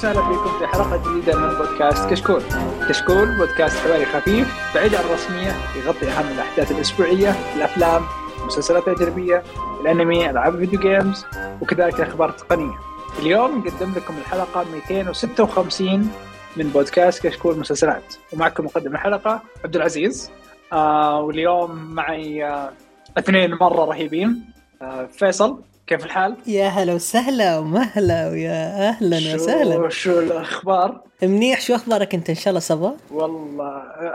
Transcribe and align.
وسهلا 0.00 0.22
فيكم 0.22 0.58
في 0.58 0.66
حلقة 0.66 0.96
جديدة 0.96 1.38
من 1.38 1.54
بودكاست 1.58 2.10
كشكول. 2.10 2.42
كشكول 2.88 3.36
بودكاست 3.36 3.76
حواري 3.76 4.06
خفيف 4.06 4.74
بعيد 4.74 4.94
عن 4.94 5.04
الرسمية 5.04 5.52
يغطي 5.76 6.08
أهم 6.08 6.32
الأحداث 6.32 6.72
الأسبوعية، 6.72 7.34
الأفلام، 7.56 8.02
المسلسلات 8.40 8.88
الاجنبيه، 8.88 9.42
الأنمي، 9.80 10.30
ألعاب 10.30 10.54
الفيديو 10.54 10.80
جيمز 10.80 11.26
وكذلك 11.60 12.00
الأخبار 12.00 12.28
التقنية. 12.28 12.74
اليوم 13.18 13.58
نقدم 13.58 13.92
لكم 13.96 14.14
الحلقة 14.18 14.64
256 14.88 16.10
من 16.56 16.68
بودكاست 16.68 17.26
كشكول 17.26 17.58
مسلسلات 17.58 18.14
ومعكم 18.32 18.64
مقدم 18.64 18.94
الحلقة 18.94 19.42
عبد 19.64 19.76
العزيز 19.76 20.30
آه 20.72 21.20
واليوم 21.20 21.94
معي 21.94 22.44
آه 22.44 22.72
اثنين 23.18 23.54
مرة 23.54 23.84
رهيبين 23.84 24.44
آه 24.82 25.06
فيصل 25.06 25.60
كيف 25.90 26.04
الحال؟ 26.04 26.36
يا 26.46 26.68
هلا 26.68 26.94
وسهلا 26.94 27.58
ومهلا 27.58 28.28
ويا 28.28 28.88
أهلا 28.88 29.34
وسهلا 29.34 29.88
شو 29.88 30.18
الأخبار؟ 30.20 31.02
منيح 31.22 31.60
شو 31.60 31.74
أخبارك 31.74 32.14
أنت 32.14 32.28
إن 32.30 32.34
شاء 32.36 32.48
الله 32.48 32.60
صبا؟ 32.60 32.96
والله 33.10 33.66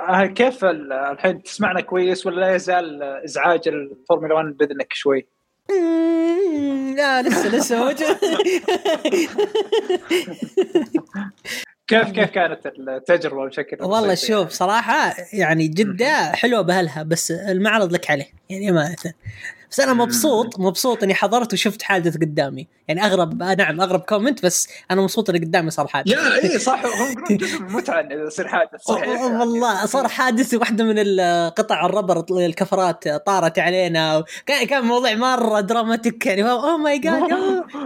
آه 0.10 0.26
كيف 0.26 0.66
ال- 0.66 0.94
الحين 0.94 1.44
تسمعنا 1.44 1.82
كويس 1.82 2.26
ولا 2.26 2.40
لا 2.40 2.56
يزال 2.56 3.04
إزعاج 3.04 3.68
الفورمولا 3.68 4.36
1 4.36 4.46
بإذنك 4.58 4.94
شوي؟ 4.94 5.28
لا 6.98 7.22
لسه 7.22 7.48
لسه 7.56 7.78
موجود 7.80 8.18
كيف 11.88 12.10
كيف 12.12 12.30
كانت 12.30 12.66
التجربة 12.66 13.46
بشكل 13.48 13.78
والله 13.86 14.16
شوف 14.16 14.50
صراحة 14.50 15.14
يعني 15.34 15.68
جدة 15.68 16.32
حلوة 16.32 16.62
بأهلها 16.62 17.04
بس 17.04 17.32
المعرض 17.32 17.94
لك 17.94 18.12
عليه 18.12 18.28
يعني 18.50 18.70
أمانة 18.70 18.96
بس 19.76 19.80
أنا 19.80 19.94
مبسوط 19.94 20.60
مبسوط 20.60 21.04
إني 21.04 21.14
حضرت 21.14 21.54
وشفت 21.54 21.82
حادث 21.82 22.18
قدامي. 22.18 22.68
يعني 22.88 23.06
أغرب 23.06 23.42
آه 23.42 23.54
نعم 23.56 23.82
أغرب 23.82 24.00
comment 24.00 24.46
بس 24.46 24.70
أنا 24.92 25.02
مبسوط 25.02 25.30
إني 25.30 25.40
قدامي 25.40 25.70
صار 25.70 25.88
حادث. 25.88 26.12
يا 26.12 26.44
أي 26.44 26.60
صح. 26.60 26.86
هم 26.86 27.12
يقولون 27.12 27.38
جزء 27.38 27.60
من 27.60 27.68
المتعه 27.68 28.00
انه 28.02 28.16
يصير 28.16 28.48
حادث 28.48 28.82
صحيح. 28.82 29.22
والله 29.40 29.86
صار 29.86 30.08
حادث 30.08 30.54
واحدة 30.54 30.84
من 30.84 30.96
القطع 30.98 31.86
الـ 31.86 31.91
rubber 31.91 32.26
الكفرات 32.32 33.08
طارت 33.08 33.60
علينا. 33.60 34.24
كان 34.46 34.68
كان 34.68 34.84
موضوع 34.84 35.14
مرة 35.14 35.60
دراماتيك 35.60 36.26
يعني. 36.26 36.52
oh 36.52 36.78
my 36.78 37.00
god 37.00 37.24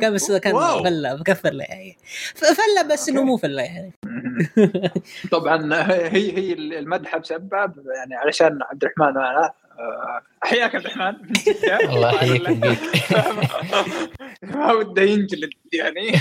كان 0.02 0.14
بس 0.14 0.32
كان. 0.32 0.84
فلة 0.84 1.16
مكفر 1.16 1.54
يعني. 1.54 1.98
فلة 2.36 2.94
بس 2.94 3.10
إنه 3.10 3.24
مو 3.24 3.38
فلة 3.38 3.64
يعني. 3.64 3.94
طبعا 5.32 5.74
هي 5.92 6.38
هي 6.38 6.54
المدحه 6.54 7.18
بسبب 7.18 7.54
يعني 7.98 8.16
علشان 8.16 8.60
عبد 8.72 8.84
الرحمن 8.84 9.18
وأنا 9.18 9.52
آه، 9.80 10.22
أحياك 10.44 10.76
عبد 10.76 10.86
الرحمن. 10.86 11.16
الله 11.90 12.10
يحييك 12.16 12.48
ويبقيك. 12.50 12.80
ما 14.56 14.72
وده 14.74 15.02
ينجلد 15.02 15.50
يعني. 15.74 16.12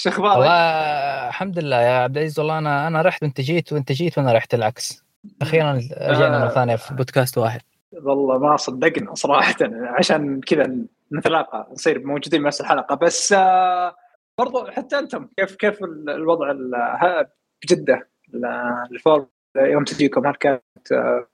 شو 0.00 0.08
أخبارك؟ 0.10 0.36
والله 0.36 1.28
الحمد 1.28 1.58
لله 1.58 1.80
يا 1.80 1.98
عبد 1.98 2.16
العزيز. 2.16 2.38
والله 2.38 2.58
أنا 2.58 2.86
أنا 2.86 3.02
رحت 3.02 3.22
وانت 3.22 3.40
جيت 3.40 3.72
وانت 3.72 3.92
جيت 3.92 4.18
وأنا 4.18 4.32
رحت 4.32 4.54
العكس. 4.54 5.04
أخيرا 5.42 5.72
رجعنا 6.00 6.38
مرة 6.38 6.48
ثانية 6.48 6.76
في 6.76 6.94
بودكاست 6.94 7.38
واحد. 7.38 7.60
والله 7.92 8.38
ما 8.38 8.56
صدقنا 8.56 9.14
صراحة. 9.14 9.54
عشان 9.98 10.40
كذا 10.40 10.76
نتلاقى 11.12 11.68
نصير 11.72 12.06
موجودين 12.06 12.42
بنفس 12.42 12.60
الحلقة. 12.60 12.94
بس 12.94 13.32
آه، 13.32 13.96
برضو 14.38 14.66
حتى 14.66 14.98
أنتم 14.98 15.28
كيف 15.36 15.56
كيف 15.56 15.84
ال- 15.84 16.10
الوضع 16.10 16.52
بجدة 17.64 18.08
ال- 18.34 18.44
الفورمولا 18.92 19.26
يوم 19.56 19.84
تجيكم 19.84 20.26
هل 20.26 20.34
كانت 20.34 20.92
آه، 20.92 21.26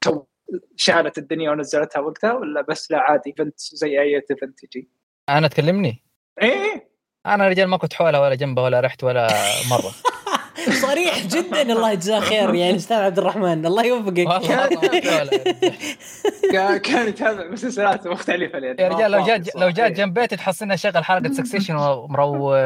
تو- 0.00 0.24
شالت 0.76 1.18
الدنيا 1.18 1.50
ونزلتها 1.50 2.00
وقتها 2.00 2.32
ولا 2.32 2.60
بس 2.68 2.90
لا 2.90 2.98
عادي 2.98 3.30
event 3.30 3.60
زي 3.60 4.00
أي 4.00 4.16
event 4.30 4.64
يجي؟ 4.64 4.88
أنا 5.28 5.48
تكلمني؟ 5.48 6.04
إيه. 6.42 6.90
أنا 7.26 7.48
رجال 7.48 7.68
ما 7.68 7.76
كنت 7.76 7.92
حولها 7.92 8.20
ولا 8.20 8.34
جنبها 8.34 8.64
ولا 8.64 8.80
رحت 8.80 9.04
ولا 9.04 9.28
مرة. 9.70 9.92
صريح 10.82 11.26
جدا. 11.26 11.62
الله 11.62 11.90
يجزاه 11.90 12.20
خير 12.20 12.54
يعني 12.54 12.76
أستاذ 12.76 12.96
عبد 12.96 13.18
الرحمن. 13.18 13.66
الله 13.66 13.84
يوفقك. 13.84 14.26
كان 16.84 17.08
يتابع 17.08 17.46
مسلسلات 17.50 18.06
مختلفة 18.06 18.58
يا 18.58 18.88
رجال 18.88 19.10
لو 19.10 19.24
جات 19.26 19.56
لو 19.56 19.70
جات. 19.70 19.92
جنب 19.92 20.14
بيتي 20.14 20.36
تحصلني 20.36 20.74
اشغل 20.74 21.04
حلقة 21.04 21.32
Succession 21.38 21.76
ومروق 21.76 22.56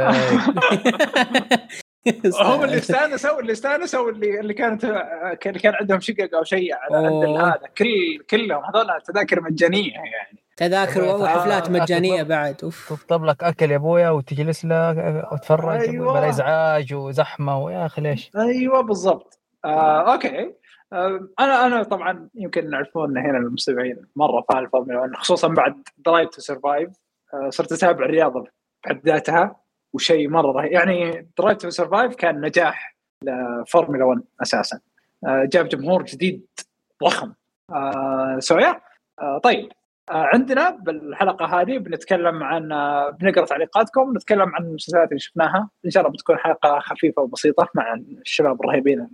هم 2.41 2.65
اللي 2.65 2.77
استانسوا 2.77 3.41
اللي 3.41 3.53
استانسوا 3.53 4.11
اللي 4.11 4.41
اللي 4.41 4.55
كانت 4.55 4.85
اللي 5.47 5.59
كان 5.59 5.75
عندهم 5.75 6.01
شقق 6.01 6.35
أو 6.35 6.45
شيء 6.45 6.75
على 6.75 7.07
عند. 7.07 7.25
هذا. 7.25 7.69
كل 7.79 8.25
كلهم 8.31 8.63
هذول 8.65 9.03
تذاكر 9.05 9.41
مجانية 9.41 9.93
يعني. 9.93 10.45
تذاكر 10.57 11.03
وحفلات 11.03 11.69
آه، 11.69 11.73
مجانية. 11.73 12.23
بعد 12.23 12.57
أوف. 12.63 12.93
تطلب 12.93 13.25
لك 13.25 13.45
أكل 13.45 13.71
يا 13.71 13.77
أبويا 13.77 14.11
وتجلس 14.11 14.65
لك 14.65 15.25
وتتفرج 15.33 15.89
أيوة. 15.89 16.13
بلا 16.13 16.29
إزعاج 16.29 16.95
وزحمة 16.95 17.59
ويا 17.59 17.87
أخي 17.87 18.03
ليش؟ 18.03 18.31
أيوه 18.37 18.81
بالضبط. 18.81 19.41
آه، 19.65 20.13
okay. 20.13 20.55
آه، 20.93 21.29
أنا 21.41 21.67
أنا 21.67 21.83
طبعا 21.83 22.29
يمكن 22.35 22.73
يعرفون 22.73 23.19
هنا 23.19 23.39
المستمعين 23.39 23.97
مرة 24.17 24.45
1 24.51 25.15
خصوصا 25.15 25.49
بعد 25.49 25.83
Drive 26.07 26.29
to 26.29 26.41
Survive 26.41 26.91
صرت 27.49 27.73
اتابع 27.73 28.05
الرياضه 28.05 28.45
بحد 28.85 29.01
ذاتها. 29.07 29.64
وشيء 29.95 30.29
مرة 30.29 30.53
رهيب. 30.53 30.73
يعني 30.73 31.29
Drive 31.39 31.59
to 31.59 31.71
Survive 31.71 32.15
كان 32.15 32.41
نجاح 32.41 32.97
لفورمولا 33.25 34.05
1 34.05 34.23
أساسا. 34.43 34.81
آه، 35.27 35.49
جاب 35.53 35.69
جمهور 35.69 36.03
جديد 36.03 36.47
ضخم. 37.05 37.33
آه، 37.71 38.37
so 38.39 38.59
yeah 38.59 38.81
آه، 39.21 39.39
طيب. 39.39 39.69
آه، 40.11 40.29
عندنا 40.33 40.71
بالحلقة 40.71 41.61
هذه 41.61 41.79
بنتكلم 41.79 42.43
عن 42.43 42.73
آه، 42.73 43.11
بنقرأ 43.11 43.45
تعليقاتكم 43.45 44.13
نتكلم 44.17 44.55
عن 44.55 44.65
المسلسلات 44.65 45.09
اللي 45.09 45.21
شفناها. 45.21 45.69
إن 45.85 45.91
شاء 45.91 46.03
الله 46.03 46.15
بتكون 46.15 46.37
حلقة 46.37 46.79
خفيفة 46.79 47.23
وبسيطة 47.23 47.69
مع 47.75 47.95
الشباب 47.95 48.61
الرهيبين 48.61 49.09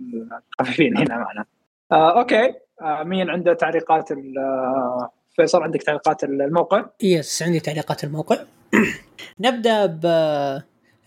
الخفيفين 0.59 0.97
هنا 0.97 1.17
معنا. 1.17 1.45
آه، 1.91 2.19
okay 2.19 2.53
آه، 2.81 3.03
مين 3.03 3.29
عنده 3.29 3.53
تعليقات 3.53 4.11
آه، 4.11 5.11
فيصل 5.35 5.63
عندك 5.63 5.83
تعليقات 5.83 6.23
الموقع؟ 6.23 6.85
yes 7.03 7.43
عندي 7.43 7.59
تعليقات 7.59 8.03
الموقع. 8.03 8.37
نبدأ 9.39 9.85
ب 9.85 10.01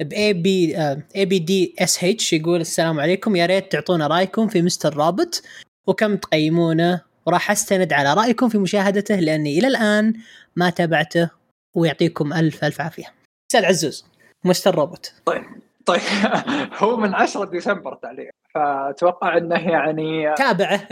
ب 0.00 0.12
A 0.12 0.32
B 0.32 0.76
A 1.16 1.24
B 1.24 1.38
D 1.38 1.74
S 1.78 2.04
H 2.04 2.32
يقول 2.32 2.60
السلام 2.60 3.00
عليكم. 3.00 3.36
يا 3.36 3.46
ريت 3.46 3.72
تعطونا 3.72 4.06
رأيكم 4.06 4.48
في 4.48 4.62
Mr. 4.62 4.96
Robot. 4.96 5.42
وكم 5.86 6.16
تقيمونه؟ 6.16 7.00
وراح 7.26 7.50
أستند 7.50 7.92
على 7.92 8.14
رأيكم 8.14 8.48
في 8.48 8.58
مشاهدته 8.58 9.14
لأني 9.14 9.58
إلى 9.58 9.66
الآن 9.66 10.14
ما 10.56 10.70
تابعته. 10.70 11.30
ويعطيكم 11.74 12.32
ألف 12.32 12.64
ألف 12.64 12.80
عافية. 12.80 13.12
أستاذ 13.50 13.64
عزوز 13.64 14.04
Mr. 14.44 14.74
Robot 14.74 15.12
طيب. 15.26 15.42
هو 16.82 16.96
من 16.96 17.14
10 17.14 17.44
ديسمبر 17.44 17.94
تعليق 17.94 18.30
فأتوقع 18.54 19.36
إنه 19.36 19.70
يعني 19.70 20.34
تابعه. 20.34 20.80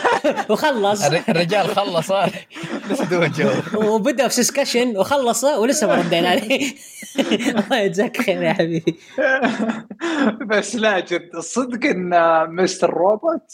وخلص. 0.50 1.04
الر- 1.06 1.22
الرجال 1.28 1.66
خلص 1.68 2.12
جو. 3.26 3.50
وبدأ 3.74 4.28
في 4.28 4.34
Succession 4.34 4.96
وخلصه 4.98 5.60
ولسه 5.60 5.86
ما 5.86 5.94
ردينا 5.94 6.28
عليه. 6.28 6.72
الله 7.18 7.78
يجزاك 7.80 8.16
خير 8.22 8.42
يا 8.42 8.52
حبيبي. 8.52 8.98
بس 10.46 10.76
لا 10.76 11.00
جد 11.00 11.30
الصدق 11.34 11.86
إن 11.90 12.10
Mr. 12.54 12.90
Robot 12.90 13.52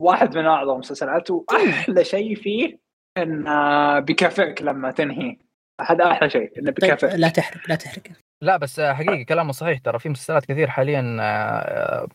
واحد 0.00 0.36
من 0.38 0.46
أعظم 0.46 0.72
المسلسلات 0.72 1.30
وأحلى 1.30 2.04
شيء 2.04 2.34
فيه 2.34 2.78
انه 3.18 3.98
بيكافئك 4.00 4.62
لما 4.62 4.90
تنهي. 4.90 5.36
هذا 5.80 6.10
أحلى 6.10 6.30
شيء 6.30 6.52
إنه 6.58 6.70
طيب 6.70 6.74
بيكافئك 6.74 7.14
لا 7.14 7.28
تحرق 7.28 7.60
لا 7.68 7.74
تحرق. 7.74 8.02
لا 8.42 8.56
بس 8.56 8.80
حقيقي 8.80 9.24
كلامه 9.24 9.52
صحيح. 9.52 9.78
ترى 9.78 9.98
في 9.98 10.08
مسلسلات 10.08 10.44
كثير 10.46 10.70
حاليا 10.70 11.16
آه، 11.20 12.08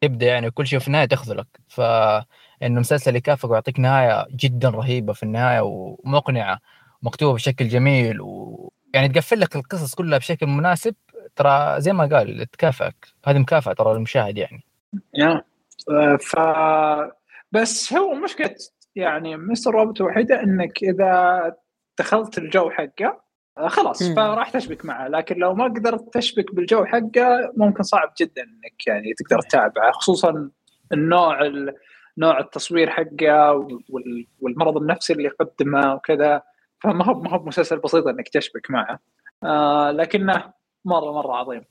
تبدأ 0.00 0.26
يعني 0.26 0.48
وكل 0.48 0.66
شيء 0.66 0.78
في 0.78 0.86
النهاية 0.86 1.06
تخذلك. 1.06 1.46
فانه 1.68 2.80
مسلسل 2.80 3.16
يكافئك 3.16 3.50
ويعطيك 3.50 3.80
نهاية 3.80 4.26
جدا 4.30 4.68
رهيبة 4.68 5.12
في 5.12 5.22
النهاية 5.22 5.60
ومقنعة 5.60 6.58
مكتوبة 7.02 7.34
بشكل 7.34 7.68
جميل 7.68 8.20
ويعني 8.20 9.08
تقفل 9.08 9.40
لك 9.40 9.56
القصص 9.56 9.94
كلها 9.94 10.18
بشكل 10.18 10.46
مناسب. 10.46 10.94
ترى 11.36 11.80
زي 11.80 11.92
ما 11.92 12.06
قال 12.06 12.46
تكافئك. 12.50 13.06
هذه 13.26 13.38
مكافأة 13.38 13.72
ترى 13.72 13.94
للمشاهد 13.94 14.38
يعني. 14.38 14.64
يا 15.14 15.42
ف 16.20 16.36
بس 17.52 17.92
هو 17.92 18.14
مشكلة 18.14 18.54
يعني 18.96 19.36
مستر 19.36 19.70
روبوت 19.70 20.00
الوحيدة 20.00 20.42
إنك 20.42 20.82
إذا 20.82 21.54
دخلت 21.98 22.38
الجو 22.38 22.70
حقه 22.70 23.29
خلاص 23.68 24.02
مم. 24.02 24.14
فراح 24.14 24.50
تشبك 24.50 24.84
معه 24.84 25.08
لكن 25.08 25.36
لو 25.38 25.54
ما 25.54 25.64
قدرت 25.64 26.14
تشبك 26.14 26.54
بالجو 26.54 26.84
حقه 26.84 27.52
ممكن 27.56 27.82
صعب 27.82 28.12
جدا 28.20 28.42
إنك 28.42 28.86
يعني 28.86 29.14
تقدر 29.18 29.40
تتابعه 29.42 29.92
خصوصا 29.92 30.50
النوع 30.92 31.40
ال- 31.42 31.74
نوع 32.18 32.38
التصوير 32.40 32.90
حقه 32.90 33.52
وال- 33.88 34.26
والمرض 34.40 34.76
النفسي 34.76 35.12
اللي 35.12 35.24
يقدمه 35.24 35.94
وكذا 35.94 36.42
فما 36.80 37.04
هو 37.04 37.20
ما 37.20 37.30
هو 37.30 37.44
مسلسل 37.44 37.78
بسيط 37.78 38.06
إنك 38.06 38.28
تشبك 38.28 38.70
معه 38.70 38.98
آه 39.44 39.90
لكنه 39.90 40.52
مره 40.84 41.12
مرة 41.12 41.36
عظيم. 41.36 41.64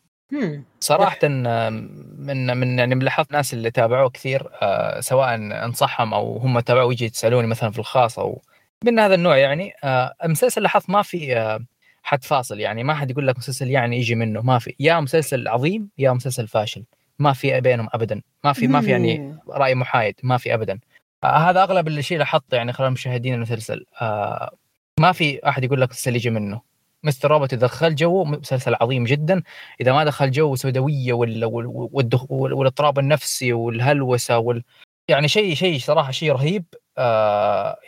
صراحة 0.79 1.17
آه، 1.23 1.69
من 2.17 2.57
من 2.57 2.79
يعني 2.79 2.95
لاحظت 2.95 3.31
ناس 3.31 3.53
اللي 3.53 3.71
تابعوه 3.71 4.09
كثير 4.09 4.49
آه، 4.61 4.99
سواء 4.99 5.35
انصحهم 5.35 6.13
أو 6.13 6.37
هم 6.37 6.59
تابعوه 6.59 6.91
يجي 6.91 7.05
يسالوني 7.05 7.47
مثلا 7.47 7.71
في 7.71 7.79
الخاص 7.79 8.19
أو 8.19 8.41
من 8.85 8.99
هذا 8.99 9.15
النوع 9.15 9.37
يعني 9.37 9.73
آه، 9.83 10.13
المسلسل 10.23 10.61
لاحظت 10.61 10.89
ما 10.89 11.01
في 11.01 11.37
آه، 11.37 11.59
حد 12.03 12.23
فاصل 12.23 12.59
يعني 12.59 12.83
ما 12.83 12.93
حد 12.93 13.11
يقول 13.11 13.27
لك 13.27 13.37
مسلسل 13.37 13.69
يعني 13.69 13.97
يجي 13.97 14.15
منه 14.15 14.41
ما 14.41 14.59
في. 14.59 14.75
يا 14.79 14.99
مسلسل 14.99 15.47
عظيم 15.47 15.89
يا 15.97 16.11
مسلسل 16.11 16.47
فاشل. 16.47 16.83
ما 17.19 17.33
في 17.33 17.61
بينهم 17.61 17.87
ابدا. 17.93 18.21
ما 18.43 18.53
في 18.53 18.67
ما 18.67 18.81
في 18.81 18.91
يعني. 18.91 19.37
رأي 19.49 19.75
محايد 19.75 20.15
ما 20.23 20.37
في 20.37 20.53
ابدا. 20.53 20.79
آه 21.23 21.37
هذا 21.49 21.63
أغلب 21.63 21.87
اللي 21.87 22.01
شيء 22.01 22.23
حط 22.23 22.53
يعني 22.53 22.73
خلال 22.73 22.91
مشاهدين 22.91 23.33
المسلسل. 23.33 23.85
آه 24.01 24.55
ما 24.99 25.11
في 25.11 25.49
أحد 25.49 25.63
يقول 25.63 25.81
لك 25.81 25.89
مسلسل 25.89 26.15
يجي 26.15 26.29
منه. 26.29 26.61
Mr. 27.03 27.31
Robot 27.31 27.53
إذا 27.53 27.61
دخل 27.67 27.95
جو 27.95 28.23
مسلسل 28.23 28.75
عظيم 28.81 29.03
جدا. 29.03 29.43
إذا 29.81 29.93
ما 29.93 30.03
دخل 30.03 30.31
جو 30.31 30.55
سوداوية. 30.55 31.13
والإضطراب 32.29 32.99
النفسي 32.99 33.53
والهلوسة 33.53 34.37
وال... 34.37 34.63
يعني 35.07 35.27
شيء 35.27 35.53
شيء 35.55 35.79
صراحة 35.79 36.11
شيء 36.11 36.31
رهيب. 36.31 36.65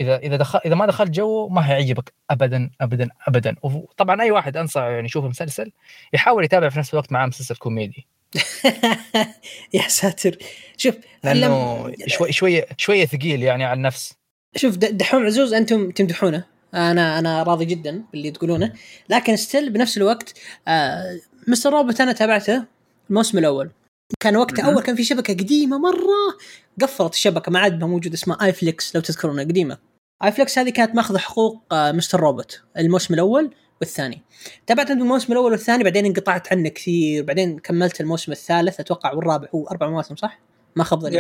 اذا 0.02 0.18
إذا 0.18 0.36
دخل 0.36 0.60
إذا 0.66 0.76
ما 0.76 0.86
دخل 0.86 1.12
جو 1.12 1.48
ما 1.48 1.62
حيعجبك 1.62 2.14
ابدا 2.30 2.70
ابدا 2.82 3.10
ابدا. 3.28 3.56
وطبعا 3.64 4.22
أي 4.22 4.32
واحد 4.32 4.58
انصح 4.58 4.82
يعني 4.82 5.06
يشوف 5.06 5.26
المسلسل 5.26 5.72
يحاول 6.14 6.44
يتابع 6.44 6.70
في 6.70 6.80
نفس 6.80 6.94
الوقت 6.94 7.12
معاه 7.12 7.26
مسلسل 7.26 7.56
كوميدي. 7.56 8.08
يا 9.74 9.88
ساتر. 9.88 10.38
شوف 10.78 10.96
لأنه 11.24 11.88
لم- 11.88 11.96
شوي 12.08 12.32
شوية 12.32 12.66
شوية 12.78 13.06
ثقيل 13.06 13.44
يعني 13.44 13.64
على 13.66 13.78
النفس. 13.78 14.14
شوف 14.56 14.78
دحوم 14.78 15.26
عزوز 15.26 15.54
أنتم 15.54 15.92
تمدحونه. 15.92 16.44
أنا 16.74 17.20
أنا 17.20 17.44
راضي 17.44 17.66
جدا 17.66 18.04
باللي 18.12 18.32
تقولونه. 18.32 18.74
لكن 19.10 19.36
still 19.36 19.70
بنفس 19.70 19.98
الوقت 19.98 20.34
آه 20.68 21.20
Mr. 21.48 21.74
Robot 21.74 22.02
أنا 22.02 22.12
تابعته 22.12 22.64
الموسم 23.10 23.38
الأول. 23.38 23.72
كان 24.20 24.38
وقتها. 24.38 24.66
أول 24.66 24.82
كان 24.84 24.96
في 24.96 25.04
شبكة 25.04 25.34
قديمة 25.34 25.78
مرة 25.78 26.38
قفلت 26.82 27.14
الشبكة 27.14 27.52
ما 27.52 27.60
عاد 27.60 27.84
موجود 27.84 28.14
اسمها 28.14 28.38
iflix 28.46 28.96
لو 28.96 29.02
تذكرونها 29.02 29.44
قديمة 29.44 29.78
iflix 30.24 30.60
هذه 30.60 30.70
كانت 30.70 30.96
ماخذة 30.96 31.18
حقوق 31.18 31.62
آه 31.72 31.92
Mr. 31.92 32.20
Robot 32.20 32.62
الموسم 32.78 33.14
الأول 33.14 33.52
والثاني 33.82 34.22
تابعت 34.68 34.92
الموسم 34.92 35.34
الأول 35.34 35.52
والثاني 35.52 35.84
بعدين 35.84 36.06
انقطعت 36.06 36.54
عنه 36.54 36.70
كثير 36.70 37.24
بعدين 37.24 37.60
كملت 37.60 38.02
الموسم 38.02 38.32
الثالث 38.32 38.80
أتوقع 38.80 39.14
والرابع 39.14 39.48
هو 39.56 39.68
أربع 39.68 39.90
مواسم 39.90 40.16
صح؟ 40.16 40.40
ما 40.76 40.84
خاب 40.84 41.00
ظني 41.00 41.16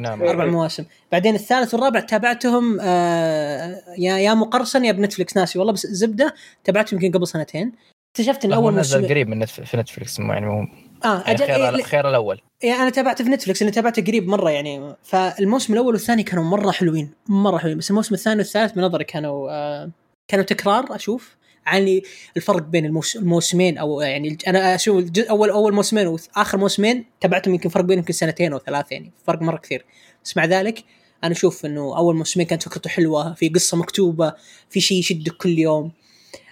نعم. 0.00 0.22
أربع 0.22 0.44
مواسم 0.46 0.84
بعدين 1.12 1.34
الثالث 1.34 1.74
والرابع 1.74 2.00
تابعتهم 2.00 2.78
آه 2.80 3.82
يا 3.98 4.18
يا 4.18 4.34
مقرصن 4.34 4.84
يا 4.84 4.92
بنتفلكس 4.92 5.36
ناسي 5.36 5.58
والله 5.58 5.72
بس 5.72 5.86
زبدة 5.86 6.34
تابعتهم 6.64 7.00
يمكن 7.02 7.18
قبل 7.18 7.28
سنتين 7.28 7.72
اكتشفت 8.10 8.44
إن 8.44 8.52
أول 8.52 8.74
موسم 8.74 9.06
قريب 9.06 9.28
من 9.28 9.38
نتف- 9.46 9.60
في 9.60 9.76
نتفلكس 9.76 10.18
يعني 10.18 10.68
آه 11.06 11.18
يعني 11.26 11.30
أجل 11.30 11.46
خير 11.46 11.76
إيه 11.76 11.82
خير 11.82 12.08
الأول. 12.08 12.40
يعني 12.62 12.82
أنا 12.82 12.90
تابعته 12.90 13.24
في 13.24 13.30
نتفلكس 13.30 13.62
أنا 13.62 13.70
تابعته 13.70 14.02
قريب 14.02 14.28
مرة 14.28 14.50
يعني. 14.50 14.94
فالموسم 15.02 15.72
الأول 15.72 15.92
والثاني 15.94 16.22
كانوا 16.22 16.44
مرة 16.44 16.70
حلوين 16.70 17.10
مرة 17.28 17.58
حلوين. 17.58 17.78
بس 17.78 17.90
الموسم 17.90 18.14
الثاني 18.14 18.38
والثالث 18.38 18.76
من 18.76 18.82
نظري 18.84 19.04
كانوا 19.04 19.50
آه 19.50 19.90
كانوا 20.28 20.44
تكرار 20.44 20.94
أشوف. 20.94 21.36
يعني 21.66 22.02
الفرق 22.36 22.62
بين 22.62 22.84
الموس 22.86 23.16
الموسمين 23.16 23.78
أو 23.78 24.00
يعني 24.00 24.28
الج- 24.28 24.48
أنا 24.48 24.74
أشوف 24.74 25.04
اول 25.30 25.50
أول 25.50 25.74
موسمين 25.74 26.06
واخر 26.06 26.58
موسمين 26.58 27.04
تابعتهم 27.20 27.54
يمكن 27.54 27.68
فرق 27.68 27.84
بينهم 27.84 27.98
يمكن 27.98 28.12
سنتين 28.12 28.52
أو 28.52 28.58
ثلاث 28.58 28.92
يعني 28.92 29.12
فرق 29.26 29.42
مرة 29.42 29.56
كثير. 29.56 29.84
بس 30.24 30.36
مع 30.36 30.44
ذلك 30.44 30.84
أنا 31.24 31.32
أشوف 31.32 31.66
إنه 31.66 31.96
أول 31.98 32.16
موسمين 32.16 32.46
كانت 32.46 32.62
فكرته 32.62 32.90
حلوة 32.90 33.34
في 33.34 33.48
قصة 33.48 33.76
مكتوبة 33.76 34.32
في 34.70 34.80
شيء 34.80 34.98
يشدك 34.98 35.32
كل 35.32 35.58
يوم. 35.58 35.92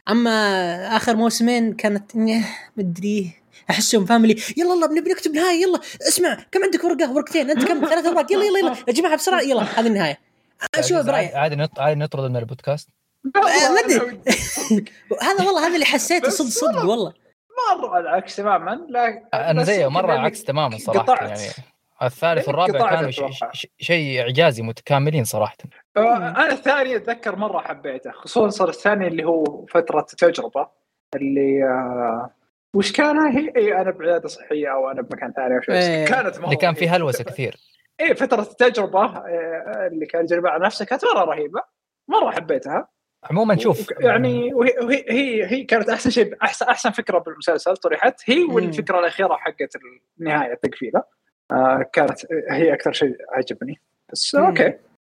أما 0.08 0.96
آخر 0.96 1.16
موسمين 1.16 1.72
كانت 1.72 2.16
مدري. 2.76 3.32
أحسهم 3.70 4.04
فاميلي 4.04 4.42
يلا 4.56 4.74
يلا 4.74 4.86
بنبي 4.86 5.10
نكتب 5.10 5.32
نهاية 5.34 5.62
يلا 5.62 5.80
اسمع 6.08 6.34
كم 6.52 6.62
عندك 6.64 6.84
ورقة؟ 6.84 7.12
ورقتين 7.12 7.50
انت 7.50 7.64
كم؟ 7.68 7.86
ثلاث 7.86 8.06
اوراق 8.06 8.32
يلا 8.32 8.44
يلا 8.44 8.58
يلا 8.58 8.76
يا 8.88 8.92
جماعة 8.92 9.16
بسرعة 9.16 9.40
يلا 9.40 9.62
هذه 9.62 9.86
النهاية. 9.86 10.18
شو 10.80 11.02
برايك 11.02 11.34
عادي 11.34 11.56
نط... 11.56 11.80
عادي 11.80 12.00
نطرد 12.00 12.30
من 12.30 12.36
البودكاست. 12.36 12.88
ما. 13.24 13.40
أنا 13.40 13.70
ودي- 13.70 13.94
هذا 15.22 15.44
والله 15.46 15.66
هذا 15.66 15.74
اللي 15.74 15.84
حسيته 15.86 16.30
صدق 16.30 16.48
صدق 16.48 16.84
والله. 16.90 17.12
مرة 17.78 17.98
العكس 18.00 18.36
تماما 18.36 18.86
لا 18.88 19.22
أنا 19.50 19.62
زيه 19.62 19.86
مرة 19.88 20.06
لأني 20.06 20.20
عكس 20.26 20.44
تماما 20.44 20.78
صراحة 20.78 20.98
قطعت. 21.00 21.28
يعني 21.40 21.52
الثالث 22.02 22.48
والرابع 22.48 22.90
كانوا 22.90 23.10
شيء 23.80 24.20
إعجازي 24.20 24.62
متكاملين 24.62 25.24
صراحة. 25.24 25.56
آه، 25.96 26.16
أنا 26.16 26.52
الثاني 26.52 26.96
أتذكر 26.96 27.36
مرة 27.36 27.58
حبيته 27.58 28.10
خصوصا 28.10 28.68
الثاني 28.68 29.06
اللي 29.08 29.24
هو 29.24 29.66
فترة 29.66 30.00
تجربة 30.18 30.68
اللي 31.14 31.64
آه 31.64 32.30
وش 32.74 32.92
كان 32.92 33.18
هي 33.18 33.52
اي 33.56 33.80
أنا 33.80 33.90
بعياده 33.90 34.28
صحية 34.28 34.68
أو 34.72 34.90
أنا 34.90 35.02
بمكان 35.02 35.32
ثاني 35.32 35.56
أو 35.56 35.60
شيء 35.60 35.74
إيه. 35.74 36.06
كانت 36.06 36.38
مره 36.38 36.44
اللي 36.44 36.56
كان 36.56 36.74
فيه 36.74 36.80
رهيبة. 36.86 36.96
هلوسة 36.96 37.24
كثير 37.24 37.56
اي 38.00 38.14
فترة 38.14 38.42
التجربة 38.42 39.04
آه، 39.04 39.88
اللي 39.92 40.06
كان 40.06 40.24
يجرب 40.24 40.46
على 40.46 40.64
نفسه 40.66 40.84
كانت 40.84 41.04
مرة 41.04 41.24
رهيبة 41.24 41.60
مرة 42.08 42.30
حبيتها 42.30 42.88
عموما 43.30 43.56
شوف 43.58 43.80
وك- 43.80 44.00
يعني 44.04 44.54
وهي 44.54 44.72
وهي 44.82 45.04
هي, 45.08 45.46
هي 45.46 45.64
كانت 45.64 45.88
أحسن 45.88 46.10
شيء 46.10 46.34
أحسن 46.42 46.66
أحسن 46.66 46.90
فكرة 46.90 47.18
بالمسلسل 47.18 47.76
طرحت 47.76 48.20
هي 48.24 48.38
مم. 48.44 48.54
والفكرة 48.54 48.98
الأخيرة 48.98 49.36
حقت 49.36 49.72
النهاية 50.20 50.52
التقفيلة 50.52 51.02
آه 51.52 51.90
كانت 51.92 52.12
هي 52.50 52.74
أكثر 52.74 52.92
شيء 52.92 53.16
عجبني 53.32 53.80
بس 54.12 54.34
مم. 54.34 54.44
okay 54.44 54.72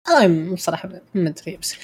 أنا 0.09 0.53
بصراحة 0.53 0.89
ما 1.15 1.29
أدري 1.29 1.57
بس 1.61 1.75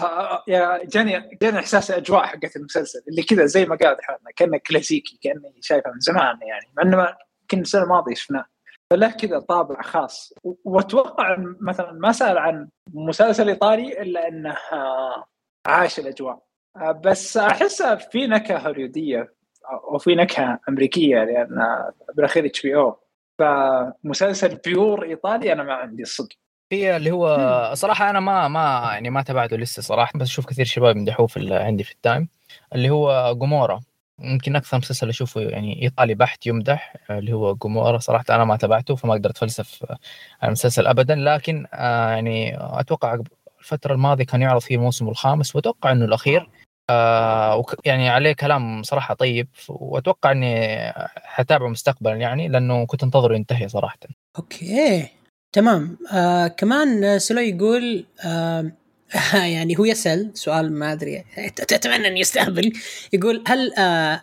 yeah 0.49 0.81
جاني 0.85 1.39
جاني 1.43 1.59
إحساس 1.59 1.91
الاجواء 1.91 2.23
حقت 2.27 2.57
المسلسل 2.57 3.03
اللي 3.09 3.23
كذا 3.23 3.45
زي 3.47 3.67
ما 3.67 3.77
قال 3.77 3.97
حالنا 4.05 4.31
كأنه 4.37 4.59
كلاسيكي 4.67 5.19
كأني 5.23 5.55
شايفه 5.61 5.91
من 5.91 6.01
زمان 6.01 6.39
يعني. 6.43 6.67
مع 6.77 6.83
إنه 6.83 6.97
ما- 6.97 7.17
يمكن 7.53 7.63
السنة 7.63 7.83
الماضية 7.83 8.15
شفناه. 8.15 8.45
فله 8.91 9.11
كذا 9.11 9.39
طابع 9.39 9.83
خاص. 9.83 10.35
وأتوقع 10.65 11.37
مثلا 11.61 11.93
ما 11.93 12.13
سأل 12.13 12.39
عن 12.39 12.69
مسلسل 12.95 13.49
إيطالي 13.49 14.03
إلا 14.03 14.29
إنه 14.29 14.57
آه، 14.73 15.25
عاش 15.67 15.99
الأجواء. 15.99 16.39
آه، 16.77 16.93
بس 16.93 17.37
احسها 17.37 17.95
في 17.95 18.27
نكهة 18.27 18.59
هوليودية 18.59 19.35
أو 19.93 19.99
في 19.99 20.15
نكهة 20.15 20.61
أمريكية 20.69 21.25
لأن 21.25 21.67
بالاخير 22.15 22.47
HBO. 22.47 22.99
فمسلسل 23.39 24.57
pure 24.57 25.05
إيطالي 25.05 25.53
أنا 25.53 25.63
ما 25.63 25.75
عندي 25.75 26.03
الصدق. 26.03 26.37
في 26.71 26.97
اللي 26.97 27.11
هو 27.11 27.71
صراحة 27.75 28.11
أنا 28.11 28.21
ما 28.21 28.49
ما 28.49 28.91
يعني 28.93 29.11
ما 29.11 29.23
تابعته 29.23 29.57
لسه 29.57 29.83
صراحة 29.83 30.19
بس 30.19 30.27
أشوف 30.27 30.47
كثير 30.47 30.65
شباب 30.65 30.97
يمدحوه 30.97 31.27
في 31.27 31.55
عندي 31.55 31.85
في 31.85 31.93
ال 31.93 31.99
time. 31.99 32.29
اللي 32.75 32.91
هو 32.91 33.35
جومورا. 33.35 33.81
يمكن 34.21 34.57
أكثر 34.57 34.79
مسلسل 34.79 35.09
أشوفه 35.09 35.41
يعني 35.41 35.83
إيطالي 35.83 36.15
بحت 36.15 36.47
يمدح 36.47 36.97
آه، 37.11 37.19
اللي 37.19 37.33
هو 37.33 37.55
جومورا. 37.55 37.99
صراحة 37.99 38.25
أنا 38.31 38.45
ما 38.45 38.57
تابعته 38.57 38.97
فما 38.97 39.13
أقدر 39.13 39.31
أتفلسف 39.31 39.85
آه، 39.91 39.99
عن 40.43 40.49
المسلسل 40.49 40.87
ابدا. 40.87 41.15
لكن 41.15 41.67
آه، 41.75 42.11
يعني 42.11 42.57
أتوقع 42.59 43.19
الفترة 43.61 43.95
الماضية 43.95 44.25
كان 44.25 44.43
يعرض 44.43 44.61
فيه 44.61 44.77
الموسم 44.77 45.09
الخامس 45.09 45.57
الأخير. 46.03 46.49
آه 46.91 47.57
وك- 47.57 47.87
يعني 47.87 48.09
عليه 48.09 48.33
كلام 48.33 48.83
صراحة 48.83 49.15
طيب 49.15 49.49
وأتوقع 49.69 50.33
إني 50.33 50.67
حتابعه 51.17 51.69
مستقبلا 51.69 52.15
يعني 52.17 52.49
لأنه 52.49 52.87
كنت 52.87 53.03
أنتظره 53.03 53.35
ينتهي 53.35 53.69
صراحة. 53.69 53.99
أوكي 54.39 55.09
تمام. 55.53 55.99
آه 56.13 56.47
كمان 56.47 57.19
سلو 57.19 57.41
يقول 57.41 58.07
آه 58.27 58.73
يعني 59.57 59.79
هو 59.79 59.85
يسأل 59.85 60.31
سؤال 60.35 60.73
ما 60.73 60.93
أدري 60.93 61.21
أت- 61.21 61.73
اتمنى 61.73 62.07
أن 62.09 62.17
يستهبل 62.17 62.73
يقول 63.13 63.45
هل 63.47 63.75
آه 63.75 64.23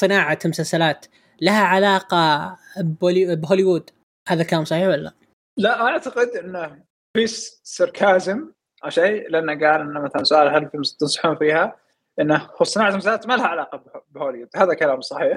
صناعة 0.00 0.38
مسلسلات 0.44 1.06
لها 1.40 1.62
علاقة 1.64 2.56
بولي 2.80 3.36
بهوليوود؟ 3.36 3.90
هذا 4.28 4.42
كلام 4.44 4.64
صحيح 4.64 4.86
ولا 4.88 4.96
لا؟ 4.96 5.12
لا 5.58 5.82
أعتقد 5.82 6.28
إنه 6.28 6.82
في 7.16 7.26
سركازم 7.62 8.50
أو 8.84 8.90
شيء 8.90 9.28
لأنه 9.30 9.52
قال 9.52 9.80
إنه 9.80 10.00
مثلا 10.00 10.24
سؤال 10.24 10.48
هل 10.54 10.70
في 10.70 10.96
تنصحون 11.00 11.36
فيها؟ 11.36 11.76
إنه 12.20 12.36
هو 12.60 12.64
صناعة 12.64 12.88
المسلسلات 12.90 13.26
ما 13.26 13.34
لها 13.36 13.46
علاقة 13.46 13.78
به- 13.78 14.02
بهوليوود. 14.10 14.48
هذا 14.56 14.74
كلام 14.74 15.00
صحيح. 15.00 15.36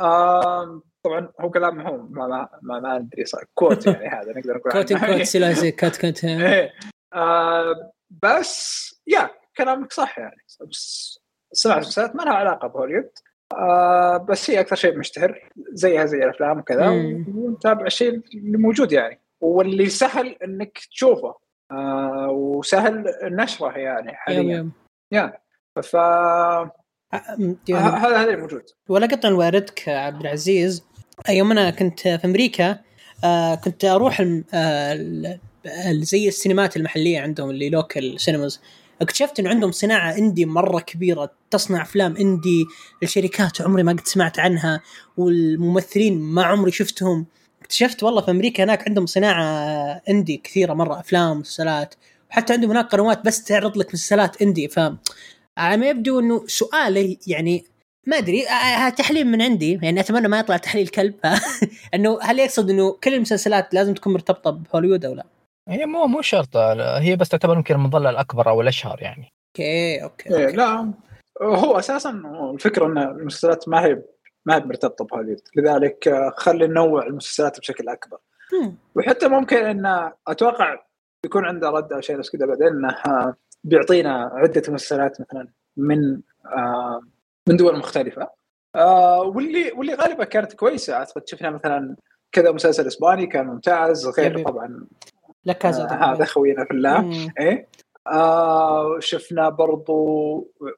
آم، 0.00 0.82
طبعا 1.04 1.32
هو 1.40 1.50
كلام 1.50 1.80
هو 1.80 1.96
ما 1.96 2.26
ما 2.26 2.48
ما, 2.62 2.80
ما 2.80 2.96
أدري 2.96 3.24
كوت 3.54 3.86
يعني 3.86 4.08
هذا 4.08 4.32
نقدر 4.38 4.56
نقول 4.56 4.72
كوت. 4.72 4.92
كوت 4.92 5.22
سلاسي 5.22 5.70
كوت 5.72 5.96
كوت 5.96 6.24
بس 8.10 8.94
يا 9.06 9.30
كلامك 9.56 9.92
صح 9.92 10.18
يعني. 10.18 10.44
بس 10.70 11.18
سمعت 11.52 11.78
مسلسلات 11.78 12.16
ما 12.16 12.22
لها 12.22 12.32
علاقة 12.32 12.68
بهوليوود. 12.68 13.10
آه 13.52 14.16
بس 14.16 14.50
هي 14.50 14.60
أكثر 14.60 14.76
شيء 14.76 14.98
مشتهر 14.98 15.50
زيها 15.72 16.04
زي 16.04 16.18
الأفلام 16.18 16.58
وكذا. 16.58 16.88
ونتابع 16.88 17.86
الشيء 17.86 18.08
اللي 18.34 18.58
موجود 18.58 18.92
يعني. 18.92 19.20
واللي 19.40 19.88
سهل 19.88 20.36
إنك 20.44 20.78
تشوفه. 20.78 21.34
آه 21.72 22.28
وسهل 22.30 23.04
نشره 23.22 23.78
يعني 23.78 24.12
حاليا. 24.14 24.70
يا 25.12 25.32
ف 25.82 25.94
يعني 25.94 27.56
هذا 27.70 27.96
هذا 27.96 28.24
اللي 28.24 28.36
موجود. 28.36 28.64
ولا 28.88 29.06
قطع 29.06 29.32
واردك 29.32 29.88
عبد 29.88 30.20
العزيز. 30.20 30.84
يوم 31.28 31.50
أنا 31.50 31.70
كنت 31.70 32.00
في 32.00 32.20
أمريكا 32.24 32.78
آه 33.24 33.54
كنت 33.54 33.84
أروح 33.84 34.20
آه 34.54 34.94
زي 35.90 36.28
السينمات 36.28 36.76
المحلية 36.76 37.20
عندهم 37.20 37.50
ال 37.50 37.70
local 37.70 38.20
cinemas 38.20 38.60
اكتشفت 39.00 39.40
انه 39.40 39.50
عندهم 39.50 39.72
صناعة 39.72 40.18
indie 40.18 40.46
مرة 40.46 40.80
كبيرة 40.80 41.30
تصنع 41.50 41.82
أفلام 41.82 42.16
indie 42.16 42.66
الشركات 43.02 43.62
عمري 43.62 43.82
ما 43.82 43.92
قد 43.92 44.06
سمعت 44.06 44.38
عنها 44.38 44.80
والممثلين 45.16 46.20
ما 46.20 46.42
عمري 46.42 46.72
شفتهم. 46.72 47.26
اكتشفت 47.62 48.02
والله 48.02 48.20
في 48.20 48.30
أمريكا 48.30 48.64
هناك 48.64 48.88
عندهم 48.88 49.06
صناعة 49.06 49.42
indie 50.08 50.36
كثيرة 50.44 50.74
مرة 50.74 51.00
أفلام 51.00 51.30
ومسلسلات 51.30 51.94
وحتى 52.30 52.52
عندهم 52.52 52.70
هناك 52.70 52.86
قنوات 52.86 53.24
بس 53.26 53.44
تعرض 53.44 53.78
لك 53.78 53.94
مسلسلات 53.94 54.42
indie 54.42 54.68
ف 54.68 54.80
على 55.58 55.76
ما 55.76 55.88
يبدو 55.88 56.20
إنه 56.20 56.44
سؤالي 56.46 57.18
يعني 57.26 57.64
ما 58.06 58.18
أدري 58.18 58.48
آه، 58.48 58.52
آه، 58.52 58.88
تحليل 58.88 59.26
من 59.26 59.42
عندي؟ 59.42 59.78
يعني 59.82 60.00
أتمنى 60.00 60.28
ما 60.28 60.38
يطلع 60.38 60.56
تحليل 60.56 60.88
كلب. 60.88 61.14
إنه 61.94 62.18
هل 62.22 62.38
يقصد 62.38 62.70
إنه 62.70 62.92
كل 63.04 63.14
المسلسلات 63.14 63.74
لازم 63.74 63.94
تكون 63.94 64.12
مرتبطة 64.12 64.50
بهوليوود 64.50 65.04
أو 65.04 65.14
لا؟ 65.14 65.26
هي 65.68 65.86
مو 65.86 66.06
مو 66.06 66.22
شرط 66.22 66.56
هي 66.76 67.16
بس 67.16 67.28
تعتبر 67.28 67.56
يمكن 67.56 67.74
المظلة 67.74 68.10
الأكبر 68.10 68.48
أو 68.48 68.60
الأشهر 68.60 69.02
يعني 69.02 69.32
okay 69.48 70.02
okay, 70.02 70.36
إيه 70.36 70.44
okay. 70.44 70.56
لا 70.56 70.92
هو 71.42 71.78
أساسا 71.78 72.22
الفكرة 72.54 72.86
إن 72.86 72.98
المسلسلات 72.98 73.68
ما 73.68 73.84
هي 73.84 74.02
ما 74.46 74.56
هي 74.56 74.60
مرتبطة 74.60 75.04
بهوليوود 75.04 75.40
لذلك 75.56 76.08
آه، 76.08 76.32
خلي 76.36 76.66
ننوع 76.66 77.06
المسلسلات 77.06 77.60
بشكل 77.60 77.88
أكبر. 77.88 78.18
وحتى 78.94 79.28
ممكن 79.28 79.56
إن 79.56 80.12
أتوقع 80.28 80.76
يكون 81.24 81.44
عنده 81.44 81.70
رد 81.70 81.92
أو 81.92 82.00
شيء 82.00 82.16
بس 82.16 82.30
كذا 82.30 82.46
بعدين 82.46 82.66
إنه 82.66 82.88
آه، 83.06 83.36
بيعطينا 83.64 84.30
عدة 84.34 84.62
مسلسلات 84.68 85.20
مثلا 85.20 85.48
من 85.76 86.20
آه، 86.46 87.00
من 87.48 87.56
دول 87.56 87.78
مختلفة 87.78 88.30
آه، 88.74 89.20
واللي 89.20 89.72
واللي 89.72 89.94
غالبا 89.94 90.24
كانت 90.24 90.52
كويسة 90.52 90.94
أعتقد 90.94 91.28
شفنا 91.28 91.50
مثلا 91.50 91.96
كذا 92.32 92.52
مسلسل 92.52 92.86
إسباني 92.86 93.26
كان 93.26 93.46
ممتاز 93.46 94.06
غير. 94.06 94.42
طبعا 94.44 94.86
La 95.48 95.54
Casa 95.54 95.82
آه، 95.84 96.14
هذا 96.14 96.24
خوينا 96.24 96.64
في 96.64 96.70
الله. 96.70 97.28
إيه؟ 97.40 97.66
آه 98.06 98.96
شفنا 99.00 99.48
برضو 99.48 99.94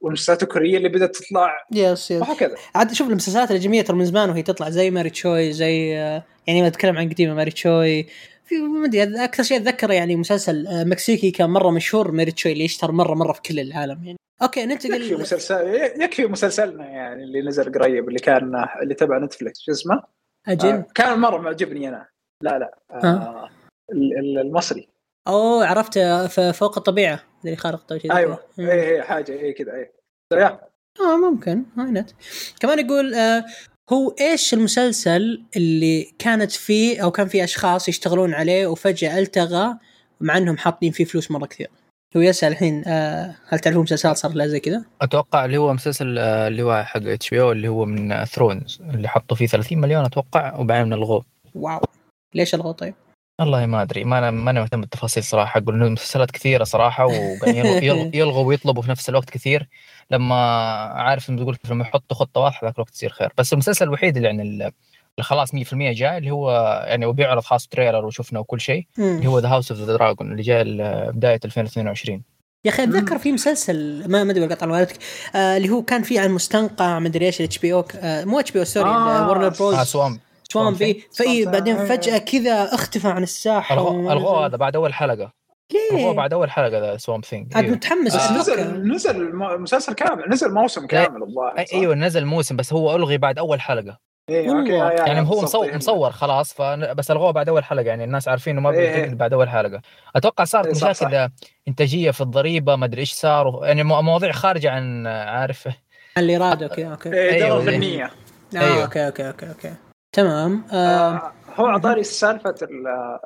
والمسلسلات 0.01 0.43
الكورية 0.43 0.77
اللي 0.77 0.89
بدأت 0.89 1.17
تطلع. 1.17 1.53
yes 1.73 2.11
yes 2.11 2.23
وهكذا. 2.23 2.55
عاد 2.75 2.93
شوف 2.93 3.09
المسلسلات 3.09 3.51
الجميله 3.51 3.85
ترى 3.85 3.97
من 3.97 4.05
زمان 4.05 4.31
وهي 4.31 4.43
تطلع 4.43 4.71
زي 4.71 4.91
ماري 4.91 5.11
تشوي 5.11 5.53
زي 5.53 5.99
آه، 5.99 6.23
يعني 6.47 6.61
ما 6.63 6.67
أتكلم 6.67 6.97
عن 6.99 7.09
قديمة 7.09 7.35
ماري 7.35 7.51
تشوي. 7.51 8.07
في 8.45 8.59
ما 8.59 8.87
أدري 8.87 9.25
أكثر 9.25 9.43
شيء 9.43 9.57
أتذكره 9.57 9.93
يعني 9.93 10.17
مسلسل 10.17 10.67
آه، 10.67 10.85
مكسيكي 10.85 11.31
كان 11.31 11.51
مرة 11.51 11.71
مشهور 11.71 12.11
ماري 12.13 12.31
تشوي 12.33 12.53
اللي 12.53 12.65
يشتهر 12.65 12.93
مرة 12.93 13.15
مرة 13.15 13.33
في 13.33 13.41
كل 13.43 13.61
العالم 13.61 14.05
يعني. 14.05 14.17
أوكي 14.43 14.61
يكفي 14.61 14.89
ننتقل 14.89 15.21
مسلسل 15.21 15.67
يكفي 16.03 16.27
مسلسلنا 16.27 16.87
يعني 16.87 17.23
اللي 17.25 17.43
نزل 17.43 17.73
قريب 17.73 18.09
اللي 18.09 18.19
كان 18.19 18.65
اللي 18.83 18.95
تبع 18.95 19.19
نتفلكس 19.19 19.61
شو 19.61 19.73
اسمه؟ 19.73 20.03
أجل. 20.49 20.69
آه 20.69 20.87
كان 20.95 21.19
مرة 21.19 21.39
معجبني 21.39 21.89
أنا. 21.89 22.07
لا 22.43 22.59
لا 22.59 22.79
آه. 22.91 23.45
ال- 23.45 23.60
المصري. 23.93 24.89
أوه 25.29 25.67
عرفت 25.67 25.99
فوق 26.55 26.79
الطبيعة 26.79 27.21
اللي 27.45 27.57
خارق 27.57 27.93
أيوه. 27.93 28.39
كذا. 28.57 28.73
اي 28.73 28.95
اي 28.97 29.03
حاجة 29.03 29.33
اي 29.33 29.53
كذا 29.53 29.73
اي 29.75 29.91
آه 31.01 31.17
ممكن. 31.31 31.65
واي 31.79 31.91
نت 31.91 32.11
كمان 32.61 32.79
يقول 32.79 33.15
آه 33.15 33.45
هو 33.93 34.15
إيش 34.21 34.55
المسلسل 34.55 35.43
اللي 35.57 36.11
كانت 36.19 36.53
فيه 36.53 37.05
أو 37.05 37.11
كان 37.11 37.29
فيه 37.29 37.45
أشخاص 37.45 37.89
يشتغلون 37.89 38.35
عليه 38.35 38.67
وفجأة 38.67 39.19
التغى 39.19 39.79
مع 40.21 40.37
إنهم 40.37 40.57
حاطين 40.57 40.93
فيه 40.93 41.05
فلوس 41.05 41.31
مرة 41.31 41.47
كثير؟ 41.47 41.71
هو 42.17 42.21
يسأل 42.21 42.53
الحين 42.53 42.83
آه 42.87 43.35
هل 43.49 43.59
تعرفون 43.59 43.83
مسلسلات 43.83 44.17
صار 44.17 44.33
لها 44.33 44.47
زي 44.47 44.61
كذا؟ 44.61 44.85
أتوقع 45.03 45.45
اللي 45.45 45.57
هو 45.57 45.73
مسلسل 45.73 46.19
آه، 46.19 46.49
اللي 46.49 46.63
هو 46.63 46.85
حق 46.85 47.03
HBO 47.03 47.53
اللي 47.53 47.69
هو 47.69 47.85
من 47.85 48.25
Thrones 48.25 48.79
اللي 48.95 49.09
حطوا 49.09 49.37
فيه 49.37 49.47
30 49.47 49.79
مليون 49.79 50.05
أتوقع 50.05 50.59
وبعدين 50.59 50.93
الغوه 50.93 51.25
wow. 51.55 51.81
ليش 52.35 52.55
الغوا 52.55 52.73
طيب؟ 52.73 52.95
والله 53.41 53.67
ما 53.67 53.83
أدري 53.83 54.05
ما 54.05 54.19
أنا 54.19 54.31
ما 54.31 54.51
أنا 54.51 54.61
مهتم 54.61 54.81
بالتفاصيل 54.81 55.25
صراحة. 55.25 55.61
أقول 55.61 55.75
إنه 55.75 55.89
مسلسلات 55.89 56.31
كثيرة 56.31 56.65
صراحة 56.65 57.07
وقاعدين 57.07 57.65
يلغوا- 58.15 58.45
ويطلبوا 58.47 58.83
في 58.83 58.91
نفس 58.91 59.09
الوقت 59.09 59.31
كثير. 59.31 59.69
لما 60.11 60.35
عارف 60.95 61.31
إنه 61.31 61.43
تقول 61.43 61.57
لما 61.71 61.85
يحطوا 61.85 62.17
خطة 62.17 62.41
واضحة 62.41 62.67
ذاك 62.67 62.75
الوقت 62.75 62.91
تصير 62.91 63.11
خير. 63.11 63.33
بس 63.39 63.53
المسلسل 63.53 63.85
الوحيد 63.85 64.17
اللي 64.17 64.29
يعني 64.29 64.43
ال- 64.43 64.63
اللي 64.63 65.23
خلاص 65.23 65.55
100% 65.55 65.59
جاي 65.75 66.19
اللي 66.19 66.31
هو 66.31 66.51
يعني 66.87 67.07
وبيعرض 67.07 67.43
خلاص 67.43 67.67
trailer 67.67 68.05
وشفنا 68.07 68.39
وكل 68.41 68.61
شيء 68.61 68.87
اللي 68.99 69.27
هو 69.27 69.39
The 69.39 69.49
House 69.49 69.71
of 69.73 69.81
the 69.81 69.87
Dragon 69.87 70.33
اللي 70.33 70.43
جاي 70.43 70.65
بداية 71.13 71.41
2022 71.45 72.23
يا 72.65 72.71
أخي 72.71 72.83
أتذكر 72.85 73.19
في 73.19 73.33
مسلسل 73.33 74.05
ما 74.11 74.25
ما 74.25 74.33
أدري 74.33 74.47
قطع 74.47 74.67
والدك 74.67 74.97
آه 75.35 75.57
اللي 75.57 75.69
هو 75.71 75.83
كان 75.83 76.03
فيه 76.03 76.21
عن 76.21 76.31
مستنقع 76.31 76.99
ما 76.99 77.09
أدري 77.09 77.27
إيش 77.27 77.41
ال 77.41 77.59
HBO 77.59 77.85
مو 78.05 78.41
HBO 78.41 78.59
sorry 78.59 78.91
آه، 78.91 79.29
Warner 79.29 79.49
Bros 79.49 79.75
آه 79.75 79.85
Swamp. 79.85 80.21
Swamp 80.53 80.75
بي 80.75 81.05
فإي 81.19 81.45
بعدين 81.45 81.77
Thing. 81.79 81.89
فجأة 81.89 82.19
كذا 82.19 82.75
اختفى 82.75 83.09
عن 83.09 83.23
الساحة 83.23 83.75
الغوه. 84.13 84.47
هذا 84.47 84.57
بعد 84.57 84.77
أول 84.77 84.95
حلقة 84.95 85.33
ليه؟ 85.93 86.13
بعد 86.13 86.33
أول 86.33 86.51
حلقة 86.51 86.79
The 86.79 86.97
Swamp 86.97 87.21
Thing 87.21 87.57
عاد 87.57 87.65
متحمس 87.65 88.17
بس 88.17 88.23
أتذكر. 88.31 88.61
نزل 88.61 88.93
نزل 88.93 89.37
م- 89.37 89.63
مسلسل 89.63 89.93
كامل 89.93 90.25
نزل 90.29 90.55
موسم 90.55 90.87
كامل 90.87 91.23
الظاهر 91.23 91.65
صح؟ 91.67 91.75
إيوه 91.75 91.95
نزل 91.95 92.25
موسم 92.25 92.57
بس 92.57 92.73
هو 92.73 92.97
ألغي 92.97 93.19
بعد 93.19 93.39
أول 93.39 93.61
حلقة 93.61 93.99
إيه، 94.29 94.41
okay، 94.49 94.73
والله. 94.73 94.93
يا- 94.93 95.01
يا- 95.01 95.07
يعني 95.07 95.21
هو 95.29 95.43
مصور 95.43 95.65
إيه. 95.69 95.77
مصور 95.77 96.11
خلاص 96.11 96.53
ف 96.53 96.63
بس 96.63 97.11
الغوه 97.11 97.31
بعد 97.31 97.49
أول 97.49 97.65
حلقة 97.65 97.83
يعني 97.85 98.05
الناس 98.05 98.29
عارفين 98.29 98.53
إنه 98.59 98.71
ما 98.71 98.71
إيه، 98.79 98.95
إيه. 98.95 99.15
بعد 99.15 99.33
أول 99.33 99.49
حلقة 99.49 99.81
أتوقع 100.17 100.45
صارت 100.45 100.67
إيه، 100.67 100.73
صح، 100.75 100.91
مشاكل 100.91 101.29
إنتاجية 101.69 102.11
في 102.11 102.21
الضريبة 102.21 102.77
ما 102.77 102.85
أدري 102.87 103.01
إيش 103.01 103.13
صار 103.13 103.47
و- 103.47 103.65
يعني 103.65 103.83
مو- 103.83 104.03
مواضيع 104.03 104.33
خارجة 104.33 104.71
عن 104.71 105.07
عارف 105.07 105.69
اللي 106.19 106.37
راد 106.37 106.63
okay 106.63 106.87
okay 106.91 107.13
إيه، 107.13 107.45
إيه. 107.45 107.61
فنيه 107.61 108.11
آه. 108.57 108.83
okay 108.83 109.07
okay 109.07 109.29
okay 109.29 109.49
okay 109.49 109.73
تمام 110.21 110.65
آه 110.73 110.77
آه، 110.77 111.33
هو 111.55 111.67
أعطاني 111.67 112.03
سالفة 112.03 112.55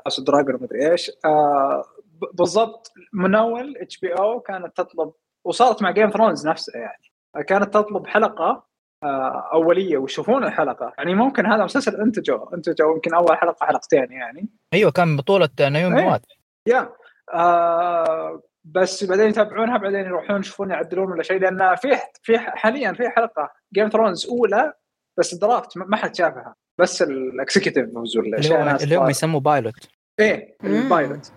House 0.07 0.21
Dragon 0.21 0.55
مدري 0.63 0.91
إيش. 0.93 1.11
آه، 1.25 1.85
ب- 2.05 2.37
بالضبط 2.37 2.93
منول 3.13 3.77
HBO 3.77 4.41
كانت 4.41 4.77
تطلب 4.77 5.13
وصارت 5.45 5.83
مع 5.83 5.91
Game 5.91 6.11
Thrones 6.11 6.47
نفسه 6.49 6.73
يعني. 6.79 7.03
كانت 7.47 7.75
تطلب 7.75 8.07
حلقة 8.07 8.67
آه، 9.03 9.51
أولية 9.53 9.99
ويشوفون 9.99 10.45
الحلقة. 10.45 10.93
يعني 10.99 11.15
ممكن 11.15 11.47
هذا 11.47 11.65
مسلسل 11.65 12.01
انتجوا 12.01 12.55
انتجوا 12.55 12.95
يمكن 12.95 13.15
أول 13.15 13.37
حلقة 13.37 13.67
حلقتين 13.67 14.13
يعني. 14.13 14.49
أيوه 14.75 14.91
كان 14.91 15.17
بطولة 15.17 15.49
Naomi 15.61 16.01
إيه. 16.03 16.07
Watts 16.07 16.27
yeah. 16.67 16.93
آه 17.35 18.43
بس 18.65 19.05
بعدين 19.05 19.29
يتابعونها 19.29 19.77
بعدين 19.77 20.01
يروحون 20.01 20.41
يشوفون 20.41 20.71
يعدلون 20.71 21.13
ولا 21.13 21.23
شيء 21.23 21.41
لأن 21.41 21.77
في 21.77 21.97
في 22.23 22.39
حاليا 22.39 22.93
في 22.93 23.09
حلقة 23.09 23.51
Game 23.75 23.89
Thrones 23.89 24.27
أولى 24.27 24.73
بس 25.19 25.35
draft 25.35 25.77
ما 25.77 25.85
ما 25.85 25.97
حد 25.97 26.15
شافها. 26.15 26.55
بس 26.81 27.03
ال 27.03 27.12
executive 27.12 27.97
ولا 27.97 28.77
هم. 28.99 29.11
يسموه 29.11 29.41
pilot 29.41 29.89
إيه. 30.21 30.57
ال 30.65 30.76
pilot 30.76 31.33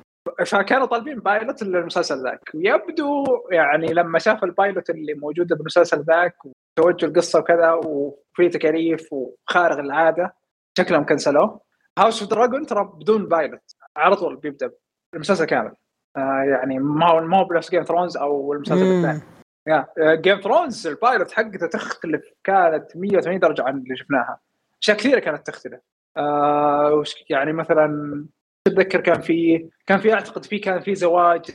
فكانوا 0.46 0.86
طالبين 0.86 1.20
pilot 1.20 1.64
للمسلسل 1.64 2.24
ذاك. 2.24 2.50
ويبدو 2.56 3.26
يعني 3.52 3.94
لما 3.94 4.20
شاف 4.20 4.44
ال 4.44 4.51
pilot 4.51 4.90
اللي 4.90 5.14
موجودة 5.14 5.56
بالمسلسل 5.56 6.04
ذاك 6.04 6.36
وتوجه 6.46 7.06
القصة 7.06 7.40
وكذا 7.40 7.72
وفي 7.72 8.50
تكاليف 8.50 9.14
وخارق 9.14 9.78
العادة 9.78 10.36
شكلهم 10.78 11.06
كنسلوه. 11.06 11.62
House 12.00 12.22
of 12.22 12.32
Dragon 12.32 12.66
ترى 12.66 12.92
بدون 12.94 13.26
pilot 13.26 13.76
على 13.98 14.16
طول 14.16 14.36
بيبدأ 14.36 14.72
المسلسل 15.14 15.46
كامل. 15.46 15.72
آه 16.18 16.44
يعني 16.48 16.80
ما 16.80 17.12
هو 17.12 17.22
ما 17.22 17.38
هو 17.38 17.46
بنفس 17.46 17.70
Game 17.70 17.84
Thrones 17.84 18.18
أو 18.18 18.54
المسلسل. 18.54 18.84
الثاني. 18.84 19.22
يا 19.68 20.16
Game 20.16 20.42
Thrones 20.42 20.88
ال 20.88 20.95
pilot 20.95 21.32
حقته 21.32 21.68
تختلف 21.68 22.34
كانت 22.44 22.98
180 22.98 23.40
درجة 23.40 23.64
عن 23.64 23.78
اللي 23.78 23.98
شفناها. 23.98 24.40
أشياء 24.84 24.98
كثيرة 24.98 25.20
كانت 25.20 25.48
تختلف. 25.48 25.80
آه 26.18 26.94
وش- 26.94 27.26
يعني 27.30 27.54
مثلا 27.54 28.26
تتذكر 28.68 29.02
كان 29.02 29.22
في 29.22 29.70
كان 29.88 30.00
في 30.00 30.14
أعتقد 30.14 30.46
في 30.46 30.60
كان 30.60 30.80
في 30.82 30.96
زواج 30.96 31.46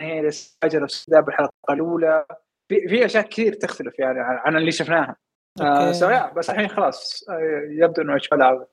هيرس 0.00 0.58
أجل 0.62 0.84
السداب 0.84 1.28
الحلقة 1.28 1.52
الأولى. 1.70 2.26
في, 2.68 2.88
في 2.88 3.04
أشياء 3.04 3.24
كثير 3.28 3.52
تختلف 3.52 3.98
يعني 3.98 4.18
عن, 4.20 4.56
اللي 4.56 4.72
شفناها. 4.72 5.16
آه. 5.60 5.92
سواء 5.92 6.32
بس 6.34 6.50
الحين 6.50 6.68
خلاص 6.68 7.24
آه 7.30 7.40
يبدو 7.70 8.02
إنه 8.02 8.16
HB 8.16 8.64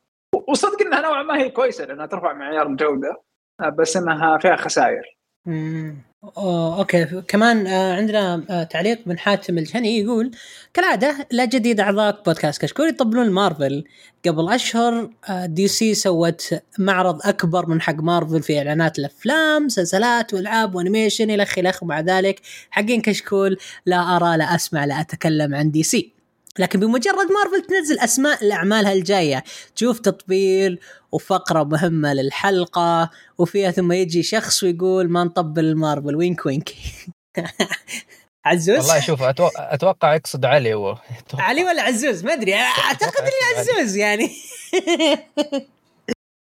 وصدق 0.48 0.82
إنها 0.82 1.02
نوعا 1.02 1.24
ما 1.24 1.38
هي 1.38 1.50
كويسة 1.50 1.86
لأنها 1.86 2.06
ترفع 2.06 2.34
معيار 2.34 2.68
الجوده 2.68 3.22
آه 3.62 3.70
بس 3.70 3.98
إنها 3.98 4.38
فيها 4.38 4.56
خسائر. 4.56 5.17
okay. 6.38 7.06
كمان 7.28 7.68
آه 7.68 7.94
عندنا 7.96 8.46
آه 8.50 8.64
تعليق 8.64 9.00
من 9.06 9.20
حاتم 9.20 9.58
الجهني 9.58 10.00
يقول 10.00 10.32
كالعادة 10.74 11.28
لا 11.32 11.46
جديد 11.46 11.80
أعضاء 11.80 12.24
بودكاست 12.26 12.62
كشكول 12.62 12.90
يطبلون 12.90 13.30
مارفل. 13.30 13.84
قبل 14.28 14.50
أشهر 14.54 15.10
آه 15.30 15.46
DC 15.46 15.94
سوت 15.94 16.54
معرض 16.80 17.20
أكبر 17.28 17.66
من 17.70 17.82
حق 17.82 17.96
مارفل 17.96 18.44
في 18.44 18.58
إعلانات 18.58 19.00
الأفلام 19.00 19.66
مسلسلات 19.66 20.34
وألعاب 20.34 20.76
و 20.76 20.81
animation 20.81 21.30
إلى 21.32 21.44
اخره 21.44 21.74
ومع 21.82 22.00
ذلك 22.00 22.42
حقين 22.70 23.02
كشكول 23.02 23.58
لا 23.86 24.16
أرى 24.16 24.38
لا 24.38 24.56
أسمع 24.56 24.86
لا 24.86 25.02
أتكلم 25.02 25.56
عن 25.56 25.72
DC. 25.72 26.17
لكن 26.60 26.80
بمجرد 26.80 27.32
مارفل 27.32 27.68
تنزل 27.68 28.00
أسماء 28.00 28.46
لأعمالها 28.46 28.94
الجاية. 28.94 29.44
تشوف 29.76 30.00
تطبيل 30.00 30.80
وفقرة 31.12 31.64
مهمة 31.64 32.14
للحلقة 32.14 33.10
وفيها 33.38 33.72
ثم 33.72 33.92
يجي 33.92 34.24
شخص 34.24 34.64
ويقول 34.64 35.10
ما 35.10 35.24
نطبل 35.24 35.76
مارفل 35.76 36.16
وينك 36.16 36.46
وينك. 36.46 36.70
عزوز؟ 38.46 38.78
والله 38.78 39.00
شوف 39.00 39.22
أتوقع, 39.22 39.74
أتوقع 39.74 40.16
يقصد 40.16 40.46
علي 40.46 40.74
هو. 40.74 40.98
أتوقع. 41.20 41.44
علي 41.44 41.64
ولا 41.64 41.82
عزوز؟ 41.82 42.26
ما 42.26 42.34
أدري. 42.34 42.56
أعتقد 42.56 43.22
إني 43.22 43.60
عزوز 43.60 43.96
يعني. 43.96 44.32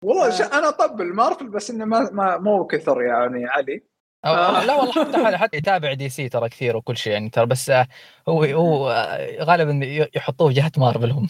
والله. 0.06 0.46
أنا 0.46 0.70
أطبل 0.70 1.14
مارفل 1.14 1.50
بس 1.50 1.70
إنه 1.70 1.86
ما, 1.86 2.10
ما 2.12 2.38
مو 2.38 2.68
كثر 2.68 3.02
يعني 3.02 3.46
علي. 3.46 3.84
لا 4.26 4.76
والله 4.76 4.92
حتى 4.92 5.38
حتى 5.38 5.58
يتابع 5.58 5.94
DC 5.94 6.30
ترى 6.30 6.50
كثير 6.50 6.78
وكل 6.78 6.98
شيء 6.98 7.14
يعني 7.14 7.30
ترى 7.30 7.46
بس 7.46 7.70
آه، 7.70 7.88
هو 8.30 8.44
هو 8.44 8.90
آه، 8.92 9.44
غالبا 9.44 9.80
يحطوه 10.16 10.52
جهة 10.52 10.72
مارفل 10.78 11.12
هم. 11.12 11.28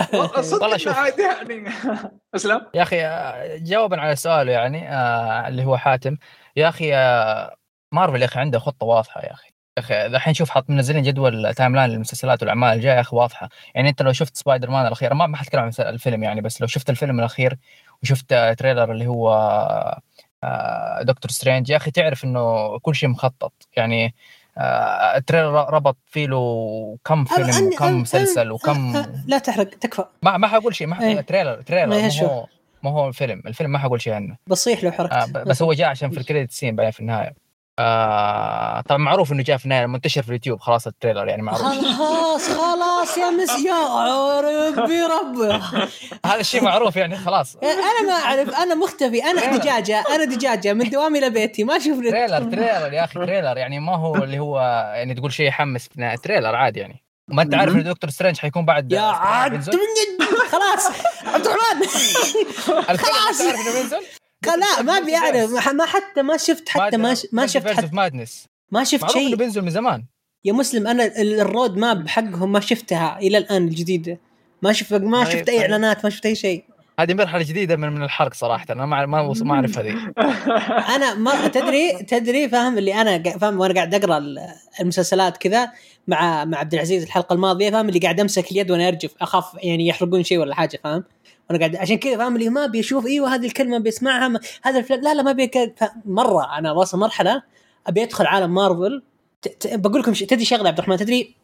والله 0.62 0.76
شوف. 0.84 0.96
عادي 0.96 1.22
يعني. 1.22 1.70
أسلم. 2.34 2.66
يا 2.74 2.82
أخي 2.82 3.06
آه، 3.06 3.56
جوابا 3.56 4.00
على 4.00 4.16
سؤاله 4.16 4.52
يعني 4.52 4.94
آه 4.94 5.48
اللي 5.48 5.64
هو 5.64 5.76
حاتم. 5.76 6.16
يا 6.56 6.68
أخي 6.68 6.94
آه 6.94 7.56
مارفل 7.92 8.20
يا 8.20 8.26
أخي 8.26 8.40
عنده 8.40 8.58
خطة 8.58 8.86
واضحة 8.86 9.20
يا 9.22 9.32
أخي. 9.32 9.50
يا 9.78 9.82
أخي 9.82 10.06
الحين 10.06 10.34
شوف 10.34 10.50
حط 10.50 10.70
منزلين 10.70 11.02
جدول 11.02 11.54
timeline 11.54 11.90
للمسلسلات 11.90 12.40
والأعمال 12.42 12.76
الجاية 12.76 12.94
يا 12.96 13.00
أخي 13.00 13.16
واضحة. 13.16 13.48
يعني 13.74 13.88
أنت 13.88 14.02
لو 14.02 14.12
شفت 14.12 14.36
سبايدر 14.36 14.70
مان 14.70 14.86
الأخير 14.86 15.14
ما 15.14 15.26
ما 15.26 15.36
حتكلم 15.36 15.60
عن 15.60 15.72
الفيلم 15.80 16.22
يعني 16.22 16.40
بس 16.40 16.60
لو 16.60 16.66
شفت 16.66 16.90
الفيلم 16.90 17.18
الأخير 17.18 17.56
وشفت 18.02 18.32
آه، 18.32 18.52
trailer 18.52 18.92
اللي 18.92 19.06
هو 19.06 19.32
آه، 19.34 20.00
دكتور 21.02 21.30
سترينج. 21.30 21.70
يا 21.70 21.76
أخي 21.76 21.90
تعرف 21.90 22.24
إنه 22.24 22.78
كل 22.78 22.94
شيء 22.94 23.08
مخطط. 23.08 23.52
يعني 23.76 24.14
آه، 24.58 25.16
ال 25.16 25.23
trailer 25.23 25.70
ربط 25.70 25.96
فيه 26.06 26.26
له 26.26 26.98
كم 27.04 27.24
فيلم 27.24 27.66
وكم 27.66 28.00
مسلسل 28.00 28.50
وكم 28.52 29.04
لا 29.26 29.38
تحرق 29.38 29.68
تكفى. 29.68 30.04
ما 30.22 30.36
ما 30.36 30.48
حقول 30.48 30.74
شيء 30.74 30.86
ما 30.86 31.02
إيه. 31.02 31.16
ح- 31.16 31.20
trailer 31.20 31.62
trailer 31.62 31.86
ما. 31.86 32.08
هو 32.22 32.46
ما 32.82 32.90
هو 32.90 33.08
الفيلم. 33.08 33.42
الفيلم 33.46 33.70
ما 33.70 33.78
حقول 33.78 34.00
شيء 34.02 34.12
عنه. 34.12 34.36
بصيح 34.46 34.84
لو 34.84 34.92
حركت 34.92 35.12
آه 35.12 35.24
بس 35.44 35.62
هو 35.62 35.72
جاء 35.72 35.88
عشان 35.88 36.10
في 36.10 36.18
ال 36.18 36.23
credit 36.23 36.50
scene 36.52 36.76
بعدين 36.76 36.90
في 36.90 37.00
النهاية. 37.00 37.34
آه 37.80 38.80
طبعا 38.80 38.98
معروف 38.98 39.32
إنه 39.32 39.42
جاء 39.42 39.56
في 39.56 39.64
النهاية 39.64 39.86
منتشر 39.86 40.22
في 40.22 40.28
اليوتيوب 40.28 40.60
خلاص 40.60 40.86
ال 40.86 40.91
trailer 40.91 41.28
يعني 41.28 41.42
معروف. 41.42 41.60
خلاص 41.62 42.48
خلاص 42.48 43.18
يا 43.18 43.30
مس 43.30 43.64
يا 43.64 44.00
ربي 44.40 45.02
ربي. 45.02 45.62
هذا 46.26 46.40
الشيء 46.40 46.62
معروف 46.64 46.96
يعني 46.96 47.16
خلاص. 47.16 47.56
أنا 47.62 48.02
ما 48.06 48.12
أعرف 48.12 48.54
أنا 48.54 48.74
مختفي 48.74 49.24
أنا 49.24 49.56
دجاجة 49.56 50.04
أنا 50.14 50.24
دجاجة 50.24 50.72
من 50.72 50.90
دوامي 50.90 51.18
إلى 51.18 51.30
بيتي 51.30 51.64
ما 51.64 51.76
أشوف 51.76 51.98
trailer 51.98 52.38
trailer 52.38 52.92
يا 52.92 53.04
أخي 53.04 53.14
trailer 53.14 53.56
يعني 53.56 53.80
ما 53.80 53.96
هو 53.96 54.14
اللي 54.16 54.38
هو 54.38 54.60
يعني 54.94 55.14
تقول 55.14 55.32
شيء 55.32 55.46
يحمس 55.46 55.88
في 55.88 55.96
النهاية. 55.96 56.16
trailer 56.16 56.54
عادي 56.56 56.80
يعني. 56.80 57.04
ما 57.28 57.42
أنت 57.42 57.54
عارف 57.54 57.74
ان 57.74 57.84
دكتور 57.84 58.10
سترينج 58.10 58.38
حيكون 58.38 58.64
بعد 58.64 58.92
يا 58.92 59.00
عاد 59.00 59.64
خلاص 60.52 60.90
عبد 61.26 61.46
الرحمن. 61.46 61.86
خلاص. 62.56 62.90
أنت 62.90 63.00
عارف 63.00 63.40
إنه 63.40 63.74
بينزل؟ 63.80 64.19
لا 64.46 64.82
ما 64.82 64.98
ابي 64.98 65.16
اعرف 65.16 65.68
ما 65.68 65.86
حتى 65.86 66.22
ما 66.22 66.36
شفت 66.36 66.68
حتى 66.68 66.96
ما 66.96 67.16
ما 67.32 67.46
شفت 67.46 67.66
حتى. 67.68 67.90
مادنس 67.92 68.46
ما 68.70 68.84
شفت 68.84 69.10
شيء. 69.10 69.36
بينزل 69.36 69.62
من 69.62 69.70
زمان. 69.70 70.04
يا 70.44 70.52
مسلم 70.52 70.86
أنا 70.86 71.04
ال- 71.04 71.40
الرود 71.40 71.76
ماب 71.76 72.08
حقهم 72.08 72.52
ما 72.52 72.60
شفتها 72.60 73.18
إلى 73.18 73.38
الآن 73.38 73.68
الجديدة. 73.68 74.18
ما 74.62 74.72
شفت 74.72 74.92
ما 74.92 75.24
شفت 75.24 75.48
أي. 75.48 75.60
إعلانات 75.60 76.04
ما 76.04 76.10
شفت 76.10 76.26
أي 76.26 76.34
شيء. 76.34 76.64
هذه 77.02 77.14
مرحلة 77.14 77.42
جديدة 77.42 77.76
من 77.76 77.92
من 77.92 78.02
الحرق 78.02 78.34
صراحة 78.34 78.66
أنا 78.70 78.86
ما 78.86 79.06
ما 79.06 79.32
ما 79.42 79.54
أعرف 79.54 79.78
هذه. 79.78 79.94
أنا 80.96 81.14
ما 81.14 81.48
تدري 81.48 81.92
تدري 82.02 82.48
فاهم 82.48 82.78
اللي 82.78 82.94
أنا 83.00 83.22
فاهم 83.38 83.60
وأنا 83.60 83.74
قاعد 83.74 83.94
أقرأ 83.94 84.18
ال- 84.18 84.38
المسلسلات 84.80 85.36
كذا 85.36 85.72
مع 86.08 86.44
مع 86.44 86.58
عبد 86.58 86.74
العزيز 86.74 87.02
الحلقة 87.02 87.32
الماضية 87.32 87.70
فاهم 87.70 87.88
اللي 87.88 87.98
قاعد 88.00 88.20
أمسك 88.20 88.52
اليد 88.52 88.70
وأنا 88.70 88.88
أرجف 88.88 89.10
أخاف 89.20 89.44
يعني 89.62 89.86
يحرقون 89.86 90.22
شيء 90.22 90.38
ولا 90.38 90.54
حاجة 90.54 90.80
فاهم 90.84 91.04
وأنا 91.50 91.58
قاعد 91.58 91.76
عشان 91.76 91.96
كذا 91.98 92.16
فاهم 92.16 92.36
اللي 92.36 92.48
ما 92.48 92.64
ابي 92.64 92.80
أشوف 92.80 93.06
إيوه 93.06 93.34
هذه 93.34 93.46
الكلمة 93.46 93.78
بيسمعها 93.78 94.28
ما 94.28 94.40
هذا 94.62 94.78
الفلان 94.78 95.00
لا 95.04 95.14
لا 95.14 95.22
ما 95.22 95.30
ابي 95.30 95.50
مرة 96.04 96.58
أنا 96.58 96.72
واصل 96.72 96.98
مرحلة 96.98 97.42
أبي 97.86 98.02
أدخل 98.02 98.26
عالم 98.26 98.54
مارفل. 98.54 99.02
ت- 99.42 99.48
ت- 99.48 99.74
بقول 99.74 100.00
لكم 100.00 100.14
شيء 100.14 100.28
تدري 100.28 100.44
شغلة 100.44 100.68
عبد 100.68 100.78
الرحمن؟ 100.78 100.96
تدري 100.96 101.34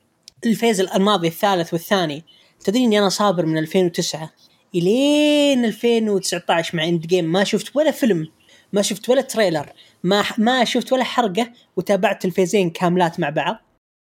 ال 0.46 0.52
phase 0.52 0.80
الماضي 0.80 1.28
الثالث 1.28 1.72
والثاني 1.72 2.24
تدري 2.64 2.84
إني 2.84 2.98
أنا 2.98 3.08
صابر 3.08 3.46
من 3.46 3.58
2009 3.58 4.30
إلين 4.74 5.64
2019 5.64 6.76
مع 6.76 6.84
Endgame 6.84 7.24
ما 7.24 7.44
شفت 7.44 7.76
ولا 7.76 7.90
فيلم 7.90 8.28
ما 8.72 8.82
شفت 8.82 9.08
ولا 9.08 9.20
trailer 9.20 9.66
ما 10.04 10.24
ما 10.38 10.64
شفت 10.64 10.92
ولا 10.92 11.04
حرقة 11.04 11.50
وتابعت 11.76 12.24
ال 12.24 12.30
phase 12.30 12.59
ين 12.59 12.70
كاملات 12.70 13.20
مع 13.20 13.30
بعض. 13.30 13.56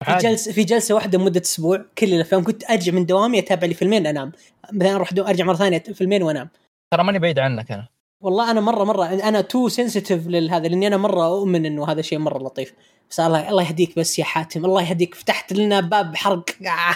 في. 0.06 0.18
جلسة 0.18 0.52
في 0.52 0.64
جلسة 0.64 0.96
واحدة 0.96 1.18
مده 1.20 1.42
أسبوع 1.42 1.86
كل 1.98 2.14
الأفلام 2.14 2.44
كنت 2.44 2.72
ارجع 2.72 2.92
من 2.92 3.06
دوامي 3.06 3.40
أتابع 3.40 3.68
لي 3.68 3.74
فيلمين 3.74 4.08
انام 4.08 4.32
مثلا 4.74 4.96
أروح 4.96 5.10
أرجع 5.18 5.46
مرة 5.46 5.56
ثانية 5.56 5.80
فيلمين 5.80 6.24
وأنام. 6.24 6.50
ترى 6.94 7.04
ماني 7.04 7.20
بعيد 7.20 7.40
عنك 7.40 7.72
أنا. 7.72 7.88
والله 8.22 8.52
أنا 8.52 8.62
مره 8.62 8.84
مرة 8.84 9.06
أنا 9.06 9.42
too 9.42 9.70
sensitive 9.70 10.28
لهذا 10.28 10.68
لأني 10.68 10.88
أنا 10.88 10.98
مرة 10.98 11.26
أؤمن 11.26 11.66
إنه 11.66 11.92
هذا 11.92 12.02
شيء 12.02 12.20
مرة 12.20 12.38
لطيف. 12.44 12.74
بس 13.10 13.20
الله 13.20 13.50
الله 13.50 13.64
يهديك 13.64 14.00
بس 14.00 14.20
يا 14.20 14.24
حاتم 14.24 14.66
الله 14.66 14.82
يهديك. 14.90 15.16
فتحت 15.16 15.54
لنا 15.54 15.80
باب 15.80 16.16
حرق. 16.16 16.44
آه. 16.62 16.96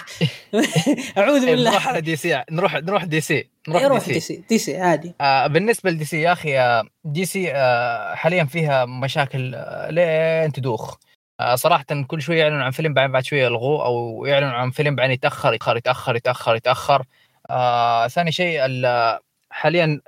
أعوذ 1.20 1.44
إيه، 1.44 1.50
بالله. 1.50 1.70
نروح 1.70 1.88
على 1.88 2.00
DC 2.00 2.44
نروح 2.50 2.74
نروح 2.74 3.04
DC 3.04 3.48
نروح 3.68 3.82
روح 3.82 4.06
DC 4.08 4.14
سي 4.14 4.20
DC 4.20 4.76
عادي. 4.76 5.14
آه 5.20 5.46
بالنسبة 5.46 5.90
ل 5.90 6.04
DC 6.04 6.20
يا 6.20 6.32
أخي 6.32 6.82
DC 7.04 7.52
آه 7.52 8.14
حاليا 8.14 8.44
فيها 8.44 8.84
مشاكل 8.84 9.54
آه 9.54 9.90
لين 9.90 10.52
تدوخ. 10.52 10.96
آه 11.40 11.54
صراحة 11.54 11.84
كل 12.06 12.22
شوية 12.22 12.38
يعلنوا 12.42 12.62
عن 12.64 12.70
فيلم 12.70 12.94
بعدين 12.94 13.12
بعد 13.12 13.24
شوية 13.24 13.44
يلغوه 13.44 13.84
أو 13.86 14.24
يعلنوا 14.26 14.52
عن 14.52 14.70
فيلم 14.70 14.94
بعدين 14.96 15.12
يتأخر 15.12 15.54
يتأخر 15.54 15.76
يتأخر 15.76 16.16
يتأخر 16.16 16.54
يتأخر. 16.56 17.04
آه 17.50 18.08
ثاني 18.08 18.32
شيء 18.32 18.64
ال- 18.64 19.18
حاليا 19.50 20.00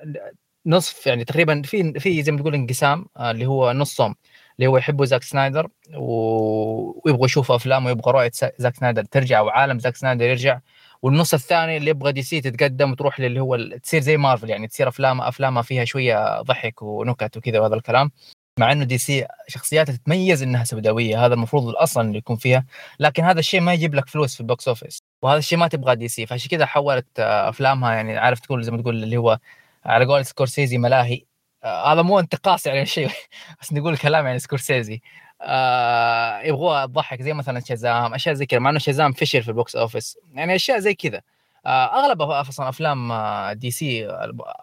نصف 0.66 1.06
يعني 1.06 1.24
تقريبا 1.24 1.62
في 1.62 2.00
في 2.00 2.22
زي 2.22 2.32
ما 2.32 2.38
تقول 2.38 2.54
انقسام 2.54 3.06
آه 3.16 3.30
اللي 3.30 3.46
هو 3.46 3.72
نصهم 3.72 4.14
اللي 4.58 4.66
هو 4.66 4.76
يحبوا 4.78 5.04
زاك 5.04 5.22
سنايدر 5.22 5.68
ويبغوا 5.96 7.26
يشوفوا 7.26 7.56
أفلام 7.56 7.86
ويبغوا 7.86 8.12
رؤية 8.12 8.30
زاك 8.58 8.76
سنايدر 8.76 9.04
ترجع 9.04 9.40
وعالم 9.40 9.78
زاك 9.78 9.96
سنايدر 9.96 10.24
يرجع. 10.24 10.60
والنص 11.02 11.34
الثاني 11.34 11.76
اللي 11.76 11.90
يبغى 11.90 12.12
DC 12.12 12.40
تتقدم 12.40 12.92
وتروح 12.92 13.20
للي 13.20 13.40
هو 13.40 13.56
تصير 13.82 14.00
زي 14.00 14.16
مارفل 14.16 14.50
يعني 14.50 14.68
تصير 14.68 14.88
أفلام 14.88 15.20
افلامها 15.20 15.62
فيها 15.62 15.84
شوية 15.84 16.42
ضحك 16.42 16.82
ونكت 16.82 17.36
وكذا 17.36 17.60
وهذا 17.60 17.74
الكلام. 17.74 18.10
مع 18.58 18.72
إنه 18.72 18.84
DC 18.84 19.26
شخصياتها 19.48 19.92
تتميز 19.92 20.42
إنها 20.42 20.64
سوداوية 20.64 21.26
هذا 21.26 21.34
المفروض 21.34 21.68
الأصل 21.68 22.00
اللي 22.00 22.18
يكون 22.18 22.36
فيها. 22.36 22.66
لكن 23.00 23.24
هذا 23.24 23.40
الشيء 23.40 23.60
ما 23.60 23.74
يجيب 23.74 23.94
لك 23.94 24.08
فلوس 24.08 24.34
في 24.34 24.40
ال 24.40 24.47
box 24.47 24.68
office 24.68 24.98
وهذا 25.22 25.38
الشيء 25.38 25.58
ما 25.58 25.68
تبغى 25.68 25.94
DC. 25.96 26.26
فعشان 26.26 26.50
كذا 26.50 26.66
حولت 26.66 27.06
آه، 27.20 27.48
أفلامها 27.48 27.94
يعني 27.94 28.18
عارف 28.18 28.40
تقول 28.40 28.64
زي 28.64 28.70
ما 28.72 28.82
تقول 28.82 29.02
اللي 29.02 29.16
هو 29.16 29.38
على 29.84 30.04
قول 30.04 30.26
سكورسيزي 30.26 30.78
ملاهي. 30.78 31.24
آه 31.64 31.92
هذا 31.92 32.02
مو 32.02 32.18
انتقاص 32.18 32.66
يعني 32.66 32.82
الشيء 32.82 33.10
بس 33.60 33.72
نقول 33.72 33.96
كلام 33.96 34.26
يعني 34.26 34.38
سكورسيزي. 34.38 35.00
آه 35.40 36.40
يبغوها 36.40 36.86
تضحك 36.86 37.22
زي 37.22 37.32
مثلا 37.32 37.60
شازام 37.60 38.14
أشياء 38.14 38.34
زي 38.34 38.46
كذا 38.46 38.60
مع 38.60 38.70
إنه 38.70 38.78
شازام 38.78 39.12
فشل 39.12 39.42
في 39.42 39.48
ال 39.48 39.55
box 39.55 39.76
office. 39.76 40.18
يعني 40.32 40.54
أشياء 40.54 40.78
زي 40.78 40.94
كذا. 40.94 41.20
آه 41.66 42.04
أغلب 42.04 42.22
أصلا 42.22 42.68
أفلام 42.68 43.12
آه، 43.12 43.52
DC 43.52 44.08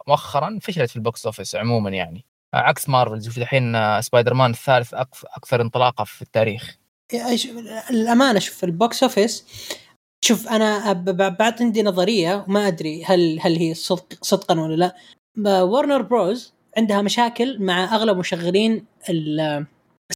مؤخرا 0.07 0.59
فشلت 0.61 0.89
في 0.89 0.95
ال 0.95 1.03
box 1.03 1.25
office 1.25 1.55
عموما 1.55 1.89
يعني. 1.89 2.25
آه، 2.53 2.57
عكس 2.57 2.89
مارفل 2.89 3.23
شوف 3.23 3.37
الحين 3.37 3.75
آه، 3.75 4.01
سبايدر 4.01 4.33
مان 4.33 4.51
الثالث 4.51 4.93
أكثر 4.93 5.61
انطلاقة 5.61 6.03
في 6.03 6.21
التاريخ. 6.21 6.77
الأمانة 7.89 8.39
شوف 8.39 8.63
ال 8.63 8.73
box 8.73 9.03
office 9.03 9.45
شوف 10.21 10.47
أنا 10.47 10.93
بعد 11.39 11.61
عندي 11.63 11.83
نظرية 11.83 12.45
ما 12.47 12.67
أدري 12.67 13.03
هل 13.05 13.39
هل 13.41 13.55
هي 13.57 13.73
صدق 13.73 14.13
صدقا 14.21 14.59
ولا 14.61 14.75
لا. 14.75 14.95
ورنر 15.63 16.01
بروز 16.01 16.53
عندها 16.77 17.01
مشاكل 17.01 17.59
مع 17.63 17.95
أغلب 17.95 18.17
مشغلين 18.17 18.85
ال- 19.09 19.65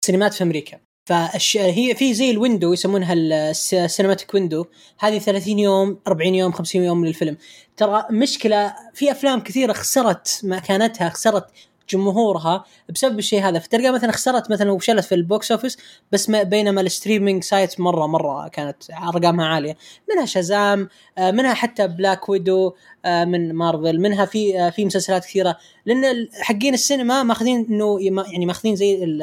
السينمات 0.01 0.33
في 0.33 0.43
أمريكا. 0.43 0.79
فالش... 1.09 1.57
هي 1.57 1.95
في 1.95 2.13
زي 2.13 2.31
ال 2.31 2.37
window 2.37 2.73
يسمونها 2.73 3.13
ال 3.13 3.25
cinematic 3.25 4.33
window 4.33 4.65
هذه 4.99 5.19
30 5.19 5.59
يوم 5.59 5.99
40 6.07 6.35
يوم 6.35 6.51
50 6.51 6.81
يوم 6.83 7.05
للفيلم. 7.05 7.37
ترى 7.77 8.05
مشكلة 8.11 8.73
في 8.93 9.11
أفلام 9.11 9.39
كثيرة 9.39 9.73
خسرت 9.73 10.41
مكانتها 10.43 11.09
خسرت 11.09 11.45
جمهورها 11.89 12.65
بسبب 12.89 13.19
الشيء 13.19 13.41
هذا. 13.41 13.59
فتلقى 13.59 13.91
مثلا 13.93 14.11
خسرت 14.11 14.51
مثلا 14.51 14.71
وفشلت 14.71 15.05
في 15.05 15.15
ال 15.15 15.24
box 15.24 15.51
office 15.51 15.77
بس 16.11 16.29
ما 16.29 16.43
بينما 16.43 16.81
ال 16.81 16.87
streaming 16.87 17.43
site 17.43 17.79
مره 17.79 18.07
مرة 18.07 18.47
كانت 18.47 18.77
أرقامها 18.91 19.45
عالية. 19.45 19.77
منها 20.09 20.25
شازام 20.25 20.89
آه، 21.17 21.31
منها 21.31 21.53
حتى 21.53 21.87
بلاك 21.87 22.29
ويدو 22.29 22.73
آه، 23.05 23.25
من 23.25 23.53
مارفل 23.53 23.99
منها 23.99 24.25
في 24.25 24.59
آه، 24.59 24.69
في 24.69 24.85
مسلسلات 24.85 25.25
كثيرة. 25.25 25.57
لأن 25.85 26.27
حقين 26.41 26.73
السينما 26.73 27.23
ماخذين 27.23 27.67
إنه 27.69 27.97
يعني 28.01 28.45
ماخذين 28.45 28.75
زي 28.75 29.17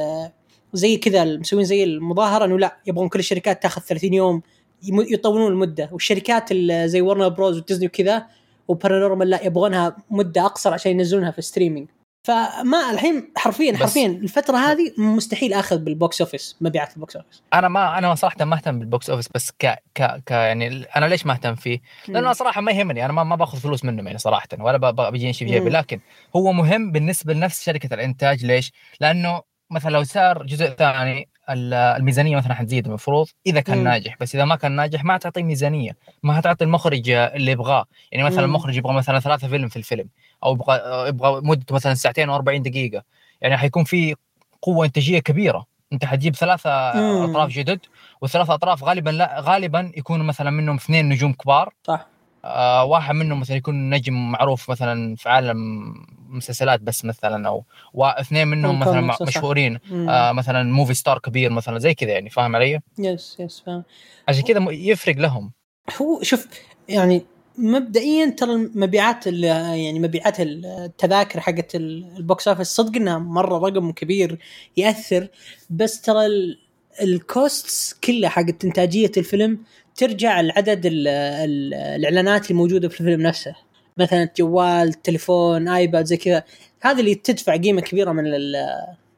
زي 0.73 0.97
كذا 0.97 1.25
مسوين 1.25 1.65
زي 1.65 1.85
المظاهرة 1.85 2.45
إنه 2.45 2.59
لا 2.59 2.77
يبغون 2.87 3.09
كل 3.09 3.19
الشركات 3.19 3.63
تاخذ 3.63 3.81
30 3.83 4.15
يوم 4.15 4.43
يطولون 4.83 5.53
المدة. 5.53 5.89
والشركات 5.93 6.55
زي 6.85 7.01
ورنر 7.01 7.29
بروز 7.29 7.59
وديزني 7.59 7.87
وكذا 7.87 8.27
وبارامونت 8.69 9.31
لا 9.31 9.45
يبغونها 9.45 9.97
مدة 10.11 10.47
أقصر 10.47 10.75
عشان 10.75 10.93
ينزلونها 10.93 11.31
في 11.31 11.43
streaming 11.43 11.89
فما 12.23 12.91
الحين 12.91 13.33
حرفيا 13.37 13.77
حرفيا 13.77 14.07
الفترة 14.07 14.57
هذه 14.57 14.93
مستحيل 14.99 15.53
آخذ 15.53 15.79
بال 15.79 15.95
box 15.95 16.21
office 16.21 16.57
مبيعات 16.61 16.95
ال 16.95 17.00
box 17.00 17.17
office 17.17 17.43
أنا 17.55 17.69
ما 17.69 17.99
أنا 17.99 18.15
صراحة 18.15 18.45
ما 18.45 18.57
أهتم 18.57 18.79
بال 18.79 18.91
box 18.91 19.11
office 19.11 19.29
بس 19.35 19.51
ك 19.51 19.67
ك, 19.95 20.23
ك 20.27 20.31
يعني 20.31 20.85
أنا 20.97 21.07
ليش 21.07 21.27
ما 21.27 21.33
أهتم 21.33 21.55
فيه؟ 21.55 21.81
لأنه 22.09 22.33
صراحة 22.33 22.61
ما 22.61 22.73
يهمني 22.73 23.05
أنا 23.05 23.13
ما, 23.13 23.25
ما 23.25 23.37
باخذ 23.37 23.59
فلوس 23.59 23.85
منهم 23.85 24.07
يعني 24.07 24.19
صراحة 24.19 24.49
ولا 24.59 25.11
بيجيني 25.11 25.33
شيء 25.33 25.49
في 25.49 25.55
جيبي. 25.55 25.71
لكن 25.71 26.01
هو 26.37 26.53
مهم 26.53 26.93
بالنسبة 26.93 27.35
لنفس 27.35 27.65
شركة 27.65 27.95
الإنتاج 27.95 28.45
ليش؟ 28.45 28.73
لأنه 29.01 29.43
مثلا 29.71 29.91
لو 29.91 30.03
صار 30.03 30.43
جزء 30.47 30.67
ثاني 30.67 31.29
الميزانية 31.53 32.37
مثلا 32.37 32.55
حتزيد 32.55 32.87
المفروض 32.87 33.27
إذا 33.47 33.61
كان 33.61 33.79
مم. 33.79 33.85
ناجح 33.85 34.17
بس 34.21 34.35
إذا 34.35 34.45
ما 34.45 34.57
كان 34.57 34.73
ناجح 34.73 35.05
ما 35.05 35.17
تعطي 35.19 35.43
ميزانية 35.43 35.97
ما 36.23 36.39
هتعطي 36.39 36.65
المخرج 36.65 37.11
اللي 37.11 37.51
يبغاه 37.53 37.85
يعني 38.13 38.25
مثلا. 38.25 38.45
المخرج 38.45 38.77
يبغى 38.77 38.95
مثلا 38.95 39.21
ثلاثة 39.21 39.49
فيلم 39.49 39.69
في 39.69 39.77
الفيلم 39.77 40.09
أو 40.45 40.53
يبغى 40.53 41.09
يبغى 41.09 41.41
مدته 41.45 41.75
مثلا 41.75 41.95
ساعتين 41.95 42.39
و40 42.39 42.43
دقيقة 42.43 43.03
يعني 43.41 43.57
حيكون 43.57 43.85
في 43.85 44.15
قوة 44.63 44.87
إنتاجية 44.87 45.19
كبيرة 45.19 45.67
أنت 45.93 46.05
حتجيب 46.05 46.37
ثلاثة 46.37 46.71
مم. 46.71 47.31
أطراف 47.31 47.49
جدد 47.51 47.81
والثلاث 48.21 48.51
أطراف 48.51 48.85
غالبا 48.85 49.11
لا 49.11 49.41
غالبا 49.41 49.93
يكونوا 49.97 50.25
مثلا 50.25 50.51
منهم 50.51 50.77
اثنين 50.77 51.09
نجوم 51.09 51.33
كبار 51.33 51.75
صح 51.87 52.07
آه 52.45 52.85
واحد 52.85 53.15
منهم 53.15 53.41
مثلا 53.41 53.57
يكون 53.57 53.91
نجم 53.91 54.31
معروف 54.33 54.71
مثلا 54.71 55.17
في 55.17 55.29
عالم 55.29 55.95
مسلسلات 56.31 56.81
بس 56.81 57.05
مثلا 57.05 57.49
أو 57.49 57.65
واثنين 57.95 58.49
منهم 58.49 58.81
مثلا. 58.81 59.17
مشهورين. 59.23 59.79
آه 59.93 60.33
مثلا 60.33 60.63
موفي 60.63 60.95
ستار 60.95 61.19
كبير 61.19 61.51
مثلا 61.51 61.79
زي 61.79 61.95
كذا 61.95 62.11
يعني 62.11 62.31
فاهم 62.31 62.57
علي؟ 62.57 62.81
yes 62.99 63.37
yes 63.41 63.63
فاهم 63.67 63.83
عشان 64.29 64.43
كذا 64.43 64.67
يفرق 64.71 65.17
لهم 65.17 65.53
هو 66.01 66.23
شوف 66.23 66.47
يعني 66.89 67.23
مبدئيا 67.59 68.31
ترى 68.31 68.53
المبيعات 68.53 69.27
ال- 69.29 69.45
يعني 69.45 70.01
مبيعات 70.01 70.37
التذاكر 70.41 71.41
حقت 71.41 71.75
ال- 71.75 72.17
ال 72.17 72.25
box 72.25 72.49
office 72.49 72.67
صدق 72.69 72.97
إنها 72.97 73.19
مرة 73.19 73.59
رقم 73.69 73.93
كبير 73.93 74.39
يأثر 74.77 75.29
بس 75.71 76.01
ترى 76.01 76.27
ال- 76.27 76.59
ال 77.03 77.18
costs 77.18 77.95
كلها 78.05 78.29
حقت 78.31 78.65
إنتاجية 78.65 79.13
الفيلم 79.17 79.59
ترجع 79.97 80.41
لعدد 80.41 80.87
ال- 80.87 81.09
ال- 81.09 81.75
الإعلانات 81.75 82.43
اللي 82.51 82.55
موجوده 82.55 82.89
في 82.89 83.01
الفيلم 83.01 83.23
نفسه 83.23 83.55
مثلا 84.01 84.29
جوال 84.37 84.93
تليفون 84.93 85.69
آيباد 85.69 86.05
زي 86.05 86.17
كذا. 86.17 86.45
هذه 86.81 87.01
اللي 87.01 87.15
تدفع 87.15 87.57
قيمة 87.57 87.81
كبيرة 87.81 88.13
من 88.13 88.27
ال 88.27 88.55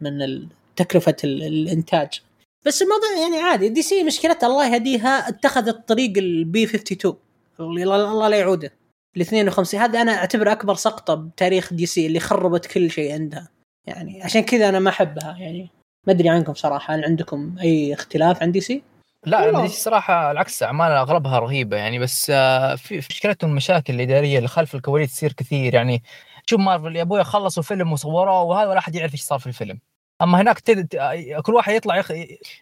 من 0.01 0.23
ال- 0.23 0.49
تكلفة 0.77 1.17
ال- 1.25 1.43
الإنتاج. 1.43 2.21
بس 2.67 2.83
الموضوع 2.83 3.09
يعني 3.23 3.37
عادي. 3.43 3.69
DC 3.69 4.05
مشكلتها 4.05 4.47
الله 4.47 4.75
يهديها 4.75 5.29
اتخذت 5.29 5.89
طريق 5.89 6.19
البي 6.19 6.65
52 6.65 7.17
اللي 7.61 7.83
الله 7.83 8.29
لا 8.29 8.37
يعوده. 8.39 8.73
ال 9.17 9.21
52 9.21 9.81
هذا 9.81 10.03
أنا 10.03 10.13
أعتبره 10.13 10.53
أكبر 10.53 10.75
سقطة 10.75 11.15
بتاريخ 11.15 11.73
DC 11.75 12.07
اللي 12.07 12.21
خربت 12.21 12.67
كل 12.67 12.91
شيء 12.91 13.13
عندها. 13.13 13.49
يعني 13.87 14.23
عشان 14.23 14.41
كذا 14.43 14.69
أنا 14.69 14.79
ما 14.79 14.91
أحبها. 14.91 15.37
يعني 15.41 15.69
ما 16.07 16.13
أدري 16.13 16.29
عنكم 16.29 16.55
صراحة 16.55 16.95
هل 16.95 17.05
عندكم 17.05 17.55
أي 17.61 17.95
اختلاف 17.95 18.43
عن 18.43 18.53
DC؟ 18.53 18.83
لا 19.27 19.41
والله. 19.41 19.63
دي 19.63 19.69
صراحة 19.69 20.31
العكس 20.31 20.63
اعمال 20.63 20.93
أغلبها 20.93 21.39
رهيبة 21.39 21.77
يعني 21.77 21.99
بس 21.99 22.31
آه، 22.35 22.75
في 22.75 22.97
مشكلتهم 22.97 23.51
المشاكل 23.51 23.95
الإدارية 23.95 24.37
اللي 24.39 24.49
خلف 24.49 24.75
الكواليس 24.75 25.13
تصير 25.13 25.33
كثير 25.33 25.75
يعني. 25.75 26.03
شوف 26.47 26.61
مارفل 26.61 26.97
يا 26.97 27.03
أبوي 27.03 27.25
خلصوا 27.25 27.63
فيلم 27.63 27.93
وصوروه 27.93 28.43
وهذا 28.43 28.69
ولا 28.69 28.79
أحد 28.79 28.95
يعرف 28.95 29.13
إيش 29.13 29.23
صار 29.23 29.39
في 29.39 29.47
الفيلم. 29.47 29.81
أما 30.23 30.41
هناك 30.41 30.61
تد... 30.61 30.87
ت- 30.87 31.41
كل 31.43 31.55
واحد 31.55 31.75
يطلع 31.75 31.97
يخ... 31.97 32.13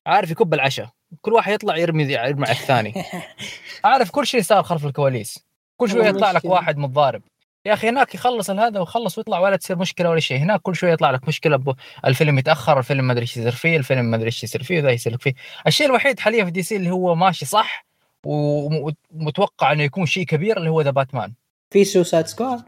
عارف 0.07 0.31
يكب 0.31 0.55
العشاء 0.55 0.89
كل 1.21 1.33
واحد 1.33 1.53
يطلع 1.53 1.77
يرمي 1.77 2.03
يرمي 2.03 2.47
على 2.47 2.53
الثاني. 2.57 2.95
عارف 3.85 4.11
كل 4.11 4.27
شيء 4.27 4.43
صار 4.43 4.63
خلف 4.63 4.87
الكواليس. 4.87 5.47
كل 5.77 5.91
شوية 5.91 6.09
يطلع 6.09 6.31
لك. 6.31 6.45
واحد 6.45 6.77
متضارب. 6.79 7.23
يا 7.67 7.73
أخي 7.73 7.89
هناك 7.89 8.15
يخلص 8.15 8.51
هذا 8.51 8.81
ويخلص 8.81 9.19
ويطلع 9.19 9.39
ولا 9.39 9.57
تصير 9.57 9.79
مشكلة 9.79 10.11
ولا 10.11 10.21
شيء. 10.21 10.39
هناك 10.39 10.61
كل 10.61 10.77
شوية 10.77 10.93
يطلع 10.93 11.11
لك 11.11 11.29
مشكلة 11.29 11.57
ب... 11.57 11.75
الفيلم 12.05 12.39
يتأخر 12.39 12.79
الفيلم 12.79 13.05
ما 13.05 13.13
أدري 13.13 13.23
إيش 13.23 13.37
يصير 13.37 13.53
فيه 13.53 13.77
الفيلم 13.77 14.05
ما 14.05 14.17
أدري 14.17 14.27
إيش 14.27 14.45
يصير 14.45 14.63
فيه 14.63 14.81
ذا 14.81 14.91
يصير 14.91 15.13
لك 15.13 15.23
فيه. 15.23 15.35
الشيء 15.67 15.87
الوحيد 15.87 16.21
حاليا 16.21 16.45
في 16.45 16.51
DC 16.51 16.77
اللي 16.77 16.91
هو 16.91 17.15
ماشي 17.15 17.47
صح 17.47 17.87
ومتوقع 18.27 19.73
إنه 19.73 19.83
يكون 19.83 20.07
شيء 20.07 20.25
كبير 20.25 20.57
اللي 20.57 20.71
هو 20.71 20.81
The 20.81 20.91
Batman. 20.91 21.33
في 21.71 21.85
Suicide 21.85 22.27
Squad؟ 22.27 22.63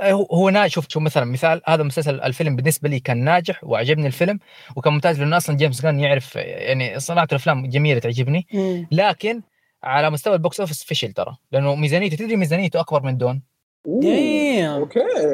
هو 0.00 0.26
هو 0.32 0.50
ناجح 0.50 0.74
شوف 0.74 0.88
شوف 0.88 1.02
مثلا 1.02 1.24
مثال 1.24 1.62
هذا 1.66 1.82
مسلسل 1.82 2.20
الفيلم 2.20 2.56
بالنسبة 2.56 2.88
لي 2.88 3.00
كان 3.00 3.24
ناجح 3.24 3.64
وعجبني 3.64 4.06
الفيلم 4.06 4.38
وكان 4.76 4.92
ممتاز 4.92 5.20
لأنه 5.20 5.36
أصلا 5.36 5.56
جيمس 5.56 5.82
جان 5.82 6.00
يعرف 6.00 6.36
يعني 6.36 7.00
صناعة 7.00 7.28
الأفلام 7.30 7.66
جميلة 7.66 8.00
تعجبني. 8.00 8.46
لكن 8.92 9.42
على 9.82 10.10
مستوى 10.10 10.34
ال 10.34 10.41
box 10.41 10.60
office 10.60 10.84
فشل 10.84 11.12
ترى 11.12 11.36
لأنه 11.52 11.74
ميزانيته 11.74 12.16
تدري 12.16 12.36
ميزانيته 12.36 12.80
أكبر 12.80 13.02
من 13.02 13.16
Dune؟ 13.16 13.42
okay 13.86 14.62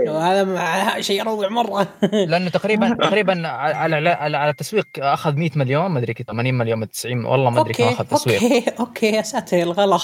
هذا 0.09 1.01
شيء 1.09 1.23
روع 1.23 1.49
مرة. 1.49 1.89
لأنه 2.31 2.51
تقريبا 2.51 2.95
تقريبا 3.03 3.49
على 3.49 3.75
على, 3.97 4.09
على, 4.11 4.37
على 4.37 4.51
التسويق 4.51 4.85
أخذ 4.99 5.35
100 5.37 5.51
مليون 5.57 5.87
ما 5.87 5.99
أدري 5.99 6.15
كذا 6.15 6.27
80 6.27 6.55
مليون 6.55 6.89
90 6.91 7.25
والله 7.25 7.51
ما 7.51 7.61
أدري 7.61 7.73
كم 7.75 7.85
أخذ 7.85 8.05
تسويق. 8.07 8.43
أوكي 8.43 8.65
okay 8.81 9.07
يا 9.13 9.23
ساتر 9.23 9.57
الغلط. 9.57 10.03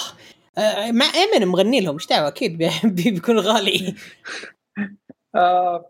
آه، 0.57 0.91
مع 0.91 1.05
إيمن 1.15 1.47
مغني 1.47 1.81
لهم 1.81 1.93
إيش 1.93 2.07
دعوة؟ 2.07 2.27
أكيد 2.27 2.57
بي- 2.57 2.69
بي- 2.83 3.11
بيكون 3.11 3.39
غالي. 3.39 3.95
آه 5.35 5.85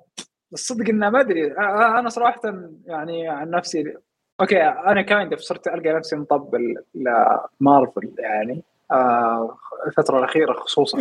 الصدق 0.53 0.89
إنه 0.89 1.09
ما 1.09 1.19
أدري. 1.19 1.51
أنا 1.99 2.09
صراحة 2.09 2.41
يعني 2.85 3.27
عن 3.27 3.49
نفسي 3.49 3.93
okay 4.41 4.61
أنا 4.63 5.01
kind 5.01 5.35
صرت 5.39 5.67
ألقى 5.67 5.89
نفسي 5.93 6.15
مطبل 6.15 6.75
لمارفل 6.95 8.11
يعني 8.19 8.61
آه 8.91 9.57
الفترة 9.87 10.19
الأخيرة 10.19 10.53
خصوصا. 10.53 10.97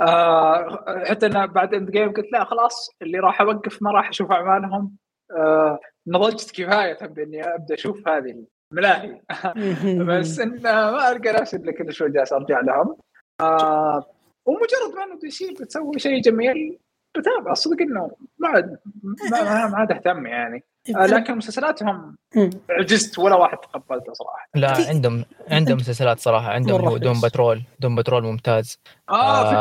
آه 0.00 1.04
حتى 1.08 1.26
انه 1.26 1.46
بعد 1.46 1.74
Endgame 1.74 2.12
قلت 2.12 2.32
لا 2.32 2.44
خلاص 2.44 2.90
اللي 3.02 3.18
راح 3.18 3.40
أوقف 3.40 3.82
ما 3.82 3.90
راح 3.90 4.08
أشوف 4.08 4.30
أعمالهم. 4.32 4.96
آه 5.30 5.78
نضجت 6.06 6.50
كفاية 6.50 7.06
بأني 7.06 7.54
أبدأ 7.54 7.74
أشوف 7.74 8.08
هذه 8.08 8.44
الملاهي. 8.72 9.20
بس 10.08 10.40
إن 10.40 10.62
ما 10.62 11.12
ألقى 11.12 11.32
نفسي 11.32 11.56
إلا 11.56 11.72
كل 11.72 11.92
شوي 11.92 12.10
جالس 12.10 12.32
أرجع 12.32 12.60
لهم. 12.60 12.96
آه 13.40 14.04
ومجرد 14.46 14.94
ما 14.96 15.04
أنه 15.04 15.18
دي 15.18 15.30
سي 15.30 15.54
بتسوي 15.60 15.98
شيء 15.98 16.20
جميل 16.20 16.78
بتابع. 17.18 17.52
الصدق 17.52 17.82
إنه 17.82 18.10
ما 18.38 18.48
عاد 18.48 18.78
ما, 19.30 19.76
عاد 19.76 19.92
أهتم 19.92 20.26
يعني. 20.26 20.64
لكن 20.88 21.36
مسلسلاتهم. 21.36 22.16
عجزت 22.70 23.18
ولا 23.18 23.34
واحد 23.36 23.58
تقبلته 23.58 24.12
صراحة. 24.12 24.48
لا 24.54 24.88
عندهم 24.88 25.24
عندهم 25.50 25.76
مسلسلات 25.76 26.20
صراحة. 26.20 26.48
عندهم 26.48 26.96
دوم. 26.98 27.20
بترول 27.20 27.62
دوم 27.80 27.96
بترول 27.96 28.22
ممتاز. 28.24 28.78
آه, 29.10 29.14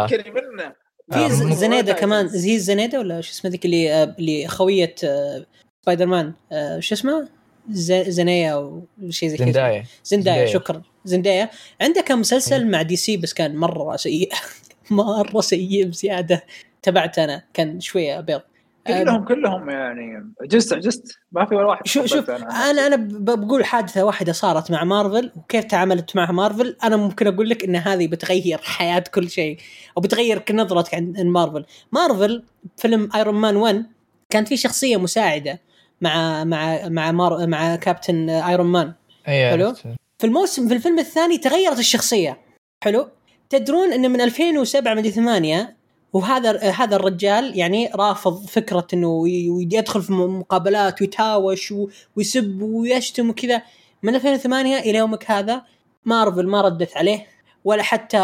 آه. 0.03 0.07
فكري 0.07 0.31
منه. 0.31 0.73
في 1.11 1.25
آه، 1.25 1.53
زنيدة 1.53 1.93
كمان. 1.93 2.27
هي 2.27 2.59
زنيدة 2.59 2.99
ولا 2.99 3.21
شو 3.21 3.31
اسمه 3.31 3.51
ذيك 3.51 3.65
اللي 3.65 3.93
آه، 3.93 4.15
اللي 4.19 4.47
خوية 4.47 4.95
آه، 5.03 5.45
سبايدر 5.81 6.05
مان 6.05 6.33
آه، 6.51 6.79
شو 6.79 6.95
اسمه؟ 6.95 7.27
ز- 7.69 8.09
زنيا 8.09 8.53
أو 8.53 8.85
شيء 9.09 9.29
زي 9.29 9.37
كذا. 9.37 9.45
زندايا. 9.45 9.83
زندايا. 10.03 10.45
شكرا. 10.45 10.81
زندايا. 11.05 11.49
عنده 11.81 12.01
كم 12.01 12.19
مسلسل 12.19 12.71
مع 12.71 12.81
DC 12.81 13.17
بس 13.17 13.33
كان 13.33 13.55
مرة 13.55 13.95
سيء. 13.95 14.31
مرة 14.91 15.41
سيء 15.41 15.85
بزيادة. 15.87 16.43
تبعت 16.81 17.19
أنا. 17.19 17.43
كان 17.53 17.79
شوية 17.79 18.19
بيض 18.19 18.41
كلهم 18.87 19.25
كلهم 19.25 19.69
يعني 19.69 20.33
عجزت 20.41 20.73
عجزت 20.73 21.17
ما 21.31 21.45
في 21.45 21.55
ولا 21.55 21.67
واحد 21.67 21.87
شوف 21.87 22.05
شوف 22.05 22.29
أنا 22.29 22.87
أنا 22.87 22.95
بقول 23.19 23.65
حادثة 23.65 24.03
واحدة 24.03 24.31
صارت 24.31 24.71
مع 24.71 24.83
مارفل 24.83 25.31
وكيف 25.35 25.65
تعاملت 25.65 26.15
مع 26.15 26.31
مارفل؟ 26.31 26.77
أنا 26.83 26.97
ممكن 26.97 27.27
أقول 27.27 27.49
لك 27.49 27.63
إن 27.63 27.75
هذه 27.75 28.07
بتغير 28.07 28.57
حياة 28.57 29.03
كل 29.13 29.29
شيء 29.29 29.57
أو 29.97 30.01
بتغير 30.01 30.43
نظرتك 30.51 30.95
عن 30.95 31.13
مارفل. 31.17 31.65
مارفل 31.91 32.43
فيلم 32.77 33.09
Iron 33.15 33.35
Man 33.35 33.55
1 33.55 33.85
كان 34.29 34.45
في 34.45 34.57
شخصية 34.57 34.97
مساعدة 34.97 35.61
مع 36.01 36.43
مع 36.43 36.87
مع 36.89 37.11
مار 37.11 37.47
مع 37.47 37.75
captain 37.75 38.29
Iron 38.29 38.65
Man 38.67 38.93
حلو. 39.23 39.73
في 40.19 40.23
الموسم 40.23 40.67
في 40.67 40.73
الفيلم 40.73 40.99
الثاني 40.99 41.37
تغيرت 41.37 41.79
الشخصية. 41.79 42.39
حلو؟ 42.83 43.09
تدرون 43.49 43.93
إن 43.93 44.11
من 44.11 44.21
2007 44.21 44.93
مدري 44.93 45.11
8 45.11 45.74
وهذا 46.15 46.69
هذا 46.69 46.95
الرجال 46.95 47.57
يعني 47.59 47.89
رافض 47.95 48.45
فكرة 48.45 48.87
إنه 48.93 49.29
يدخل 49.73 50.01
في 50.01 50.13
مقابلات 50.13 51.01
ويتهاوش 51.01 51.73
ويسب 52.15 52.61
ويشتم 52.61 53.29
وكذا. 53.29 53.61
من 54.03 54.15
2008 54.15 54.79
إلى 54.79 54.97
يومك 54.97 55.31
هذا 55.31 55.61
مارفل 56.05 56.47
ما 56.47 56.61
ردت 56.61 56.97
عليه 56.97 57.27
ولا 57.65 57.83
حتى 57.83 58.17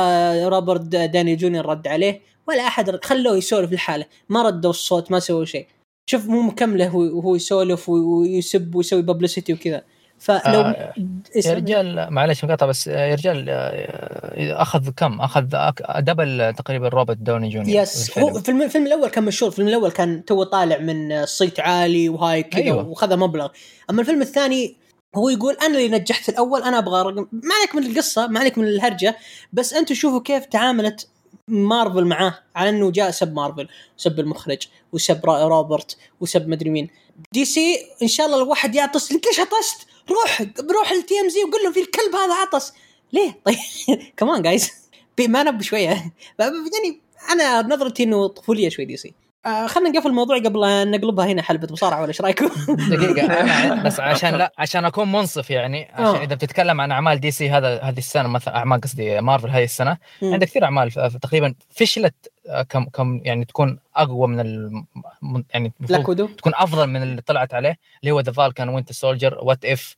روبرت 0.45 0.82
داني 0.82 1.36
جونيور 1.36 1.65
رد 1.65 1.88
عليه 1.88 2.21
ولا 2.47 2.67
أحد 2.67 2.89
رد 2.89 3.06
خلوه 3.06 3.38
يسولف 3.38 3.71
لحاله. 3.71 4.06
ما 4.30 4.43
ردوا 4.43 4.69
الصوت 4.69 5.12
ما 5.12 5.19
سووا 5.19 5.45
شيء. 5.45 5.67
شوف 6.06 6.25
مو 6.25 6.41
مكمله 6.41 6.88
هو 6.88 6.99
وهو 6.99 7.36
يسولف 7.36 7.89
ويسب 7.89 8.75
ويسوي 8.75 9.01
publicity 9.01 9.54
وكذا. 9.54 9.84
فلو 10.21 10.62
آه، 10.62 10.93
يا 11.36 11.53
رجال 11.53 12.07
معلش 12.13 12.45
مقاطع 12.45 12.65
بس 12.65 12.88
آه، 12.88 13.05
يا 13.05 13.15
رجال 13.15 13.45
آه، 13.49 14.62
أخذ 14.62 14.89
كم؟ 14.89 15.21
أخذ 15.21 15.45
double 15.99 16.54
تقريبا 16.57 16.88
روبرت 16.88 17.17
داوني 17.17 17.49
جونيور 17.49 17.81
yes. 17.82 18.17
هو 18.17 18.38
الفيلم 18.38 18.62
الفيلم 18.62 18.88
الأول 18.88 19.10
كان 19.10 19.23
مشهور 19.23 19.51
الفيلم 19.51 19.67
الأول 19.67 19.91
كان 19.91 20.25
تو 20.25 20.43
طالع 20.43 20.77
من 20.77 21.25
صيت 21.25 21.60
عالي 21.60 22.10
وهاي 22.10 22.43
كذا 22.43 22.62
أيوة. 22.62 22.88
وخذ 22.88 23.17
مبلغ 23.17 23.49
أما 23.89 24.01
الفيلم 24.01 24.21
الثاني 24.21 24.75
هو 25.15 25.29
يقول 25.29 25.53
أنا 25.62 25.77
اللي 25.77 25.89
نجحت 25.89 26.29
الأول 26.29 26.63
أنا 26.63 26.77
أبغى 26.77 27.01
رقم 27.01 27.27
ما 27.31 27.55
عليك 27.60 27.75
من 27.75 27.91
القصة 27.91 28.27
ما 28.27 28.39
عليك 28.39 28.57
من 28.57 28.67
الهرجة 28.67 29.17
بس 29.53 29.73
أنتم 29.73 29.95
شوفوا 29.95 30.21
كيف 30.21 30.45
تعاملت 30.45 31.07
مارفل 31.47 32.05
معاه 32.05 32.34
على 32.55 32.69
إنه 32.69 32.91
جاء 32.91 33.12
سب 33.12 33.34
مارفل 33.34 33.67
سب 33.97 34.19
المخرج 34.19 34.67
وسب 34.93 35.25
روبرت 35.25 35.97
وسب 36.19 36.47
مدري 36.47 36.69
مين 36.69 36.89
دي 37.34 37.45
سي 37.45 37.86
إن 38.02 38.08
شاء 38.08 38.26
الله 38.26 38.38
الواحد 38.43 38.76
يعطس. 38.76 39.12
انت 39.12 39.28
ليش 39.28 39.39
عطست؟ 39.39 39.88
روح 40.10 40.41
روح 40.71 40.91
التي 40.91 41.19
ام 41.19 41.30
زي 41.30 41.43
وقول 41.43 41.63
لهم 41.63 41.74
في 41.74 41.82
الكلب 41.82 42.15
هذا 42.15 42.34
عطس. 42.34 42.74
ليه؟ 43.13 43.39
طيب 43.45 43.58
كمان 44.17 44.41
جايز 44.41 44.69
ما 45.19 45.43
نب 45.43 45.62
شوية. 45.62 46.13
ف- 46.38 46.41
يعني 46.74 47.00
أنا 47.30 47.62
نظرتي 47.62 48.04
إنه 48.04 48.28
طفولية 48.28 48.69
شوي 48.69 48.86
دي 48.86 48.97
سي. 48.97 49.13
آه 49.45 49.67
خلينا 49.67 49.89
نقفل 49.89 50.10
الموضوع 50.10 50.38
قبل 50.38 50.63
أن 50.63 50.91
نقلبها 50.91 51.25
هنا 51.25 51.41
حلبة 51.41 51.67
مصارعة 51.71 51.99
ولا 51.99 52.08
إيش 52.08 52.21
رأيكم؟ 52.21 52.49
دقيقة 52.91 53.27
بس 53.86 53.99
عشان 53.99 54.36
لا 54.36 54.51
عشان 54.58 54.86
أكون 54.86 55.12
منصف 55.12 55.49
يعني 55.49 55.88
عشان 55.93 56.06
آه. 56.06 56.23
إذا 56.23 56.36
بتتكلم 56.36 56.82
عن 56.82 56.91
أعمال 56.91 57.19
DC 57.19 57.49
هذا 57.49 57.82
هذه 57.82 57.97
السنة 57.97 58.27
مثلا 58.30 58.58
أعمال 58.58 58.82
قصدي 58.82 59.21
مارفل 59.21 59.49
هذه 59.49 59.63
السنة 59.63 59.97
مم. 60.21 60.34
عندك 60.34 60.47
كثير 60.47 60.63
أعمال 60.63 60.91
ف- 60.91 60.99
تقريبا 60.99 61.54
فشلت 61.69 62.32
آه، 62.49 62.62
كم 62.62 62.86
كم 62.86 63.21
يعني 63.23 63.45
تكون 63.45 63.80
أقوى 63.95 64.27
من 64.27 64.39
ال 64.39 64.84
يعني 65.54 65.73
تكون 66.38 66.54
أفضل 66.56 66.88
من 66.88 67.04
اللي 67.04 67.21
طلعت 67.21 67.54
عليه 67.54 67.77
اللي 68.01 68.12
هو 68.12 68.19
The 68.19 68.32
Falcon 68.32 68.69
Winter 68.69 68.93
Soldier 68.93 69.38
What 69.41 69.65
If 69.65 69.95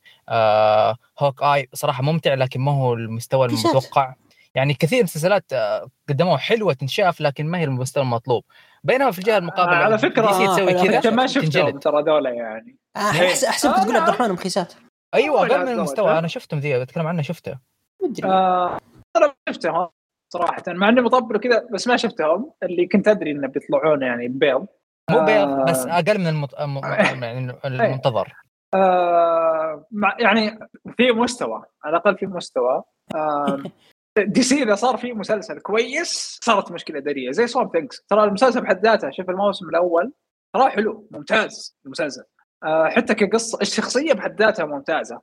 Hawkeye 1.18 1.68
صراحة 1.74 2.02
ممتع 2.02 2.34
لكن 2.34 2.60
ما 2.60 2.72
هو 2.72 2.94
المستوى. 2.94 3.46
المتوقع 3.46 4.14
يعني 4.54 4.74
كثير 4.74 5.02
مسلسلات 5.02 5.52
آه، 5.52 5.86
قدموها 6.08 6.36
حلوة 6.36 6.72
تنشاف 6.72 7.20
لكن 7.20 7.46
ما 7.46 7.58
هي 7.58 7.64
المستوى 7.64 8.02
المطلوب 8.02 8.44
بينما 8.84 9.10
في 9.10 9.18
الجهة 9.18 9.38
المقابلة. 9.38 9.76
على 9.76 9.94
آه، 9.94 9.98
تسوي 9.98 10.74
كذا 10.74 10.96
انت 10.96 11.06
ما 11.06 11.26
شفتهم 11.26 11.50
تنجلد. 11.50 11.78
ترى 11.78 12.02
دولة 12.02 12.30
يعني. 12.30 12.78
آه، 12.96 13.12
أحس- 13.12 13.48
احسبك 13.48 13.74
آه، 13.74 13.82
تقول. 13.82 13.96
عبد 13.96 14.08
الرحمن 14.08 14.32
مخيسات 14.32 14.74
أيوه 15.14 15.40
أقل 15.46 15.62
من 15.66 15.72
المستوى؟ 15.72 16.18
أنا 16.18 16.28
شفتهم 16.28 16.60
ذي 16.60 16.80
بتكلم 16.80 17.06
عنه 17.06 17.22
شفته. 17.22 17.58
مدري 18.02 18.28
آه، 18.28 18.78
أنا 19.16 19.34
شفتهم 19.48 19.88
صراحة 20.32 20.62
مع 20.68 20.88
إني 20.88 21.00
مطبل 21.00 21.36
وكذا 21.36 21.68
بس 21.72 21.88
ما 21.88 21.96
شفتهم 21.96 22.52
اللي 22.62 22.86
كنت 22.86 23.08
أدري 23.08 23.30
إنه 23.30 23.48
بيطلعون 23.48 24.02
يعني 24.02 24.28
بيض 24.28 24.66
مو 25.10 25.18
آه. 25.18 25.24
بيض 25.24 25.70
بس 25.70 25.86
أقل 25.86 26.18
من 26.18 26.26
المط... 26.26 26.54
يعني 27.18 27.56
المنتظر. 27.64 28.32
آه 28.74 29.86
مع 29.90 30.16
يعني 30.20 30.58
في 30.96 31.12
مستوى 31.12 31.62
على 31.84 31.96
الأقل 31.96 32.18
في 32.18 32.26
مستوى. 32.26 32.82
آه 33.14 33.62
دي 34.18 34.42
سي 34.42 34.62
إذا 34.62 34.74
صار 34.74 34.96
في 34.96 35.12
مسلسل 35.12 35.60
كويس 35.60 36.38
صارت 36.42 36.72
مشكلة 36.72 37.00
داريه 37.00 37.30
زي 37.30 37.46
سوام 37.46 37.68
ثينكس 37.68 38.02
ترى 38.02 38.24
المسلسل 38.24 38.60
بحد 38.60 38.84
ذاته 38.86 39.10
شوف 39.10 39.30
الموسم 39.30 39.68
الأول 39.68 40.12
ترى 40.54 40.70
حلو 40.70 41.08
ممتاز 41.10 41.76
المسلسل. 41.86 42.22
آه 42.64 42.88
حتى 42.88 43.14
كقصة 43.14 43.58
الشخصية 43.62 44.12
بحد 44.12 44.42
ذاتها 44.42 44.64
ممتازة. 44.64 45.20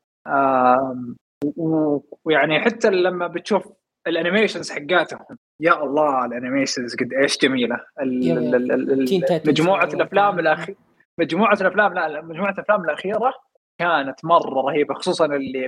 ويعني 2.26 2.60
حتى 2.60 2.90
لما 2.90 3.28
بتشوف 3.28 3.74
ال 4.08 4.14
animations 4.14 4.72
حقاتهم 4.72 5.38
يا 5.60 5.84
الله 5.84 6.26
ال 6.26 6.32
animations 6.32 6.96
قد 6.96 7.14
إيش 7.14 7.38
جميلة. 7.38 7.80
مجموعة. 9.46 9.86
الأفلام 9.86 10.40
الاخيره 10.40 10.78
مجموعة 11.18 11.58
الأفلام 11.62 11.94
لا 11.94 12.10
لا، 12.10 12.22
مجموعة 12.22 12.52
الأفلام 12.52 12.86
الأخيرة 12.86 13.34
كانت 13.80 14.26
مرة 14.26 14.62
رهيبة 14.62 14.94
خصوصا 14.94 15.26
اللي 15.26 15.66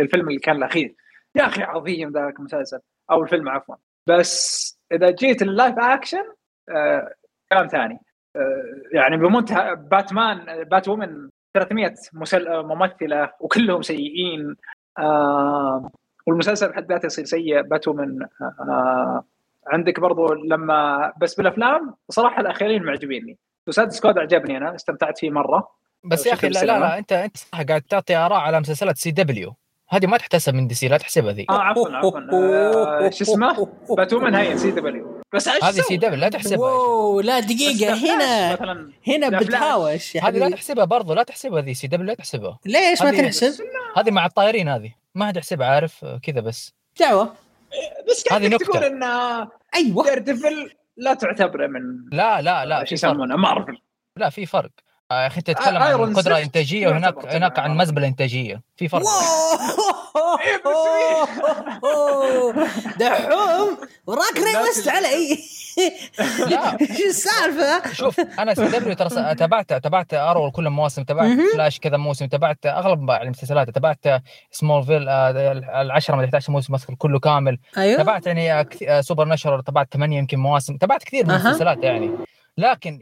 الفيلم 0.00 0.28
اللي 0.28 0.40
كان 0.40 0.56
الأخير. 0.56 0.94
يا 1.36 1.46
أخي 1.46 1.62
عظيم 1.62 2.12
ذاك 2.12 2.38
المسلسل 2.38 2.80
أو 3.10 3.22
الفيلم 3.22 3.48
عفوا. 3.48 3.74
بس 4.08 4.78
إذا 4.92 5.10
جيت 5.10 5.42
ال 5.42 5.49
live 5.49 5.78
action 5.78 6.24
آه 6.68 7.14
كلام 7.52 7.66
ثاني. 7.66 8.00
آه 8.36 8.62
يعني 8.92 9.16
بمنتهى 9.16 9.76
Batman 9.76 10.64
Batwoman 10.64 11.30
300 11.54 11.94
مسل... 12.12 12.62
ممثلة 12.62 13.32
وكلهم 13.40 13.82
سيئين. 13.82 14.56
آه 14.98 15.90
والمسلسل 16.26 16.68
بحد 16.68 16.92
ذاته 16.92 17.06
يصير 17.06 17.24
سيء. 17.24 17.62
Batwoman 17.62 18.22
آه 18.42 19.24
عندك 19.66 20.00
برضو 20.00 20.32
لما 20.32 21.12
بس 21.20 21.34
بالأفلام 21.34 21.94
صراحة 22.08 22.40
الأخيرين 22.40 22.82
معجبيني. 22.82 23.38
Suicide 23.66 23.88
Squad 23.88 24.18
عجبني 24.18 24.56
أنا 24.56 24.74
استمتعت 24.74 25.18
فيه 25.18 25.30
مرة. 25.30 25.68
بس 26.04 26.26
يا 26.26 26.32
أخي 26.32 26.48
لا 26.48 26.64
لا, 26.64 26.78
لا 26.78 26.98
أنت 26.98 27.12
أنت 27.12 27.36
صح 27.36 27.62
قاعد 27.62 27.82
تعطي 27.82 28.16
آراء 28.16 28.38
على 28.38 28.60
مسلسلات 28.60 28.96
CW. 28.96 29.54
هذه 29.88 30.06
ما 30.06 30.16
تحتسب 30.16 30.54
من 30.54 30.66
دي 30.66 30.74
سي 30.74 30.88
لا 30.88 30.96
تحسبها 30.96 31.32
ذي. 31.32 31.46
آه 31.50 31.62
عفوا 31.62 31.88
عفوا. 31.88 32.20
آه 32.32 33.10
شو 33.10 33.24
اسمه؟ 33.24 33.68
باتومن 33.90 34.34
هي 34.34 34.58
سي 34.58 34.70
دبليو. 34.70 35.22
بس 35.34 35.48
إيش 35.48 35.64
هذه؟ 35.64 35.80
سي 35.80 35.96
دبليو 35.96 36.20
لا 36.20 36.28
تحسبها 36.28 36.58
واو 36.58 37.20
لا 37.20 37.40
فلاش 37.40 37.82
هنا 37.82 38.58
هنا. 39.08 39.38
بتهاوش 39.38 40.14
يا 40.14 40.24
هذه 40.24 40.38
لا 40.38 40.50
تحسبها 40.50 40.84
برضو 40.84 41.14
لا 41.14 41.22
تحسبها 41.22 41.60
ذي 41.60 41.74
سي 41.74 41.86
دبليو 41.86 42.06
لا 42.06 42.14
تحسبها. 42.14 42.58
ليش 42.66 43.02
ما 43.02 43.10
تنحسب؟ 43.10 43.64
هذه 43.96 44.10
مع 44.10 44.26
الطايرين 44.26 44.68
هذه 44.68 44.94
ما 45.14 45.32
تحسبها 45.32 45.66
عارف 45.66 46.04
آه، 46.04 46.18
كذا 46.22 46.40
بس. 46.40 46.74
دعوة 47.00 47.34
بس 48.10 48.32
هذه 48.32 48.48
نكتة. 48.48 48.66
تقول 48.66 48.84
إن 48.84 49.02
أيوه. 49.74 50.04
دير 50.04 50.18
ديفل 50.18 50.70
لا 50.96 51.14
تعتبره 51.14 51.66
من 51.66 51.80
لا 52.12 52.42
لا 52.42 52.64
لا 52.64 52.78
فرق. 52.78 52.92
يسمونه 52.92 53.36
مارفل 53.36 53.78
لا 54.16 54.30
في 54.30 54.46
فرق. 54.46 54.70
يا 55.12 55.26
أخي 55.26 55.38
أنت 55.38 55.50
تتكلم 55.50 55.82
آيرون 55.82 56.08
عن 56.08 56.14
قدرة 56.14 56.34
سيست 56.34 56.44
إنتاجية 56.46 56.88
وهناك 56.88 57.34
هناك 57.34 57.58
عن 57.58 57.68
مارفل. 57.70 57.82
مزبلة 57.82 58.06
إنتاجية. 58.06 58.62
في 58.76 58.88
فرق. 58.88 59.02
دحوم 63.00 63.76
وراك 64.06 64.36
ريوست 64.36 64.88
علي. 64.88 65.38
لا. 66.50 66.76
شو 66.98 67.04
السالفة؟ 67.08 67.92
شوف 67.92 68.20
أنا 68.20 68.54
سي 68.54 68.68
دبليو 68.68 68.94
ترى 68.94 69.34
تابعت 69.34 69.72
تابعت 69.72 70.14
ارول 70.14 70.50
كل 70.50 70.66
المواسم 70.66 71.04
تابعت. 71.04 71.38
فلاش 71.54 71.80
كذا 71.80 71.96
موسم 71.96 72.26
تابعت 72.26 72.66
أغلب 72.66 73.10
المسلسلات. 73.10 73.70
تابعت 73.70 74.22
سمول 74.50 74.82
فيل 74.82 75.08
العشرة 75.08 76.16
من 76.16 76.24
11 76.24 76.52
موسم 76.52 76.76
كله 76.98 77.18
كامل. 77.18 77.58
أيوه. 77.78 77.96
تابعت 77.96 78.26
يعني 78.26 78.52
آه، 78.52 78.66
آه، 78.88 79.00
سوبر 79.00 79.28
نشر 79.28 79.60
تابعت 79.60 79.94
ثمانية 79.94 80.18
يمكن 80.18 80.38
مواسم. 80.38 80.76
تابعت 80.76 81.04
كثير 81.04 81.24
من. 81.24 81.30
المسلسلات 81.30 81.78
يعني. 81.84 82.10
لكن 82.58 82.98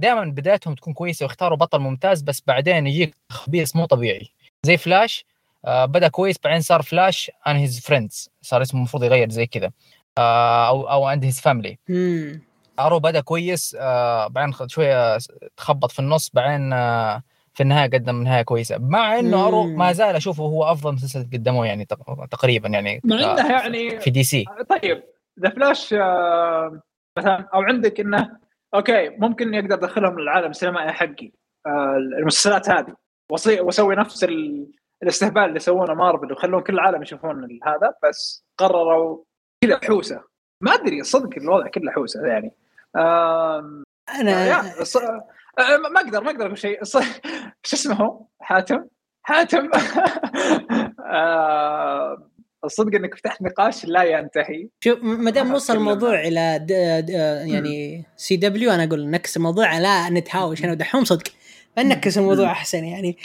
دائما 0.00 0.24
بدايتهم 0.24 0.74
تكون 0.74 0.92
كويسة 0.92 1.24
ويختاروا 1.26 1.58
بطل 1.58 1.78
ممتاز 1.78 2.22
بس 2.22 2.42
بعدين 2.46 2.86
يجيك 2.86 3.14
خبيث 3.30 3.76
مو 3.76 3.84
طبيعي. 3.84 4.28
زي 4.66 4.76
فلاش 4.76 5.24
آه، 5.64 5.84
بدأ 5.84 6.08
كويس 6.08 6.36
بعدين 6.44 6.60
صار 6.60 6.82
Flash 6.82 7.30
and 7.46 7.56
his 7.56 7.80
friends 7.80 8.30
صار 8.42 8.62
اسمه 8.62 8.78
المفروض 8.78 9.04
يغير 9.04 9.30
زي 9.30 9.46
كذا 9.46 9.70
آه، 10.18 10.68
أو 10.68 10.90
أو 10.90 11.04
and 11.04 11.24
his 11.24 11.40
family 11.40 11.78
مم. 11.88 12.42
Arrow 12.80 12.98
بدأ 12.98 13.20
كويس 13.20 13.76
آه 13.80 14.26
بعدين 14.26 14.68
شوية 14.68 15.18
تخبط 15.56 15.90
في 15.92 15.98
النص 15.98 16.30
بعدين 16.34 16.72
آه 16.72 17.22
في 17.54 17.62
النهاية 17.62 17.90
قدم 17.90 18.22
نهاية 18.22 18.42
كويسة. 18.42 18.78
مع 18.78 19.18
إنه 19.18 19.48
Arrow. 19.48 19.64
ما 19.64 19.92
زال 19.92 20.16
أشوفه 20.16 20.42
هو 20.42 20.64
أفضل 20.64 20.92
مسلسل 20.94 21.28
قدموه 21.32 21.66
يعني 21.66 21.84
تق- 21.84 22.26
تقريبا 22.30 22.68
يعني 22.68 23.00
مع 23.04 23.16
آه، 23.16 23.40
انه 23.40 23.50
يعني 23.50 24.00
في 24.00 24.10
DC. 24.10 24.44
طيب 24.68 25.02
The 25.40 25.48
Flash 25.50 25.92
آه، 25.94 26.80
مثلا 27.18 27.48
أو 27.54 27.60
عندك 27.62 28.00
إنه 28.00 28.30
أوكي 28.74 29.08
ممكن 29.08 29.54
يقدر 29.54 29.74
أدخلهم 29.74 30.20
للعالم 30.20 30.50
السينمائي 30.50 30.92
حقي. 30.92 31.32
آه، 31.66 31.96
المسلسلات 32.18 32.68
هذه. 32.70 32.94
وصي- 33.30 33.60
وأسوي 33.60 33.96
نفس 33.96 34.24
ال- 34.24 34.70
الاستهبال 35.02 35.42
اللي 35.42 35.58
سوونه 35.58 35.94
مارفل 35.94 36.32
وخلون 36.32 36.62
كل 36.62 36.74
العالم 36.74 37.02
يشوفون 37.02 37.58
هذا 37.66 37.94
بس 38.08 38.44
قرروا 38.58 39.24
كذا 39.64 39.80
حوسة. 39.84 40.22
ما 40.60 40.74
أدري 40.74 41.02
صدق 41.02 41.38
الوضع 41.38 41.66
كله 41.68 41.90
حوسة 41.92 42.26
يعني. 42.26 42.52
آم، 42.96 43.84
أنا 44.20 44.46
يا 44.46 44.62
الص- 44.62 45.22
آه، 45.58 45.76
ما 45.76 46.00
أقدر 46.00 46.20
ما 46.24 46.30
أقدر 46.30 46.46
أقول 46.46 46.58
شيء. 46.58 46.80
الص- 46.84 47.20
شو 47.62 47.76
اسمه؟ 47.76 48.26
حاتم؟ 48.40 48.84
حاتم. 49.22 49.70
آه، 51.06 52.28
الصدق 52.64 52.94
إنك 52.94 53.14
فتحت 53.14 53.42
نقاش 53.42 53.84
لا 53.84 54.02
ينتهي. 54.02 54.68
شوف 54.80 54.98
ما 55.02 55.30
دام 55.30 55.54
وصل. 55.54 55.76
الموضوع 55.76 56.20
إلى 56.20 56.58
د... 56.62 56.72
د... 57.06 57.10
يعني 57.50 58.04
CW 58.16 58.70
أنا 58.70 58.84
أقول 58.84 59.10
نكس 59.10 59.36
الموضوع 59.36 59.78
لا 59.78 60.10
نتهاوش. 60.10 60.64
أنا 60.64 60.72
ودحوم 60.72 61.04
صدق. 61.04 61.28
فنكس 61.76 62.18
الموضوع 62.18 62.50
أحسن 62.50 62.84
يعني. 62.84 63.16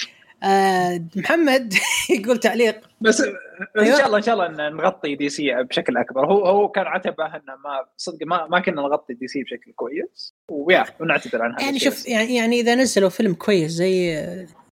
آه 0.44 1.06
محمد 1.16 1.74
يقول 2.20 2.38
تعليق. 2.38 2.82
بس 3.02 3.22
بس 3.22 3.28
أيوة. 3.78 3.94
ان 3.94 3.98
شاء 3.98 4.06
الله 4.06 4.18
إن 4.18 4.24
شاء 4.24 4.34
الله 4.34 4.70
نغطي 4.70 5.16
DC 5.16 5.64
بشكل 5.64 5.98
أكبر. 5.98 6.26
هو 6.26 6.46
هو 6.46 6.70
كان 6.70 6.86
عتبه 6.86 7.26
إنه 7.26 7.56
ما 7.64 7.86
صدق 7.98 8.26
ما 8.26 8.48
ما 8.48 8.60
كنا 8.60 8.82
نغطي 8.82 9.14
DC 9.14 9.44
بشكل 9.44 9.72
كويس. 9.76 10.36
ويا 10.50 10.86
ونعتذر 11.00 11.42
عن 11.42 11.52
هذا 11.52 11.62
يعني 11.64 11.80
شوف. 11.80 12.08
يعني 12.08 12.36
يعني 12.36 12.60
إذا 12.60 12.76
نزلوا 12.76 13.10
فيلم 13.10 13.34
كويس 13.34 13.72
زي 13.72 14.26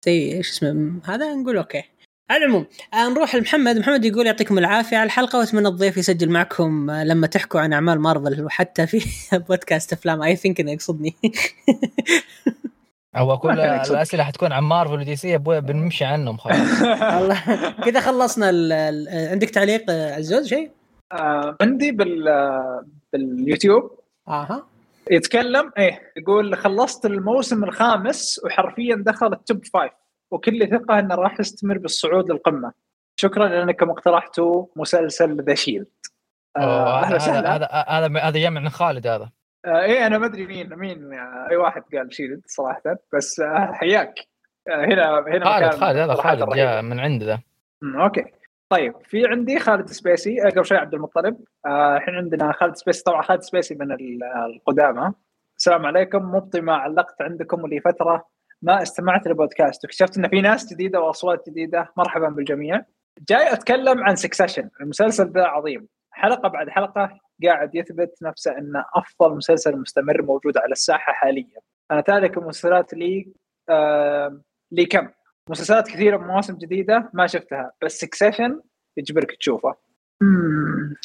زي 0.06 0.34
إيش 0.34 0.50
اسمه 0.50 1.00
هذا 1.06 1.34
نقول 1.34 1.58
أوكي. 1.58 1.84
على 2.30 2.46
العموم 2.46 2.66
آه، 2.94 3.10
نروح 3.10 3.36
لمحمد. 3.36 3.78
محمد 3.78 4.06
يقول 4.06 4.26
يعطيكم 4.26 4.58
العافية 4.58 4.98
على 4.98 5.06
الحلقة 5.06 5.40
وأتمنى 5.40 5.68
الضيف 5.68 5.98
يسجل 5.98 6.30
معكم 6.30 6.90
آه، 6.90 7.04
لما 7.04 7.28
تحكوا 7.28 7.60
عن 7.60 7.74
أعمال 7.74 8.00
مارفل 8.00 8.44
وحتى 8.44 8.88
في 8.88 9.06
بودكاست 9.50 9.94
أفلام. 9.94 10.22
I 10.22 10.36
think 10.36 10.60
إنه 10.60 10.72
يقصدني. 10.72 11.16
هو 13.16 13.38
كل. 13.38 13.60
الأسئلة 13.92 14.24
حتكون 14.24 14.52
عن 14.52 14.64
مارفل 14.64 14.94
و 14.94 15.16
DC 15.16 15.38
بنمشي 15.38 16.06
عنهم 16.06 16.38
خلاص. 16.38 16.82
والله. 17.22 17.72
كذا 17.86 18.00
خلصنا 18.00 18.50
ال... 18.50 18.72
ال... 18.72 19.30
عندك 19.32 19.50
تعليق 19.50 19.86
آه، 19.90 20.16
عزوز؟ 20.16 20.48
شيء؟ 20.48 20.72
آه، 21.12 21.58
عندي 21.62 21.92
بال 21.92 22.28
آه، 22.28 22.86
باليوتيوب. 23.14 24.00
أها. 24.28 24.66
يتكلم 25.12 25.72
إيه 25.78 26.14
يقول 26.18 26.58
خلصت 26.58 27.06
الموسم 27.06 27.64
الخامس 27.64 28.42
وحرفيا 28.46 28.96
دخل 28.96 29.34
ال 29.34 29.42
top 29.42 29.66
five 29.66 29.92
وكل 30.36 30.70
ثقة 30.70 31.00
أنه 31.00 31.16
راح 31.16 31.40
يستمر 31.40 31.78
بالصعود 31.78 32.32
للقمة. 32.32 32.72
شكرا 33.16 33.48
لانكم 33.48 33.90
اقترحتوا 33.90 34.66
مسلسل 34.76 35.42
The 35.42 35.54
Shield 35.54 35.88
أوه، 36.58 37.00
أهلا 37.00 37.18
هذا 37.18 37.48
هذا 37.50 37.66
هذا 37.88 38.20
هذا 38.20 38.40
جاي 38.40 38.50
من 38.50 38.70
خالد 38.70 39.08
هذا. 39.08 39.30
آه 39.66 39.82
إيه 39.82 40.08
أنا 40.08 40.18
ما 40.18 40.26
أدري 40.26 40.46
مين 40.46 40.76
مين 40.76 41.14
آه، 41.14 41.48
أي 41.52 41.56
واحد 41.56 41.84
قال 41.94 42.14
Shield 42.14 42.42
صراحة. 42.46 42.82
بس 43.14 43.40
آه 43.40 43.72
حياك. 43.74 44.14
آه 44.68 44.86
هنا 44.86 45.20
هنا 45.20 45.46
خالد 45.46 45.74
خالد 45.74 45.98
هذا 45.98 46.14
خالد. 46.14 46.50
جاء 46.56 46.82
من 46.82 47.00
أمم، 47.84 48.02
أوكي. 48.02 48.26
طيب 48.70 48.94
في 49.04 49.28
عندي 49.28 49.60
خالد 49.60 49.88
سبيسي 49.90 50.44
آه، 50.48 50.50
قبل 50.50 50.66
شوي 50.66 50.78
عبد 50.78 50.94
المطلب. 50.94 51.38
آه، 51.66 51.98
الحين 51.98 52.16
عندنا 52.16 52.52
خالد 52.52 52.76
سبيسي. 52.76 53.04
طبعا 53.04 53.22
خالد 53.22 53.42
سبيسي 53.42 53.76
من 53.76 53.92
ال- 53.92 54.24
القدامى. 54.56 55.14
السلام 55.58 55.86
عليكم. 55.86 56.24
مبطي 56.36 56.62
ما 56.62 56.76
علقت 56.76 57.22
عندكم 57.22 57.68
لي 57.68 57.80
فتره 57.80 58.35
ما 58.66 58.82
استمعت 58.82 59.28
للبودكاست. 59.28 59.84
واكتشفت 59.84 60.18
إن 60.18 60.28
في 60.28 60.42
ناس 60.42 60.74
جديدة 60.74 61.00
وأصوات 61.02 61.50
جديدة. 61.50 61.92
مرحبا 61.98 62.30
بالجميع. 62.30 62.86
جاي 63.30 63.54
أتكلم 63.54 64.04
عن 64.04 64.16
Succession 64.16 64.70
المسلسل 64.82 65.32
ذا 65.32 65.44
عظيم. 65.44 65.88
حلقة 66.12 66.50
بعد 66.50 66.70
حلقة 66.70 67.20
قاعد 67.44 67.76
يثبت 67.76 68.18
نفسه 68.22 68.58
انه 68.58 68.86
أفضل 68.96 69.36
مسلسل 69.36 69.78
مستمر 69.78 70.22
موجود 70.22 70.58
على 70.58 70.72
الساحة 70.72 71.14
حاليا. 71.14 71.60
أنا 71.92 72.02
تارك 72.02 72.38
المسلسلات 72.38 72.94
لي 72.94 73.34
آه 73.70 74.42
لي 74.72 74.86
كم. 74.86 75.10
مسلسلات 75.50 75.88
كثيرة 75.88 76.18
مواسم 76.18 76.58
جديدة 76.58 77.10
ما 77.14 77.28
شفتها. 77.28 77.72
بس 77.84 78.00
Succession 78.00 78.62
يجبرك 78.98 79.36
تشوفه. 79.36 79.76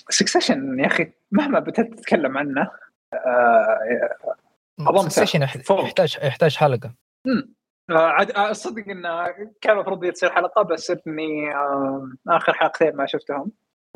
Succession 0.08 0.78
يا 0.78 0.86
أخي 0.86 1.12
مهما 1.32 1.58
بدأت 1.58 1.94
تتكلم 1.94 2.38
عنه 2.38 2.70
آه 3.14 3.78
أظن 4.80 5.08
Succession 5.08 5.46
فوق. 5.46 5.84
يحتاج 5.84 6.18
يحتاج 6.22 6.56
حلقة. 6.56 6.94
آه، 7.90 7.94
عاد 7.94 8.30
آه، 8.30 8.50
الصدق 8.50 8.88
انه 8.88 9.26
كان 9.60 9.74
المفروض 9.76 10.12
تصير 10.12 10.30
حلقة 10.30 10.62
بس 10.62 10.92
إني 11.06 11.54
آخر 12.28 12.52
حلقتين 12.52 12.96
ما 12.96 13.06
شفتهم. 13.06 13.52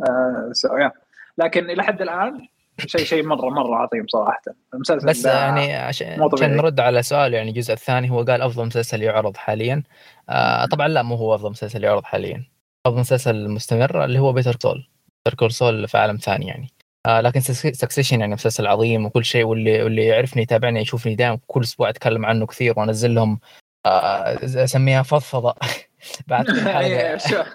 آه. 0.08 0.92
لكن 1.38 1.70
إلى 1.70 1.82
حد 1.82 2.02
الآن 2.02 2.48
شيء 2.86 3.04
شيء 3.04 3.26
مرة 3.26 3.48
مرة 3.48 3.76
عظيم 3.76 4.06
صراحة. 4.08 4.42
المسلسل 4.74 5.06
بس 5.06 5.24
يعني 5.24 5.74
عشان. 5.74 6.22
عشان 6.32 6.56
نرد 6.56 6.80
على 6.80 7.02
سؤال 7.02 7.34
يعني 7.34 7.50
الجزء 7.50 7.72
الثاني 7.72 8.10
هو 8.10 8.22
قال 8.22 8.42
أفضل 8.42 8.66
مسلسل 8.66 9.02
يعرض 9.02 9.36
حاليا. 9.36 9.82
آه 10.28 10.66
طبعا 10.66 10.88
لا 10.88 11.02
مو 11.02 11.14
هو 11.14 11.34
أفضل 11.34 11.50
مسلسل 11.50 11.84
يعرض 11.84 12.04
حاليا. 12.04 12.44
أفضل 12.86 13.00
مسلسل 13.00 13.48
مستمر 13.48 14.04
اللي 14.04 14.18
هو 14.18 14.32
Better 14.32 14.56
Call 14.56 14.86
Better 15.24 15.38
Call 15.38 15.52
Saul 15.52 15.88
في 15.88 15.98
عالم 15.98 16.16
ثاني 16.16 16.46
يعني. 16.46 16.68
آه 17.06 17.20
لكن 17.20 17.40
Succession 17.40 18.20
يعني 18.20 18.34
مسلسل 18.34 18.66
عظيم 18.66 19.06
وكل 19.06 19.24
شيء 19.24 19.44
واللي 19.44 19.82
واللي 19.82 20.04
يعرفني 20.06 20.42
يتابعني 20.42 20.80
يشوفني 20.80 21.14
دائما 21.14 21.38
كل 21.46 21.60
أسبوع 21.62 21.88
أتكلم 21.88 22.26
عنه 22.26 22.46
كثير 22.46 22.74
وأنزل 22.78 23.14
لهم 23.14 23.38
آه 23.86 24.38
أسميها 24.44 25.02
فضفضة. 25.02 25.54
بعد 26.28 26.44
كل 26.46 26.52
إيه، 26.68 27.16
حلقة. 27.16 27.46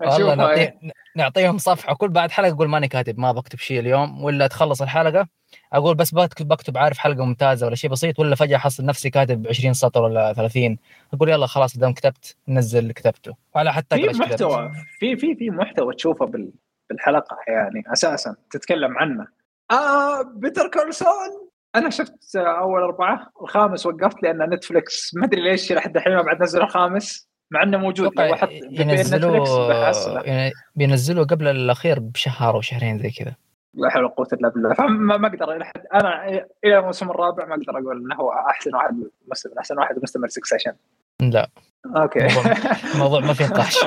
والله 0.12 0.34
نعطي. 0.34 0.72
نعطيهم 1.16 1.58
صفحة. 1.58 1.94
كل 1.94 2.08
بعد 2.08 2.30
حلقة 2.30 2.52
أقول 2.52 2.68
ماني 2.68 2.88
كاتب 2.88 3.18
ما 3.18 3.32
بكتب 3.32 3.58
شيء 3.58 3.80
اليوم. 3.80 4.24
ولا 4.24 4.46
تخلص 4.46 4.82
الحلقة 4.82 5.28
أقول 5.72 5.94
بس 5.94 6.14
بكتب 6.14 6.48
بكتب 6.48 6.78
عارف 6.78 6.98
حلقة 6.98 7.24
ممتازة 7.24 7.66
ولا 7.66 7.74
شيء 7.74 7.90
بسيط 7.90 8.18
ولا 8.20 8.34
فجأة 8.34 8.56
أحصل 8.56 8.84
نفسي 8.84 9.10
كاتب 9.10 9.46
20 9.48 9.72
سطر 9.74 10.02
ولا 10.02 10.32
30 10.32 10.76
أقول 11.14 11.28
يلا 11.28 11.46
خلاص 11.46 11.78
دام 11.78 11.92
كتبت 11.92 12.36
نزل 12.48 12.78
اللي 12.78 12.92
كتبته. 12.92 13.34
وعلى 13.54 13.72
حتى 13.72 13.96
في. 13.96 14.18
محتوى 14.18 14.70
في 15.00 15.16
في 15.16 15.34
في 15.34 15.50
محتوى 15.50 15.94
تشوفه 15.94 16.26
بال 16.26 16.50
بالحلقة 16.90 17.36
يعني 17.48 17.84
أساسا. 17.92 18.36
تتكلم 18.50 18.98
عنه. 18.98 19.26
آه 19.70 20.22
بيتر 20.22 20.68
كولسون 20.68 21.48
أنا 21.76 21.90
شفت 21.90 22.36
أول 22.36 22.82
أربعة 22.82 23.30
الخامس 23.42 23.86
وقفت 23.86 24.22
لأن 24.22 24.50
نتفلكس 24.54 25.14
ما 25.14 25.24
أدري 25.24 25.42
ليش 25.42 25.72
لحد 25.72 25.96
الحين 25.96 26.14
ما 26.14 26.22
بعد 26.22 26.42
نزلوا 26.42 26.64
الخامس 26.64 27.28
مع 27.50 27.62
إنه 27.62 27.78
موجود. 27.78 28.20
لو 28.20 28.34
أحط 28.34 28.48
ينزلوه 28.52 30.24
يعني 30.24 30.52
بينزلوا 30.76 31.24
قبل 31.24 31.46
الأخير 31.48 31.98
بشهر 31.98 32.54
أو 32.54 32.60
شهرين 32.60 32.98
زي 32.98 33.10
كذا. 33.10 33.34
لا 33.74 33.90
حول 33.90 34.04
ولا 34.04 34.14
قوة 34.14 34.28
إلا 34.32 34.48
بالله. 34.48 34.74
فما 34.74 35.16
ما 35.16 35.28
أقدر 35.28 35.56
إلى 35.56 35.64
حد 35.64 35.86
أنا 35.94 36.28
إلى 36.64 36.78
الموسم 36.78 37.10
الرابع 37.10 37.44
ما 37.44 37.54
أقدر 37.54 37.78
أقول 37.78 37.96
إنه 37.96 38.14
هو 38.14 38.32
أحسن 38.32 38.74
واحد 38.74 39.04
مستمر 39.28 39.58
أحسن 39.58 39.78
واحد 39.78 39.98
مستمر 40.02 40.28
Succession 40.28 40.72
لا. 41.22 41.50
أوكي. 41.96 42.18
موضوع- 42.20 42.52
الموضوع 42.94 43.20
ما 43.20 43.32
فيه 43.32 43.46
نقاش. 43.46 43.78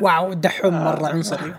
wow 0.00 0.32
الدحوم 0.32 0.84
مرة 0.84 1.06
عنصري. 1.08 1.54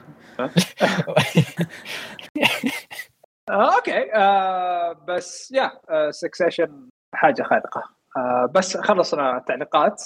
آه، 3.49 3.75
أوكي. 3.75 4.13
آه 4.15 4.93
بس 5.07 5.51
يا 5.51 5.71
Succession 6.11 6.89
حاجة 7.15 7.43
خارقة. 7.43 7.83
آه 8.17 8.51
بس 8.55 8.77
خلصنا 8.77 9.37
التعليقات. 9.37 10.03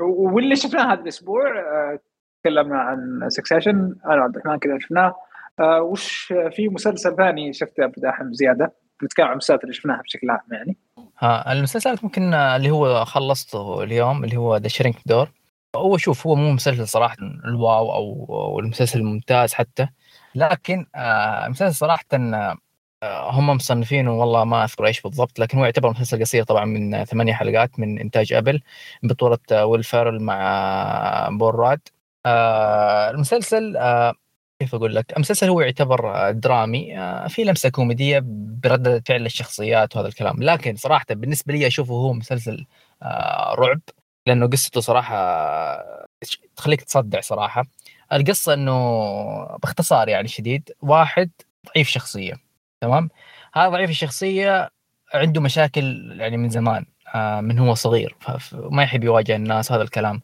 واللي 0.00 0.56
شفناه 0.56 0.92
هذا 0.92 1.00
الأسبوع 1.00 1.58
آه 1.58 1.98
تكلمنا 2.44 2.78
عن 2.78 2.98
Succession 3.28 3.94
أنا 4.06 4.14
وعبد 4.16 4.36
الرحمن 4.36 4.58
كذا 4.58 4.78
شفناه. 4.78 5.14
آه 5.60 5.82
وش 5.82 6.32
في 6.50 6.68
مسلسل 6.68 7.16
ثاني 7.16 7.52
شفته 7.52 7.86
يا 7.86 7.95
دحوم 7.95 8.32
زيادة؟ 8.32 8.72
بنتكلم 9.02 9.26
عن 9.26 9.32
المسلسلات 9.32 9.62
اللي 9.64 9.72
شفناها 9.74 10.02
بشكل 10.02 10.30
عام 10.30 10.40
يعني. 10.52 10.76
ها 11.22 11.52
المسلسلات 11.52 12.04
ممكن 12.04 12.34
اللي 12.34 12.70
هو 12.70 13.04
خلصته 13.04 13.82
اليوم 13.82 14.24
اللي 14.24 14.36
هو 14.36 14.56
The 14.56 14.68
Shrink 14.68 14.96
Door 15.06 15.32
هو 15.76 15.96
شوف 15.96 16.26
هو 16.26 16.34
مو 16.34 16.52
مسلسل 16.52 16.88
صراحة 16.88 17.16
ال 17.44 17.56
wow 17.56 17.92
أو 17.94 18.58
المسلسل 18.60 18.98
الممتاز 18.98 19.52
حتى. 19.54 19.88
لكن 20.34 20.86
آه 20.94 21.48
مسلسل 21.48 21.74
صراحة 21.74 22.04
آه 22.14 23.30
هم 23.30 23.46
مصنفينه 23.50 24.12
والله 24.20 24.44
ما 24.44 24.64
أذكر 24.64 24.86
إيش 24.86 25.00
بالضبط 25.02 25.38
لكن 25.38 25.58
هو 25.58 25.64
يعتبر 25.64 25.90
مسلسل 25.90 26.20
قصير 26.20 26.44
طبعا 26.44 26.64
من 26.64 27.04
ثمانية 27.04 27.32
حلقات 27.32 27.80
من 27.80 27.98
إنتاج 28.00 28.32
Apple 28.32 28.62
بطولة 29.02 29.66
ويل 29.66 29.84
فيرل 29.84 30.22
مع 30.22 31.28
بول 31.32 31.54
راد. 31.54 31.80
آه 32.26 33.10
المسلسل 33.10 33.76
كيف 34.62 34.74
أقول 34.74 34.94
لك؟ 34.94 35.12
المسلسل 35.16 35.48
هو 35.48 35.60
يعتبر 35.60 36.14
آه، 36.14 36.30
درامي 36.30 36.98
آه، 36.98 37.28
في 37.28 37.44
لمسة 37.44 37.68
كوميدية 37.68 38.22
بردة 38.64 39.02
فعل 39.06 39.26
الشخصيات 39.26 39.96
وهذا 39.96 40.08
الكلام، 40.08 40.42
لكن 40.42 40.76
صراحة 40.76 41.04
بالنسبة 41.10 41.54
لي 41.54 41.66
أشوفه 41.66 41.94
هو 41.94 42.12
مسلسل 42.12 42.66
آه، 43.02 43.54
رعب 43.54 43.80
لأنه 44.26 44.46
قصته 44.46 44.80
صراحة 44.80 45.16
تخليك 46.56 46.82
تصدع 46.82 47.20
صراحة. 47.20 47.64
القصة 48.12 48.54
إنه 48.54 48.72
باختصار 49.56 50.08
يعني 50.08 50.28
شديد 50.28 50.70
واحد 50.82 51.30
ضعيف 51.66 51.88
شخصية 51.88 52.34
تمام؟ 52.80 53.08
هذا 53.54 53.68
ضعيف 53.68 53.90
الشخصية 53.90 54.70
عنده 55.14 55.40
مشاكل 55.40 56.16
يعني 56.20 56.36
من 56.36 56.48
زمان 56.48 56.86
من 57.44 57.58
هو 57.58 57.74
صغير 57.74 58.16
ما 58.54 58.82
يحب 58.82 59.04
يواجه 59.04 59.36
الناس 59.36 59.72
هذا 59.72 59.82
الكلام. 59.82 60.22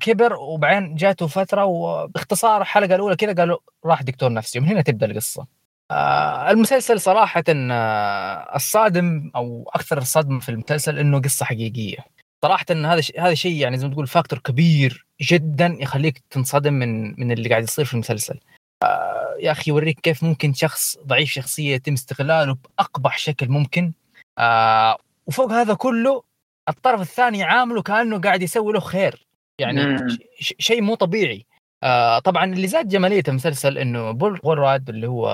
كبر 0.00 0.34
وبعدين 0.34 0.94
جاته 0.94 1.26
فترة 1.26 1.64
وباختصار 1.64 2.62
الحلقة 2.62 2.94
الأولى 2.94 3.16
كذا 3.16 3.34
قالوا 3.34 3.58
راح 3.84 4.02
دكتور 4.02 4.32
نفسي 4.32 4.58
ومن 4.58 4.68
هنا 4.68 4.82
تبدأ 4.82 5.06
القصة. 5.06 5.46
آه 5.90 6.50
المسلسل 6.50 7.00
صراحة 7.00 7.44
آه 7.48 8.56
الصادم 8.56 9.30
أو 9.36 9.70
أكثر 9.74 10.00
صدمة 10.00 10.40
في 10.40 10.48
المسلسل 10.48 10.98
إنه 10.98 11.20
قصة 11.20 11.46
حقيقية. 11.46 11.98
صراحة 12.42 12.66
إن 12.70 12.84
هذا 12.86 13.02
هذا 13.18 13.34
شيء 13.34 13.56
يعني 13.56 13.78
زي 13.78 13.86
ما 13.86 13.92
تقول 13.92 14.06
فاكتور 14.06 14.38
كبير 14.38 15.06
جدا 15.20 15.76
يخليك 15.80 16.22
تنصدم 16.30 16.72
من 16.72 17.20
من 17.20 17.32
اللي 17.32 17.48
قاعد 17.48 17.62
يصير 17.62 17.84
في 17.84 17.94
المسلسل. 17.94 18.40
آه 18.82 19.36
يا 19.40 19.52
أخي 19.52 19.70
يوريك 19.70 20.00
كيف 20.00 20.24
ممكن 20.24 20.52
شخص 20.52 20.98
ضعيف 21.06 21.30
شخصية 21.30 21.74
يتم 21.74 21.92
استغلاله 21.92 22.56
بأقبح 22.78 23.18
شكل 23.18 23.48
ممكن. 23.48 23.92
آه 24.38 24.98
وفوق 25.26 25.52
هذا 25.52 25.74
كله 25.74 26.22
الطرف 26.68 27.00
الثاني 27.00 27.42
عامله 27.42 27.82
كأنه 27.82 28.20
قاعد 28.20 28.42
يسوي 28.42 28.72
له 28.72 28.80
خير. 28.80 29.26
يعني 29.58 29.98
شيء 30.40 30.82
مو 30.82 30.94
طبيعي. 30.94 31.46
آه 31.82 32.18
طبعا 32.18 32.44
اللي 32.44 32.66
زاد 32.66 32.88
جمالية 32.88 33.22
المسلسل 33.28 33.78
إنه 33.78 34.10
بول 34.10 34.40
غوراد 34.44 34.88
اللي 34.88 35.06
هو 35.06 35.28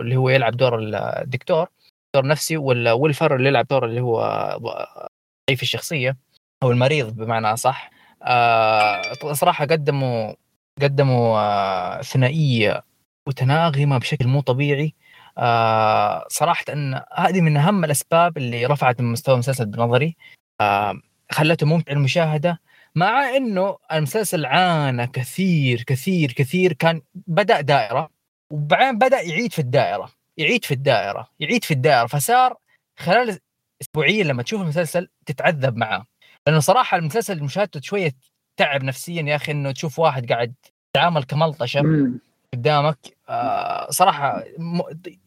اللي 0.00 0.16
هو 0.16 0.28
يلعب 0.30 0.56
دور 0.56 0.78
الدكتور 0.78 1.68
دكتور 2.14 2.26
نفسي 2.30 2.56
ولا 2.56 2.92
ويلفر 2.92 3.36
اللي 3.36 3.48
يلعب 3.48 3.66
دور 3.66 3.84
اللي 3.86 4.00
هو 4.00 4.20
ضعيف 5.48 5.62
الشخصية 5.62 6.16
أو 6.62 6.70
المريض 6.70 7.16
بمعنى 7.16 7.46
أصح. 7.52 7.90
آه 8.22 9.12
صراحة 9.32 9.64
قدموا 9.66 10.34
قدموا 10.82 11.38
آه 11.38 12.02
ثنائية 12.02 12.84
متناغمة 13.28 13.98
بشكل 13.98 14.26
مو 14.26 14.40
طبيعي. 14.40 14.94
آه 15.38 16.24
صراحة 16.28 16.64
إن 16.72 17.02
هذه 17.14 17.40
من 17.40 17.56
أهم 17.56 17.84
الأسباب 17.84 18.38
اللي 18.38 18.66
رفعت 18.66 19.00
من 19.00 19.12
مستوى 19.12 19.34
المسلسل 19.34 19.66
بنظري. 19.66 20.16
آه 20.60 20.94
خلته 21.32 21.66
ممتع 21.66 21.92
المشاهده 21.92 22.60
مع 22.94 23.36
إنه 23.36 23.78
المسلسل 23.92 24.46
عانى 24.46 25.06
كثير 25.06 25.82
كثير 25.82 26.32
كثير 26.32 26.72
كان 26.72 27.02
بدأ 27.14 27.60
دائرة 27.60 28.10
وبعدين 28.50 28.98
بدأ 28.98 29.20
يعيد 29.20 29.52
في 29.52 29.58
الدائرة 29.58 30.10
يعيد 30.36 30.64
في 30.64 30.74
الدائرة 30.74 31.28
يعيد 31.40 31.64
في 31.64 31.74
الدائرة 31.74 32.06
فصار 32.06 32.56
خلال 32.98 33.38
اسبوعيا 33.82 34.24
لما 34.24 34.42
تشوف 34.42 34.62
المسلسل 34.62 35.08
تتعذب 35.26 35.76
معاه. 35.76 36.06
لأنه 36.46 36.60
صراحة 36.60 36.96
المسلسل 36.96 37.42
مشاهدته 37.42 37.80
شوية 37.80 38.12
تعب 38.56 38.84
نفسيا 38.84 39.22
يا 39.22 39.36
أخي 39.36 39.52
إنه 39.52 39.72
تشوف 39.72 39.98
واحد 39.98 40.32
قاعد 40.32 40.54
يتعامل 40.96 41.24
كملطشة. 41.24 41.80
قدامك. 42.54 42.98
آه 43.28 43.90
صراحة 43.90 44.44
م... 44.58 44.80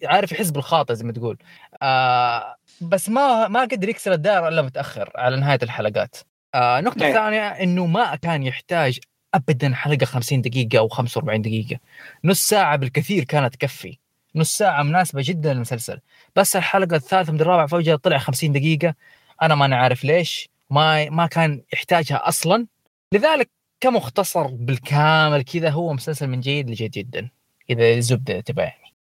عارف 0.04 0.32
يحس 0.32 0.50
بالخاطئ 0.50 0.96
زي 0.96 1.06
ما 1.06 1.12
تقول. 1.12 1.38
آه 1.82 2.56
بس 2.82 3.10
ما 3.10 3.48
ما 3.48 3.62
قدر 3.62 3.90
يكسر 3.90 4.14
الدائرة 4.14 4.48
إلا 4.48 4.62
متأخر 4.62 5.12
على 5.16 5.38
نهاية 5.38 5.60
الحلقات. 5.64 6.16
آه 6.56 6.80
النقطه 6.80 7.04
إيه. 7.04 7.10
الثانية 7.10 7.48
إنه 7.48 7.86
ما 7.86 8.16
كان 8.16 8.44
يحتاج 8.44 9.00
ابدا 9.34 9.74
حلقة 9.74 10.06
50 10.06 10.42
دقيقة 10.42 10.80
أو 10.80 10.88
45 10.88 11.42
دقيقة. 11.42 11.80
نص 12.24 12.48
ساعة 12.48 12.76
بالكثير 12.76 13.24
كانت 13.24 13.54
تكفي. 13.54 13.98
نص 14.36 14.58
ساعة 14.58 14.84
مناسبة 14.84 15.22
جدا 15.26 15.54
للمسلسل. 15.54 16.00
بس 16.36 16.56
الحلقة 16.56 16.96
الثالثة 16.96 17.34
من 17.34 17.42
الرابع 17.42 17.66
فجاه 17.66 17.96
طلع 17.96 18.18
50 18.18 18.52
دقيقة. 18.52 18.94
أنا 19.42 19.56
ما 19.56 19.66
أنا 19.66 19.76
عارف 19.76 20.04
ليش. 20.04 20.50
ما 20.70 21.10
ما 21.10 21.28
كان 21.28 21.62
يحتاجها 21.74 22.28
أصلا. 22.28 22.68
لذلك 23.12 23.50
كمختصر 23.80 24.48
بالكامل 24.48 25.44
كذا 25.44 25.70
هو 25.70 25.94
مسلسل 25.94 26.28
من 26.28 26.40
جيد 26.40 26.70
لجيد 26.70 26.92
جدا. 26.92 27.30
إذا 27.70 28.00
زبدة 28.00 28.40
تبع 28.40 28.64
يعني. 28.64 28.96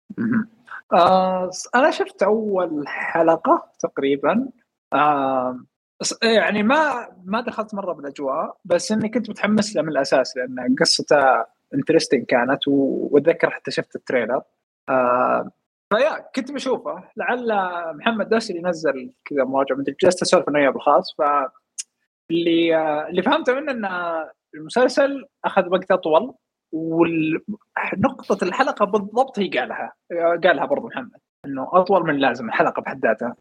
آه 0.93 1.49
أنا 1.75 1.91
شفت 1.91 2.23
أول 2.23 2.87
حلقة 2.87 3.71
تقريبا. 3.79 4.47
آه 4.93 5.59
يعني 6.23 6.63
ما 6.63 7.07
ما 7.25 7.41
دخلت 7.41 7.75
مرة 7.75 7.93
بالأجواء 7.93 8.57
بس 8.65 8.91
إني 8.91 9.09
كنت 9.09 9.29
متحمس 9.29 9.75
له 9.75 9.81
من 9.81 9.89
الأساس 9.89 10.37
لأن 10.37 10.75
قصته 10.79 11.45
interesting 11.73 12.25
كانت 12.25 12.67
وأتذكر 12.67 13.49
حتى 13.49 13.71
شفت 13.71 13.95
ال 13.95 14.01
trailer. 14.01 14.41
آه 14.89 15.51
ف 15.93 16.00
yeah 16.00 16.25
كنت 16.35 16.51
بشوفه. 16.51 17.03
لعل 17.17 17.53
محمد 17.97 18.29
دوسري 18.29 18.61
نزل 18.61 19.13
كذا 19.25 19.43
مراجعة. 19.43 19.75
مدري 19.75 19.95
جلست 20.03 20.21
أسولف 20.21 20.49
أنا 20.49 20.59
وياه 20.59 20.69
بالخاص 20.69 21.15
ف 21.17 21.21
اللي 22.31 22.75
آه 22.75 23.07
اللي 23.07 23.21
فهمته 23.21 23.53
منه 23.53 23.71
إن 23.71 23.85
المسلسل 24.55 25.25
أخذ 25.45 25.69
وقت 25.69 25.91
أطول 25.91 26.33
ونقطة 26.71 28.43
الحلقة 28.43 28.85
بالضبط 28.85 29.39
هي 29.39 29.47
قالها. 29.49 29.93
قالها 30.43 30.65
برضو 30.65 30.87
محمد 30.87 31.19
إنه 31.45 31.69
أطول 31.73 32.03
من 32.03 32.15
اللازم 32.15 32.47
الحلقة 32.47 32.81
بحد 32.81 33.05
ذاتها. 33.05 33.35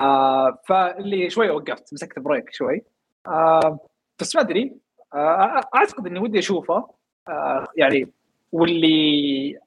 آه 0.00 0.58
فاللي 0.68 1.30
شوي 1.30 1.50
وقفت 1.50 1.92
مسكت 1.92 2.18
بريك 2.18 2.52
شوي. 2.52 2.82
آه 3.26 3.80
بس 4.20 4.36
ما 4.36 4.42
أدري. 4.42 4.76
آه 5.14 5.60
أعتقد 5.74 6.06
إني 6.06 6.18
ودي 6.18 6.38
أشوفه. 6.38 6.88
آه 7.28 7.66
يعني 7.76 8.12
واللي 8.52 9.58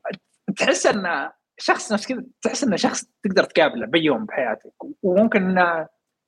تحس 0.58 0.86
إنه 0.88 1.32
شخص 1.58 1.94
نفس 1.94 2.08
كذا 2.08 2.24
تحس 2.42 2.64
إنه 2.64 2.76
شخص 2.76 3.06
تقدر 3.24 3.44
تقابله 3.44 3.86
بيوم 3.86 4.26
بحياتك. 4.26 4.74
وممكن 5.04 5.56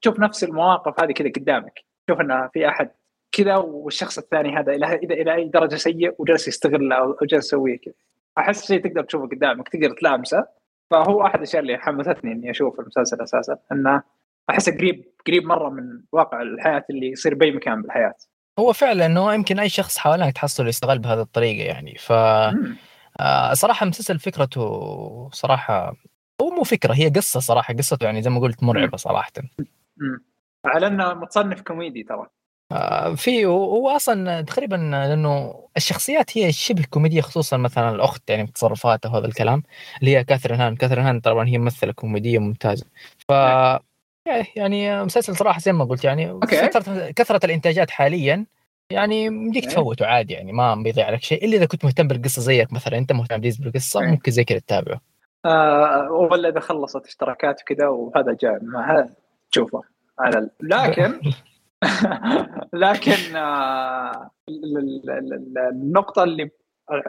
تشوف 0.02 0.20
نفس 0.20 0.44
المواقف 0.44 1.04
هذه 1.04 1.12
كذا 1.12 1.30
قدامك. 1.30 1.80
تشوف 2.08 2.22
إنه 2.22 2.48
في 2.48 2.68
أحد 2.68 2.90
كذا 3.32 3.56
والشخص 3.56 4.18
الثاني 4.18 4.58
هذا 4.58 4.74
إلى 4.74 4.96
إلى 4.96 5.22
إلى 5.22 5.36
أي 5.36 5.50
درجة 5.50 5.76
سيء 5.76 6.16
وجالس 6.18 6.48
يستغله 6.48 6.96
أو 6.96 7.18
جالس 7.22 7.46
يسويه 7.46 7.78
كذا. 7.78 7.94
أحس 8.38 8.68
شيء 8.68 8.84
تقدر 8.88 9.04
تشوفه 9.04 9.28
قدامك 9.28 9.70
تقدر 9.70 9.94
تلامسه. 9.94 10.48
فهو 10.92 11.26
أحد 11.26 11.36
الأشياء 11.36 11.62
اللي 11.62 11.78
حمستني 11.78 12.32
إني 12.32 12.52
أشوف 12.52 12.80
المسلسل 12.80 13.22
أساسا 13.22 13.58
إنه 13.72 14.04
أحسه 14.50 14.78
قريب 14.78 15.12
قريب 15.28 15.44
مرة 15.44 15.70
من 15.70 16.02
واقع 16.12 16.42
الحياة 16.42 16.86
اللي 16.90 17.12
يصير 17.12 17.36
بأي 17.36 17.52
مكان 17.52 17.82
بالحياة. 17.82 18.16
هو 18.60 18.74
فعلا 18.74 19.06
إنه 19.06 19.34
يمكن 19.34 19.60
أي 19.60 19.70
شخص 19.70 19.98
حوالينك 19.98 20.34
تحصل 20.34 20.68
يستغل 20.68 21.00
بهذه 21.00 21.22
الطريقة 21.22 21.66
يعني. 21.66 21.96
ف. 21.98 22.12
آه، 23.20 23.54
صراحة 23.54 23.84
المسلسل 23.84 24.20
فكرته 24.20 25.30
صراحة 25.30 25.96
هو 26.42 26.50
مو 26.50 26.64
فكرة 26.64 26.94
هي 26.94 27.10
قصة 27.10 27.40
صراحة 27.40 27.74
قصته 27.74 28.04
يعني 28.04 28.22
زي 28.22 28.30
ما 28.30 28.40
قلت 28.40 28.64
مرعبة 28.64 28.98
صراحة. 28.98 29.32
على 30.66 30.88
إنه 30.88 31.14
متصنف 31.14 31.62
كوميدي 31.62 32.04
ترى. 32.04 32.28
في 33.16 33.46
هو 33.46 33.90
أصلا 33.90 34.42
تقريبا 34.42 34.76
لأنه 34.76 35.64
الشخصيات 35.78 36.38
هي 36.38 36.52
شبه 36.52 36.84
كوميدية 36.90 37.22
خصوصا 37.22 37.58
مثلا 37.58 37.90
الأخت 37.90 38.30
يعني 38.30 38.48
تصرفاتها 38.48 39.12
وهذا 39.12 39.26
الكلام 39.26 39.64
اللي 40.00 40.18
هي 40.18 40.24
كاثرين 40.24 40.62
هان 40.62 40.76
كاثرين 40.76 41.06
هان 41.06 41.20
طبعا 41.20 41.48
هي 41.48 41.58
ممثلة 41.58 41.94
كوميدية 41.94 42.40
ممتازة 42.40 42.86
ف 43.30 43.32
يعني 44.56 45.04
مسلسل 45.04 45.36
صراحة 45.36 45.60
زي 45.60 45.74
ما 45.74 45.86
قلت 45.86 46.04
يعني 46.04 46.30
okay. 46.30 46.68
كثرة 46.68 47.12
كثرة 47.12 47.46
الإنتاجات 47.46 47.92
حاليا 47.92 48.46
يعني 48.92 49.28
okay. 49.28 49.62
تفوته 49.62 50.06
عادي 50.06 50.34
يعني 50.34 50.52
ما 50.52 50.76
بيضيع 50.76 51.10
لك 51.10 51.24
شيء 51.24 51.46
إلا 51.46 51.58
إذا 51.58 51.66
كنت 51.66 51.86
مهتم 51.86 52.08
بالقصة 52.08 52.42
زيك 52.42 52.74
مثلا 52.74 52.98
أنت 52.98 53.12
مهتم 53.12 53.40
بالقصة. 53.40 54.02
ممكن 54.02 54.32
زي 54.32 54.44
كذا 54.44 54.60
تتابعه 54.60 55.02
آه 55.46 56.12
ولا 56.12 56.50
إذا 56.50 56.60
خلصت 56.60 57.06
اشتراكات 57.06 57.62
وكذا 57.62 57.88
وهذا 57.88 58.38
جاء 58.42 58.60
ما 58.62 58.92
هذا 58.92 59.10
تشوفه 59.52 59.82
على 60.20 60.50
لكن 60.62 61.20
لكن 62.74 63.36
آه 63.36 64.32
ال- 64.50 64.78
ال- 64.78 65.10
ال- 65.10 65.34
ال- 65.34 65.58
النقطة 65.58 66.24
اللي 66.24 66.50
آه، 66.92 67.04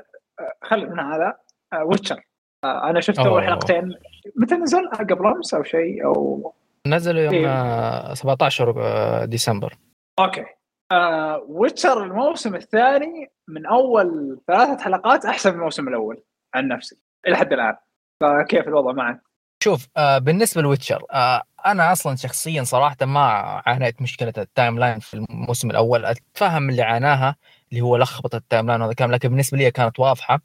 خلي 0.64 0.86
من 0.86 1.00
هذا 1.00 1.36
ويتشر 1.82 2.20
آه 2.64 2.90
أنا 2.90 3.00
شفت 3.00 3.18
اول. 3.18 3.42
حلقتين. 3.44 3.94
متى 4.36 4.54
نزل؟ 4.54 4.88
قبل 4.88 5.26
أمس 5.26 5.54
أو 5.54 5.62
شيء؟ 5.62 6.04
أو 6.04 6.52
نزلوا 6.86 7.20
يوم 7.22 7.34
إيه. 7.34 7.48
آه، 7.48 8.14
17 8.14 8.74
آه، 8.82 9.24
ديسمبر. 9.24 9.76
okay. 10.18 10.44
آه 10.92 11.44
ويتشر 11.48 12.02
الموسم 12.02 12.54
الثاني 12.54 13.30
من 13.48 13.66
أول 13.66 14.38
ثلاثة 14.46 14.84
حلقات 14.84 15.24
أحسن 15.24 15.50
من 15.50 15.56
الموسم 15.56 15.88
الأول 15.88 16.22
عن 16.54 16.68
نفسي 16.68 16.96
إلى 17.26 17.36
حد 17.36 17.52
الآن. 17.52 17.76
فكيف 18.22 18.68
الوضع 18.68 18.92
معك؟ 18.92 19.20
شوف 19.66 19.88
آه 19.96 20.18
بالنسبة 20.18 20.62
لويتشر 20.62 21.02
آه 21.10 21.42
أنا 21.66 21.92
أصلا 21.92 22.16
شخصيا 22.16 22.64
صراحة 22.64 22.96
ما 23.02 23.20
عانيت 23.66 24.02
مشكلة 24.02 24.32
ال 24.38 24.78
timeline 24.78 24.98
في 24.98 25.14
الموسم 25.14 25.70
الأول. 25.70 26.04
أتفهم 26.04 26.70
اللي 26.70 26.82
عاناها 26.82 27.36
اللي 27.70 27.80
هو 27.80 27.96
لخبطة 27.96 28.36
ال 28.36 28.66
timeline 28.66 28.80
وهذا 28.80 28.90
الكلام 28.90 29.10
لكن 29.12 29.28
بالنسبة 29.28 29.58
لي 29.58 29.70
كانت 29.70 30.00
واضحة. 30.00 30.40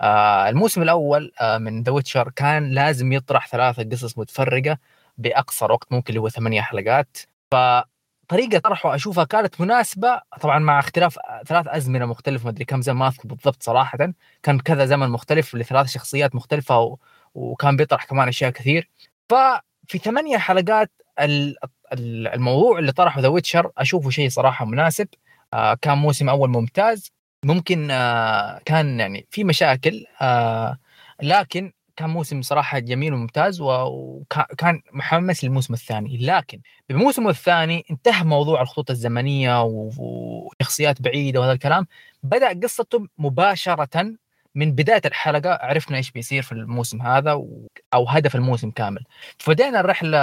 آه 0.00 0.48
الموسم 0.48 0.82
الأول 0.82 1.32
آه 1.40 1.58
من 1.58 1.82
ذا 1.82 1.92
ويتشر 1.92 2.30
كان 2.36 2.70
لازم 2.70 3.12
يطرح 3.12 3.48
ثلاثة 3.48 3.82
قصص 3.90 4.18
متفرقة 4.18 4.78
باقصر 5.18 5.72
وقت 5.72 5.92
ممكن 5.92 6.08
اللي 6.08 6.20
هو 6.20 6.28
ثمانية 6.28 6.60
حلقات. 6.60 7.16
فطريقة 7.52 8.58
طرحه 8.58 8.94
أشوفها 8.94 9.24
كانت 9.24 9.60
مناسبة 9.60 10.20
طبعا 10.40 10.58
مع 10.58 10.78
اختلاف 10.78 11.18
ثلاث 11.46 11.68
أزمنة 11.68 12.06
مختلفة 12.06 12.44
ما 12.44 12.50
أدري 12.50 12.64
كم 12.64 12.82
زمن 12.82 12.96
ما 12.96 13.08
أذكر 13.08 13.28
بالضبط 13.28 13.62
صراحة. 13.62 13.98
كان 14.42 14.60
كذا 14.60 14.86
زمن 14.86 15.08
مختلف 15.08 15.54
لثلاث 15.54 15.86
شخصيات 15.88 16.34
مختلفة. 16.34 16.96
وكان 17.34 17.76
بيطرح 17.76 18.04
كمان 18.04 18.28
أشياء 18.28 18.50
كثير. 18.50 18.88
ففي 19.28 19.98
ثمانية 19.98 20.38
حلقات 20.38 20.90
ال- 21.20 21.56
ال- 21.92 22.28
الموضوع 22.28 22.78
اللي 22.78 22.92
طرحه 22.92 23.20
ذا 23.20 23.28
ويتشر 23.28 23.70
أشوفه 23.78 24.10
شيء 24.10 24.28
صراحة 24.28 24.64
مناسب. 24.64 25.08
آه 25.54 25.74
كان 25.74 25.98
موسم 25.98 26.28
أول 26.28 26.50
ممتاز. 26.50 27.12
ممكن 27.44 27.90
آه 27.90 28.60
كان 28.64 29.00
يعني 29.00 29.26
في 29.30 29.44
مشاكل 29.44 30.04
آه 30.20 30.78
لكن 31.22 31.72
كان 31.96 32.10
موسم 32.10 32.42
صراحة 32.42 32.78
جميل 32.78 33.14
وممتاز 33.14 33.60
وكان 33.60 34.82
محمس 34.92 35.44
للموسم 35.44 35.74
الثاني. 35.74 36.18
لكن 36.18 36.60
بالموسم 36.88 37.28
الثاني 37.28 37.84
انتهى 37.90 38.24
موضوع 38.24 38.62
الخطوط 38.62 38.90
الزمنية 38.90 39.62
وشخصيات 39.62 41.02
بعيدة 41.02 41.40
وهذا 41.40 41.52
الكلام. 41.52 41.86
بدأ 42.22 42.60
قصته 42.60 43.06
مباشرة 43.18 44.14
من 44.54 44.72
بداية 44.74 45.00
الحلقة 45.04 45.58
عرفنا 45.62 45.96
إيش 45.96 46.10
بيصير 46.10 46.42
في 46.42 46.52
الموسم 46.52 47.02
هذا 47.02 47.32
و... 47.32 47.68
أو 47.94 48.08
هدف 48.08 48.34
الموسم 48.36 48.70
كامل. 48.70 49.04
فبدينا 49.38 49.80
الرحلة 49.80 50.18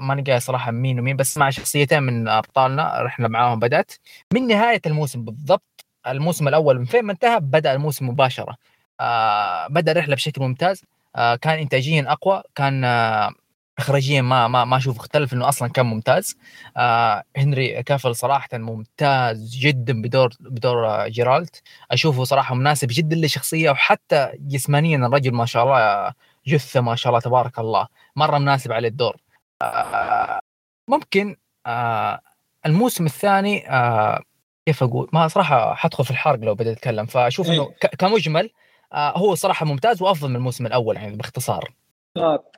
ما 0.00 0.14
نلقى 0.14 0.40
صراحة 0.40 0.70
مين 0.70 1.00
ومين 1.00 1.16
بس 1.16 1.38
مع 1.38 1.50
شخصيتين 1.50 2.02
من 2.02 2.28
أبطالنا 2.28 3.02
رحله 3.02 3.28
معاهم 3.28 3.58
بدأت. 3.60 3.92
من 4.34 4.46
نهاية 4.46 4.80
الموسم 4.86 5.24
بالضبط 5.24 5.84
الموسم 6.06 6.48
الأول 6.48 6.78
من 6.78 6.84
فين 6.84 7.04
ما 7.04 7.12
انتهى 7.12 7.40
بدأ 7.40 7.72
الموسم 7.72 8.08
مباشرة. 8.08 8.56
آه 9.00 9.66
بدأ 9.68 9.92
الرحلة 9.92 10.14
بشكل 10.14 10.42
ممتاز. 10.42 10.84
آه 11.16 11.36
كان 11.36 11.58
انتاجيا 11.58 12.04
أقوى 12.12 12.42
كان 12.54 12.84
آه 12.84 13.30
اخراجيا 13.78 14.22
ما 14.22 14.48
ما 14.48 14.64
ما 14.64 14.76
أشوف 14.76 14.98
اختلف 14.98 15.32
إنه 15.32 15.48
أصلا 15.48 15.68
كان 15.68 15.86
ممتاز. 15.86 16.36
آه 16.76 17.22
هنري 17.36 17.82
كافل 17.82 18.16
صراحة 18.16 18.48
ممتاز 18.52 19.56
جدا 19.56 20.02
بدور 20.02 20.30
بدور 20.40 21.08
جيرالت 21.08 21.62
أشوفه 21.90 22.24
صراحة 22.24 22.54
مناسب 22.54 22.88
جدا 22.90 23.16
للشخصيه 23.16 23.70
وحتى 23.70 24.30
جسمانيا 24.38 24.96
الرجل 25.06 25.32
ما 25.34 25.46
شاء 25.46 25.64
الله 25.64 26.12
جثة 26.46 26.80
ما 26.80 26.96
شاء 26.96 27.10
الله 27.10 27.20
تبارك 27.20 27.58
الله 27.58 27.86
مرة 28.16 28.38
مناسب 28.38 28.72
عليه 28.72 28.88
الدور. 28.88 29.16
آه 29.62 30.40
ممكن 30.88 31.36
آه 31.66 32.20
الموسم 32.66 33.06
الثاني 33.06 33.70
آه 33.70 34.22
كيف 34.66 34.82
أقول؟ 34.82 35.08
ما 35.12 35.28
صراحة 35.28 35.74
حدخل 35.74 36.04
في 36.04 36.10
الحرق 36.10 36.38
لو 36.38 36.54
بديت 36.54 36.76
أتكلم. 36.78 37.06
فأشوف 37.06 37.46
إنه 37.50 37.62
إيه. 37.62 37.68
ك- 37.80 37.96
كمجمل 37.96 38.50
آه 38.92 39.18
هو 39.18 39.34
صراحة 39.34 39.66
ممتاز 39.66 40.02
وأفضل 40.02 40.28
من 40.30 40.36
الموسم 40.36 40.66
الأول 40.66 40.96
يعني 40.96 41.16
باختصار. 41.16 41.72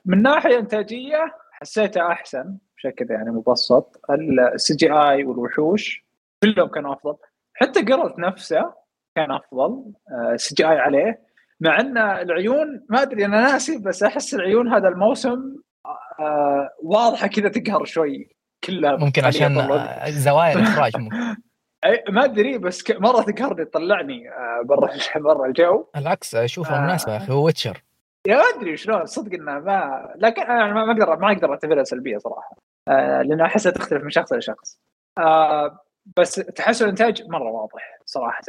من 0.05 0.21
ناحية 0.21 0.59
إنتاجية 0.59 1.35
حسيته 1.51 2.07
أحسن 2.11 2.57
بشكل 2.77 3.05
يعني 3.09 3.31
مبسط. 3.31 4.01
ال 4.53 4.75
CGI 4.75 5.23
والوحوش 5.23 6.05
كلهم 6.43 6.67
كانوا 6.67 6.93
أفضل. 6.93 7.15
حتى 7.53 7.81
قرط 7.81 8.19
نفسه 8.19 8.73
كان 9.15 9.31
أفضل 9.31 9.83
CGI 10.35 10.77
عليه. 10.77 11.25
مع 11.59 11.79
إن 11.79 11.97
العيون 11.97 12.85
ما 12.89 13.01
أدري 13.01 13.25
أنا 13.25 13.41
ناسي 13.41 13.77
بس 13.77 14.03
أحس 14.03 14.33
العيون 14.33 14.73
هذا 14.73 14.87
الموسم 14.87 15.55
آه، 16.19 16.69
واضحة 16.83 17.27
كذا 17.27 17.49
تقهر 17.49 17.85
شوي 17.85 18.29
كلها. 18.63 18.95
ممكن 18.95 19.25
عشان. 19.25 19.57
آه، 19.57 20.09
زوايا 20.09 20.53
الإخراج 20.53 20.91
ممكن. 21.01 21.17
ما 22.09 22.23
أدري 22.23 22.57
بس 22.57 22.83
ك- 22.83 23.01
مرة 23.01 23.21
تقهرني 23.21 23.65
تطلعني 23.65 24.29
آه، 24.29 24.61
برا 24.65 24.89
برا 25.33 25.45
الجو. 25.47 25.85
العكس 25.95 26.35
اشوفها 26.35 26.77
آه. 26.77 26.81
مناسبة 26.81 27.11
يا 27.13 27.17
أخي 27.17 27.31
هو 27.33 27.45
ويتشر 27.45 27.83
يا 28.25 28.41
أدري 28.55 28.77
شلون 28.77 29.05
صدق 29.05 29.33
إنه 29.33 29.59
ما 29.59 30.13
لكن 30.15 30.41
أنا 30.41 30.73
ما 30.73 30.91
أقدر 30.91 31.15
ما 31.15 31.31
أقدر 31.31 31.51
أعتبرها 31.51 31.83
سلبية 31.83 32.17
صراحة. 32.17 32.55
آه 32.87 33.21
لأن 33.21 33.41
احسها 33.41 33.71
تختلف 33.71 34.03
من 34.03 34.09
شخص 34.09 34.33
لشخص 34.33 34.79
آه 35.17 35.79
بس 36.17 36.35
تحسن 36.35 36.85
الإنتاج 36.85 37.23
مرة 37.27 37.51
واضح 37.51 37.99
صراحة. 38.05 38.41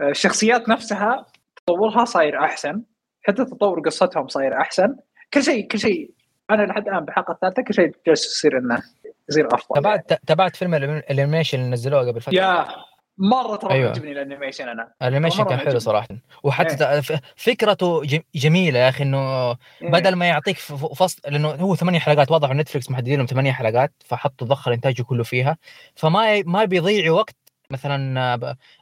آه 0.00 0.08
الشخصيات 0.08 0.68
نفسها 0.68 1.26
تطورها 1.56 2.04
صاير 2.04 2.44
أحسن 2.44 2.82
حتى 3.22 3.44
تطور 3.44 3.80
قصتهم 3.80 4.28
صاير 4.28 4.60
أحسن. 4.60 4.96
كل 5.34 5.42
شيء 5.42 5.68
كل 5.68 5.78
شيء 5.78 6.10
أنا 6.50 6.62
لحد 6.62 6.88
الآن 6.88 7.04
بالحلقة 7.04 7.32
الثالثة 7.32 7.62
كل 7.62 7.74
شيء 7.74 7.96
جالس 8.06 8.26
يصير 8.26 8.58
إنه 8.58 8.82
يصير 9.28 9.46
أفضل. 9.46 9.74
تابعت 9.74 10.12
تابعت 10.26 10.56
فيلم 10.56 10.74
ال 10.74 10.82
animation 10.82 11.58
اللي 11.58 11.70
نزلوه 11.70 12.08
قبل 12.08 12.20
فترة؟ 12.20 12.34
يا 12.34 12.66
مرة 13.22 13.56
ترى 13.56 13.72
أيوة. 13.72 13.86
يعجبني 13.86 14.12
ال 14.12 14.18
animation 14.18 14.68
أنا 14.68 14.92
ال 15.02 15.06
animation 15.06 15.44
كان 15.44 15.48
حلو 15.58 15.60
عجبني. 15.60 15.80
صراحة 15.80 16.08
وحتى 16.42 17.02
ف- 17.02 17.20
فكرته 17.36 18.02
جميلة 18.34 18.78
يا 18.78 18.88
أخي 18.88 19.04
إنه 19.04 19.50
إيه. 19.50 19.56
بدل 19.82 20.14
ما 20.14 20.26
يعطيك 20.26 20.58
فصل 20.58 21.20
لأنه 21.28 21.48
هو 21.50 21.74
ثمانية 21.74 21.98
حلقات 21.98 22.30
واضح 22.30 22.50
إن 22.50 22.56
نتفلكس 22.56 22.90
محددين 22.90 23.16
لهم 23.18 23.26
ثمانية 23.26 23.52
حلقات 23.52 23.92
فحطوا 24.06 24.46
ضخ 24.46 24.68
انتاجه 24.68 25.02
كله 25.02 25.22
فيها 25.24 25.56
فما 25.96 26.42
ما 26.46 26.64
بيضيع 26.64 27.12
وقت 27.12 27.36
مثلا 27.70 28.34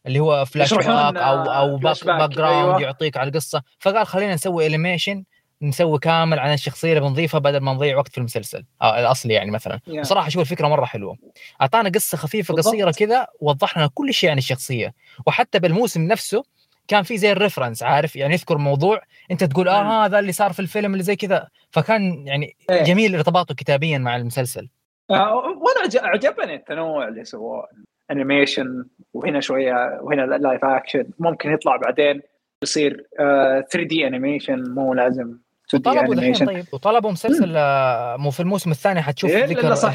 اللي 0.06 0.20
هو 0.20 0.44
فلاش 0.44 0.74
باك 0.74 0.86
أو 1.16 1.42
أو 1.44 1.76
back، 1.76 2.04
background 2.04 2.66
أيوة. 2.68 2.80
يعطيك 2.80 3.16
على 3.16 3.28
القصة 3.28 3.62
فقال 3.78 4.06
خلينا 4.06 4.34
نسوي 4.34 4.66
animation 4.66 5.24
نسوي 5.62 5.98
كامل 5.98 6.38
عن 6.38 6.52
الشخصية 6.52 6.88
اللي 6.88 7.00
بنضيفها 7.08 7.40
بدل 7.40 7.58
ما 7.60 7.72
نضيع 7.72 7.96
وقت 7.96 8.08
في 8.08 8.18
المسلسل. 8.18 8.64
آه 8.82 9.00
الأصلي 9.00 9.34
يعني 9.34 9.50
مثلا. 9.50 9.80
yeah. 9.86 10.00
بصراحة 10.00 10.28
أشوف 10.28 10.42
الفكرة 10.42 10.68
مرة 10.68 10.84
حلوة. 10.84 11.16
أعطانا 11.60 11.88
قصة 11.88 12.18
خفيفة 12.18 12.54
بالضبط. 12.54 12.74
قصيرة 12.74 12.90
كذا 12.90 13.26
وضح 13.40 13.78
لنا 13.78 13.90
كل 13.94 14.14
شيء 14.14 14.30
عن 14.30 14.38
الشخصية. 14.38 14.94
وحتى 15.26 15.58
بالموسم 15.58 16.02
نفسه 16.02 16.42
كان 16.88 17.02
في 17.02 17.16
زي 17.18 17.32
ال 17.32 17.37
reference 17.37 17.82
عارف؟ 17.82 18.16
يعني 18.16 18.34
يذكر 18.34 18.58
موضوع 18.58 19.00
أنت 19.30 19.44
تقول. 19.44 19.68
آه 19.68 20.04
هذا 20.06 20.18
اللي 20.18 20.32
صار 20.32 20.52
في 20.52 20.60
الفيلم 20.60 20.92
اللي 20.92 21.04
زي 21.04 21.16
كذا. 21.16 21.48
فكان 21.70 22.26
يعني 22.26 22.56
إيه. 22.70 22.82
جميل 22.82 23.14
ارتباطه 23.16 23.54
كتابيا 23.54 23.98
مع 23.98 24.16
المسلسل. 24.16 24.68
آه، 25.10 25.34
وأنا 25.34 25.80
عج- 25.84 25.96
عجبني 25.96 26.54
التنوع 26.54 27.08
اللي 27.08 27.24
سووه 27.24 27.68
animation 28.10 28.84
وهنا 29.14 29.40
شوية 29.40 29.98
وهنا 30.02 30.22
live 30.22 30.64
action 30.64 31.04
ممكن 31.18 31.52
يطلع 31.52 31.76
بعدين 31.76 32.22
يصير 32.62 33.06
3 33.18 33.82
دي 33.82 34.06
انيميشن 34.06 34.74
مو 34.74 34.94
لازم 34.94 35.22
2 35.22 35.28
دي 35.30 35.49
وطلبوا 35.74 36.00
دحين 36.14 36.18
انيميشن 36.18 36.46
طيب. 36.46 36.66
وطلبوا 36.72 37.12
مسلسل 37.12 37.52
آه، 37.56 38.16
مو 38.16 38.30
في 38.30 38.40
الموسم 38.40 38.70
الثاني 38.70 39.02
حتشوف 39.02 39.30
إيه، 39.30 39.44
ذكر 39.44 39.74
صح. 39.74 39.94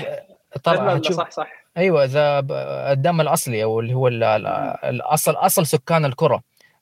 طبعا 0.64 0.96
حتشوف. 0.96 1.18
صح 1.18 1.32
صح. 1.32 1.48
أيوه 1.78 2.04
إذا 2.04 2.40
ب- 2.40 2.52
الدم 2.92 3.22
الأصلي 3.22 3.64
أو 3.64 3.80
اللي 3.80 3.94
هو 3.94 4.08
ال- 4.08 4.24
ال- 4.24 4.48
الأصل 4.84 5.32
أصل 5.34 5.66
سكان 5.66 6.06
الكرة. 6.06 6.42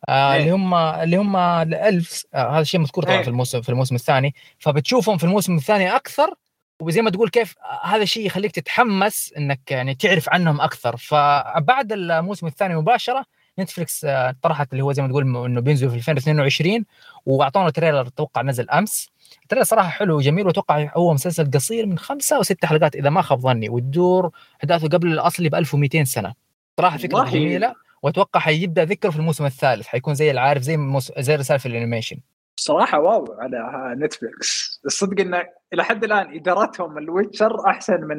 آه 0.10 0.34
إيه. 0.34 0.40
اللي 0.40 0.52
هم 0.52 0.74
اللي 0.74 1.18
هم 1.18 1.36
الإلفز. 1.36 2.26
آه 2.34 2.50
هذا 2.52 2.60
الشيء 2.62 2.80
مذكور 2.80 3.04
طبعا 3.04 3.16
إيه. 3.16 3.22
في 3.24 3.28
الموسم 3.30 3.62
في 3.62 3.70
الموسم 3.70 3.96
الثاني. 3.96 4.36
فبتشوفهم 4.60 5.18
في 5.18 5.24
الموسم 5.24 5.56
الثاني 5.56 5.96
أكثر 5.96 6.34
وزي 6.82 7.02
ما 7.02 7.10
تقول 7.10 7.30
كيف 7.30 7.56
آه، 7.64 7.88
هذا 7.88 8.04
الشيء 8.04 8.26
يخليك 8.26 8.52
تتحمس 8.52 9.34
إنك 9.38 9.72
يعني 9.72 9.96
تعرف 9.96 10.30
عنهم 10.30 10.62
أكثر. 10.62 10.98
فبعد 10.98 11.92
الموسم 11.92 12.48
الثاني 12.48 12.76
مباشرة 12.76 13.26
نتفلكس 13.60 14.06
آه، 14.06 14.36
طرحت 14.42 14.72
اللي 14.72 14.84
هو 14.84 14.92
زي 14.92 15.02
ما 15.02 15.08
تقول 15.08 15.46
إنه 15.46 15.62
بينزل 15.62 15.90
في 15.90 16.12
2022 16.12 16.86
واعطونا 17.26 17.70
trailer 17.70 18.02
أتوقع 18.08 18.42
نزل 18.42 18.70
أمس. 18.70 19.12
ال 19.44 19.46
trailer 19.47 19.66
صراحة 19.66 19.90
حلو 19.90 20.18
وجميل 20.18 20.48
وأتوقع 20.48 20.92
هو 20.98 21.14
مسلسل 21.14 21.52
قصير 21.52 21.86
من 21.86 21.98
خمسة 21.98 22.36
أو 22.36 22.44
ست 22.44 22.66
حلقات 22.66 22.96
إذا 22.96 23.10
ما 23.10 23.22
خاب 23.22 23.40
ظني 23.40 23.70
وتدور 23.70 24.32
احداثه 24.60 24.88
قبل 24.88 25.08
الأصلي 25.08 25.50
ب 25.50 25.56
1200 25.56 26.04
سنة. 26.04 26.34
صراحة 26.78 26.98
فكرة. 26.98 27.24
جميلة 27.24 27.74
وأتوقع 28.04 28.40
حيبدأ 28.40 28.86
ذكره 28.86 29.10
في 29.10 29.18
الموسم 29.18 29.46
الثالث 29.46 29.88
حيكون 29.88 30.14
زي 30.14 30.32
العارف 30.32 30.62
زي 30.62 30.78
موس... 30.78 31.12
زي 31.20 31.36
رسالة 31.36 31.58
في 31.58 31.66
ال 31.66 31.70
animation. 31.70 32.18
صراحة 32.56 33.00
wow 33.00 33.26
على 33.40 33.96
نتفلكس 33.98 34.82
الصدق 34.86 35.22
انه 35.22 35.44
إلى 35.74 35.84
حد 35.84 36.04
الآن 36.04 36.36
ادارتهم 36.36 36.98
الويتشر 36.98 37.68
أحسن 37.68 38.02
من 38.02 38.18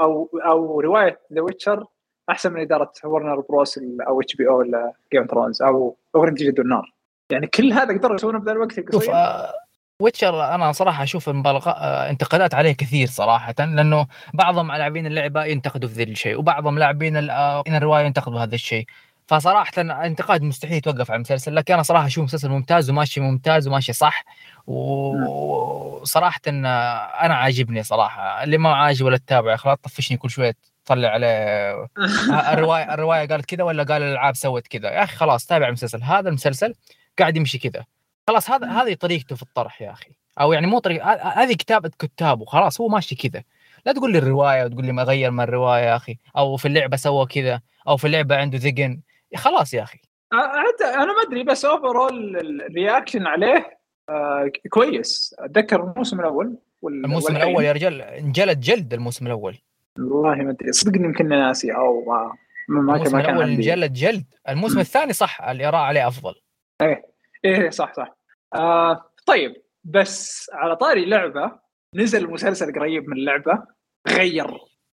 أو 0.00 0.30
أو 0.46 0.80
رواية 0.80 1.20
ذا 1.32 1.40
ويتشر 1.40 1.84
أحسن 2.30 2.52
من 2.52 2.60
إدارة 2.60 2.92
ورنر 3.04 3.40
بروس 3.40 3.78
أو 4.08 4.20
HBO 4.20 4.58
ولا 4.58 4.92
Game 5.12 5.26
Thrones 5.26 5.62
أو 5.62 5.96
أغنية 6.16 6.32
جليد 6.34 6.60
النار. 6.60 6.92
يعني 7.30 7.46
كل 7.46 7.72
هذا 7.72 7.98
قدروا 7.98 8.14
يسوونه 8.14 8.38
بذا 8.38 8.52
الوقت 8.52 8.72
شوف 8.72 8.78
القصير؟ 8.78 9.14
آه 9.14 9.52
ويتشر 10.00 10.54
أنا 10.54 10.72
صراحة 10.72 11.02
أشوف 11.02 11.28
مبالغه 11.28 11.70
آه 11.70 12.10
انتقادات 12.10 12.54
عليه 12.54 12.72
كثير 12.72 13.08
صراحة 13.08 13.54
لأنه 13.58 14.06
بعضهم 14.34 14.72
لاعبين 14.72 15.06
اللعبة 15.06 15.44
ينتقدوا 15.44 15.88
في 15.88 15.94
ذا 15.94 16.02
الشيء 16.02 16.38
وبعضهم 16.38 16.78
لاعبين 16.78 17.30
آه، 17.30 17.62
الرواية 17.68 18.04
ينتقدوا 18.04 18.40
هذا 18.40 18.54
الشيء. 18.54 18.86
فصراحة 19.26 19.72
انتقاد 19.78 20.42
مستحيل 20.42 20.76
يتوقف 20.76 21.10
على 21.10 21.16
المسلسل 21.16 21.54
لكن 21.54 21.74
أنا 21.74 21.82
صراحة 21.82 22.06
أشوف 22.06 22.24
مسلسل 22.24 22.48
ممتاز 22.48 22.90
وماشي 22.90 23.20
ممتاز 23.20 23.68
وماشي 23.68 23.92
صح 23.92 24.24
و- 24.66 26.00
وصراحة 26.00 26.40
إن 26.48 26.66
أنا 26.66 27.34
عاجبني 27.34 27.82
صراحة. 27.82 28.44
اللي 28.44 28.58
ما 28.58 28.74
عاجبه 28.74 29.06
ولا 29.06 29.16
تتابع 29.16 29.50
يا 29.50 29.54
أخي 29.54 29.68
لا 29.68 29.74
تطفشني 29.74 30.16
كل 30.16 30.30
شوية. 30.30 30.54
تطلع 30.84 31.08
عليه. 31.08 31.86
الروايه 32.52 32.94
الرواية 32.94 33.28
قالت 33.28 33.44
كذا 33.44 33.64
ولا 33.64 33.82
قال 33.82 34.02
الألعاب 34.02 34.36
سوت 34.36 34.66
كذا؟ 34.66 34.90
يا 34.90 35.04
أخي 35.04 35.16
خلاص 35.16 35.46
تابع 35.46 35.68
المسلسل. 35.68 36.02
هذا 36.02 36.28
المسلسل 36.28 36.74
قاعد 37.18 37.36
يمشي 37.36 37.58
كذا. 37.58 37.84
خلاص 38.28 38.50
هذا 38.50 38.66
هذه 38.66 38.94
طريقته 38.94 39.36
في 39.36 39.42
الطرح 39.42 39.82
يا 39.82 39.90
أخي. 39.90 40.10
أو 40.40 40.52
يعني 40.52 40.66
مو 40.66 40.78
طريقه 40.78 41.12
هذه 41.12 41.52
كتابة 41.52 41.90
كتابه. 41.98 42.44
خلاص 42.44 42.80
هو 42.80 42.88
ماشي 42.88 43.14
كذا. 43.14 43.42
لا 43.86 43.92
تقول 43.92 44.12
لي 44.12 44.18
الرواية 44.18 44.64
وتقول 44.64 44.86
لي 44.86 44.92
ما 44.92 45.02
غير 45.02 45.30
من 45.30 45.40
الرواية 45.40 45.82
يا 45.82 45.96
أخي. 45.96 46.18
أو 46.36 46.56
في 46.56 46.68
اللعبة 46.68 46.96
سوى 46.96 47.26
كذا. 47.26 47.60
أو 47.88 47.96
في 47.96 48.06
اللعبة 48.06 48.36
عنده 48.36 48.58
ذقن. 48.58 49.00
خلاص 49.36 49.74
يا 49.74 49.82
أخي. 49.82 49.98
حتى 50.32 50.84
أنا 50.84 51.06
ما 51.06 51.22
أدري 51.28 51.44
بس 51.44 51.64
overall 51.64 52.36
ال 52.36 52.46
reaction 52.46 53.26
عليه 53.26 53.78
آه 54.08 54.50
كويس. 54.70 55.34
أتذكر 55.38 55.82
الموسم 55.82 56.20
الأول 56.20 56.56
الموسم. 56.84 57.36
الأول 57.36 57.64
يا 57.64 57.72
رجال 57.72 58.02
انجلد 58.02 58.60
جلد 58.60 58.94
الموسم 58.94 59.26
الأول. 59.26 59.58
والله 59.98 60.34
ما 60.34 60.50
أدري. 60.50 60.72
صدق 60.72 60.94
اني 60.94 61.04
يمكن 61.04 61.28
ناسي 61.28 61.74
أو 61.74 62.04
ما 62.04 62.34
ما 62.68 62.94
الموسم 62.94 63.16
ما 63.16 63.22
كان 63.22 63.38
عندي. 63.38 63.54
انجلد 63.54 63.92
جلد. 63.92 64.24
الموسم 64.48 64.78
الثاني 64.78 65.12
صح 65.12 65.42
الاراء 65.42 65.80
عليه 65.80 66.08
أفضل. 66.08 66.34
إيه. 67.44 67.70
صح 67.70 67.92
صح. 67.94 68.16
آه 68.54 69.10
طيب. 69.26 69.56
بس 69.84 70.50
على 70.54 70.76
طاري 70.76 71.04
لعبه 71.04 71.52
نزل 71.94 72.30
مسلسل 72.30 72.74
قريب 72.74 73.08
من 73.08 73.16
اللعبة 73.16 73.62
غير. 74.08 74.50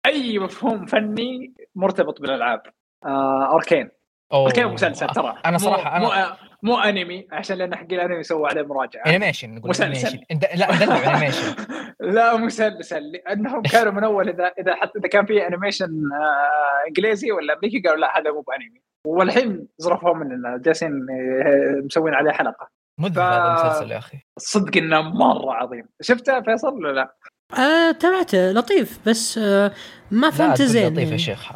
أي 0.05 0.39
مفهوم 0.39 0.85
فني 0.85 1.53
مرتبط 1.75 2.21
بالألعاب. 2.21 2.61
آه 3.05 3.55
Arcane. 3.55 3.89
Arcane 4.33 4.67
مسلسل 4.67 5.07
ترى. 5.07 5.35
أنا 5.45 5.51
مو- 5.51 5.57
صراحة 5.57 5.99
مو, 5.99 6.07
أنا 6.11 6.37
مو 6.63 6.77
أنمي 6.79 7.27
عشان 7.31 7.57
لأن 7.57 7.75
حق 7.75 7.87
الأنمي 7.91 8.23
سووا 8.23 8.47
عليه 8.47 8.61
مراجعة. 8.61 9.03
animation 9.07 9.55
نقول 9.55 9.69
مسلسل. 9.69 10.19
لا 10.55 10.67
animation. 11.15 11.55
لا 11.99 12.37
مسلسل. 12.37 13.01
لأنهم 13.11 13.61
كانوا 13.73 13.91
من 13.91 14.03
أول 14.03 14.29
اذا 14.29 14.51
إذا 14.59 14.75
حتى 14.75 14.99
إذا 14.99 15.07
كان 15.07 15.25
في 15.25 15.47
animation 15.47 15.85
آه 15.85 16.87
إنجليزي 16.87 17.31
ولا 17.31 17.53
أمريكي 17.53 17.79
قالوا 17.79 17.97
لا 17.99 18.17
هذا 18.19 18.31
مو 18.31 18.41
بأنمي. 18.41 18.81
والحين 19.07 19.67
زرفوه 19.77 20.13
مننا 20.13 20.57
جالسين 20.57 20.91
آه، 20.91 21.81
مسوين 21.85 22.13
عليه 22.13 22.31
حلقة. 22.31 22.69
مذهل 22.99 23.13
ف- 23.15 23.19
هذا 23.19 23.47
المسلسل 23.65 23.91
يا 23.91 23.97
أخي. 23.97 24.17
صدق 24.39 24.77
إنه 24.77 25.01
مرة 25.01 25.53
عظيم. 25.53 25.85
شفته 26.01 26.41
فيصل 26.41 26.73
ولا 26.73 26.91
لا؟ 26.91 27.15
آه 27.59 27.91
تابعته 27.91 28.51
لطيف 28.51 28.99
بس 29.09 29.37
آه 29.37 29.71
ما 30.11 30.29
فهمت 30.31 30.61
زين 30.61 30.93
لطيف 30.93 31.11
يا. 31.11 31.17
شيخ. 31.17 31.51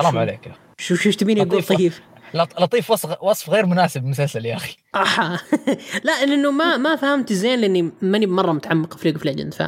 حرام 0.00 0.18
عليك 0.18 0.46
يا 0.46 0.50
أخي. 0.52 0.60
شو 0.78 0.94
شو 0.94 1.10
تبيني 1.10 1.42
أقول 1.42 1.58
لطيف. 1.58 1.68
طيب 1.78 1.92
لط- 2.34 2.60
لطيف 2.60 2.90
وصف 2.90 3.22
وصف 3.22 3.50
غير 3.50 3.66
مناسب 3.66 4.02
للمسلسل 4.04 4.46
يا 4.46 4.56
أخي 4.56 4.76
آه. 4.94 5.40
لا 6.04 6.24
لأنه 6.26 6.50
ما 6.50 6.76
ما 6.76 6.96
فهمت 6.96 7.32
زين 7.32 7.58
لأني 7.58 7.92
ماني 8.02 8.26
مرة 8.26 8.52
متعمق 8.52 8.96
في 8.96 9.04
League 9.04 9.14
of 9.14 9.24
Legend 9.24 9.54
ف 9.54 9.62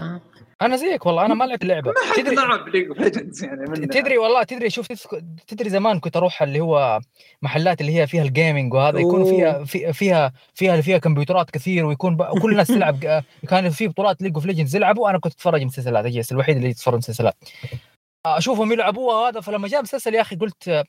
أنا 0.63 0.77
زيك 0.77 1.07
والله 1.07 1.27
أنا 1.27 1.35
ما 1.35 1.45
لعبت 1.45 1.63
اللعبة 1.63 1.91
ما 1.91 2.13
حد 2.13 2.23
تدري 2.23 2.35
لعب 2.35 2.69
League 2.69 2.89
of 2.89 2.99
Legends 3.01 3.45
يعني 3.45 3.71
من 3.71 3.89
تدري 3.89 4.19
والله 4.19 4.43
تدري 4.43 4.71
شوف 4.71 4.87
تدري 5.47 5.71
زمان 5.71 6.01
كنت 6.01 6.17
أروح 6.17 6.43
اللي 6.43 6.61
هو 6.61 7.01
محلات 7.43 7.81
اللي 7.81 8.01
هي 8.01 8.07
فيها 8.07 8.23
ال 8.23 8.30
gaming 8.30 8.75
وهذا 8.75 8.99
يكون 8.99 9.21
أوه. 9.21 9.31
فيها 9.31 9.65
في 9.65 9.93
فيها 9.93 10.33
فيها 10.55 10.81
فيها 10.81 10.99
كمبيوترات 10.99 11.51
كثير 11.51 11.87
ويكون 11.87 12.17
بقى 12.17 12.33
كل 12.43 12.51
الناس 12.51 12.67
تلعب 12.69 13.05
آه، 13.05 13.25
كان 13.49 13.71
في 13.71 13.89
بطولات 13.89 14.23
League 14.23 14.35
of 14.35 14.47
Legends 14.47 14.77
يلعبوا 14.77 15.11
أنا 15.11 15.19
كنت 15.19 15.33
أتفرج 15.33 15.63
مسلسلات 15.63 16.05
أجلس 16.05 16.33
الوحيد 16.33 16.57
اللي 16.57 16.69
يتفرج 16.69 16.97
مسلسلات 16.99 17.35
أشوفهم 18.27 18.73
يلعبوها 18.73 19.29
هذا 19.29 19.41
فلما 19.41 19.69
جاء 19.69 19.83
مسلسل 19.83 20.15
يا 20.15 20.21
أخي 20.21 20.37
قلت 20.37 20.69
آه، 20.69 20.85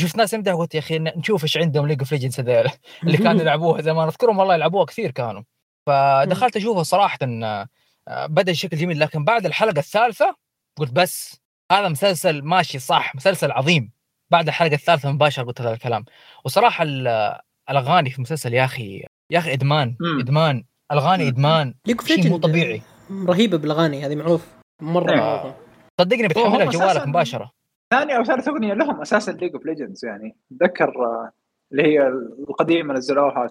شفت 0.00 0.16
ناس 0.16 0.34
قلت 0.34 0.74
يا 0.74 0.78
أخي 0.80 0.98
نشوف 0.98 1.42
إيش 1.42 1.56
عندهم 1.56 1.86
League 1.86 1.98
of 1.98 2.12
Legends 2.12 2.40
هذول 2.40 2.70
اللي 3.02 3.16
كانوا 3.18 3.40
يلعبوها 3.40 3.82
زمان. 3.82 4.06
أذكرهم 4.08 4.38
والله 4.38 4.54
يلعبوها 4.54 4.84
كثير 4.84 5.10
كانوا. 5.10 5.42
فدخلت 5.86 6.56
اشوفه 6.56 6.82
صراحة 6.82 7.18
آه، 7.22 7.66
آه، 8.08 8.26
بدأ 8.26 8.52
بشكل 8.52 8.76
جميل. 8.76 9.00
لكن 9.00 9.24
بعد 9.24 9.46
الحلقة 9.46 9.78
الثالثة 9.78 10.36
قلت 10.78 10.92
بس 10.92 11.40
هذا 11.72 11.88
مسلسل 11.88 12.42
ماشي 12.42 12.78
صح 12.78 13.14
مسلسل 13.14 13.52
عظيم. 13.52 13.92
بعد 14.30 14.48
الحلقة 14.48 14.74
الثالثة 14.74 15.12
مباشرة 15.12 15.44
قلت 15.44 15.60
هذا 15.60 15.72
الكلام. 15.72 16.04
وصراحة 16.44 16.84
ال- 16.84 17.38
الأغاني 17.70 18.10
في 18.10 18.16
المسلسل 18.16 18.54
يا 18.54 18.64
أخي 18.64 19.04
يا 19.30 19.38
أخي 19.38 19.52
إدمان 19.52 19.96
مم. 20.00 20.20
إدمان. 20.20 20.64
الأغاني 20.92 21.22
مم. 21.22 21.28
إدمان. 21.28 21.74
League 21.86 21.96
of 21.98 22.06
شيء 22.08 22.16
مو 22.16 22.22
Legend 22.22 22.42
طبيعي. 22.42 22.82
رهيبة 23.10 23.58
بالأغاني 23.58 24.06
هذه 24.06 24.14
معروف. 24.14 24.46
مرة. 24.82 25.16
معروفه 25.16 25.54
صدقني 26.00 26.28
بتحملها 26.28 26.70
أساساً- 26.94 27.06
مباشرة. 27.06 27.52
ثاني 27.90 28.16
أو 28.16 28.24
ثالث 28.24 28.48
أغنية 28.48 28.74
لهم 28.74 29.00
أساسا 29.00 29.30
League 29.32 29.54
of 29.54 29.66
Legends 29.66 30.04
يعني 30.04 30.36
أتذكر 30.52 30.88
آه، 31.04 31.32
اللي 31.72 31.82
هي 31.82 32.08
القديمة 32.48 32.94
نزلوها 32.94 33.50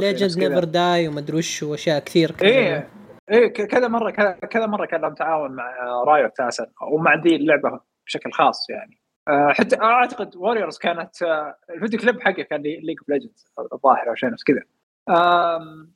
Legends 0.00 0.38
Never 0.38 0.64
Die 0.64 1.08
ومدري 1.08 1.36
وش 1.36 1.62
وأشياء 1.62 1.98
كثير 1.98 2.30
كذا. 2.30 2.48
إيه 2.48 2.88
إيه 3.30 3.48
كذا 3.48 3.88
مرة 3.88 4.10
كذا- 4.46 4.66
مرة 4.66 4.86
كان 4.86 5.00
لهم 5.00 5.14
تعاون 5.14 5.50
مع 5.50 5.70
آه، 5.82 6.04
Riot 6.06 6.26
أساسا 6.26 6.66
ومع 6.92 7.14
ذي 7.14 7.36
اللعبة 7.36 7.80
بشكل 8.06 8.32
خاص 8.32 8.70
يعني. 8.70 8.98
آه، 9.28 9.48
حتى 9.52 9.76
أعتقد 9.80 10.36
Warriors 10.36 10.78
كانت 10.78 11.22
آه، 11.22 11.56
الفيديو 11.70 12.00
كليب 12.00 12.20
حقه 12.20 12.42
كان 12.42 12.62
League 12.62 12.98
of 12.98 13.08
Legends 13.08 13.46
الظاهر 13.72 14.08
أو 14.08 14.14
شيء 14.14 14.30
نفس 14.30 14.44
كذا. 14.44 14.62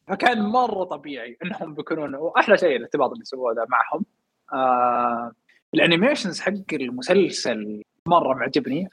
فكان 0.09 0.43
مرة 0.43 0.85
طبيعي 0.85 1.39
إنهم 1.45 1.75
بيكونون 1.75 2.15
وأحلى 2.15 2.57
شيء 2.59 2.77
الإرتباط 2.77 3.11
اللي 3.13 3.25
سووه 3.25 3.53
ذا 3.55 3.67
معهم. 3.69 4.05
آه، 4.53 5.33
ال 5.77 5.83
animations 5.83 6.41
حق 6.41 6.53
المسلسل 6.73 7.83
مرة 8.09 8.35
معجبني. 8.35 8.89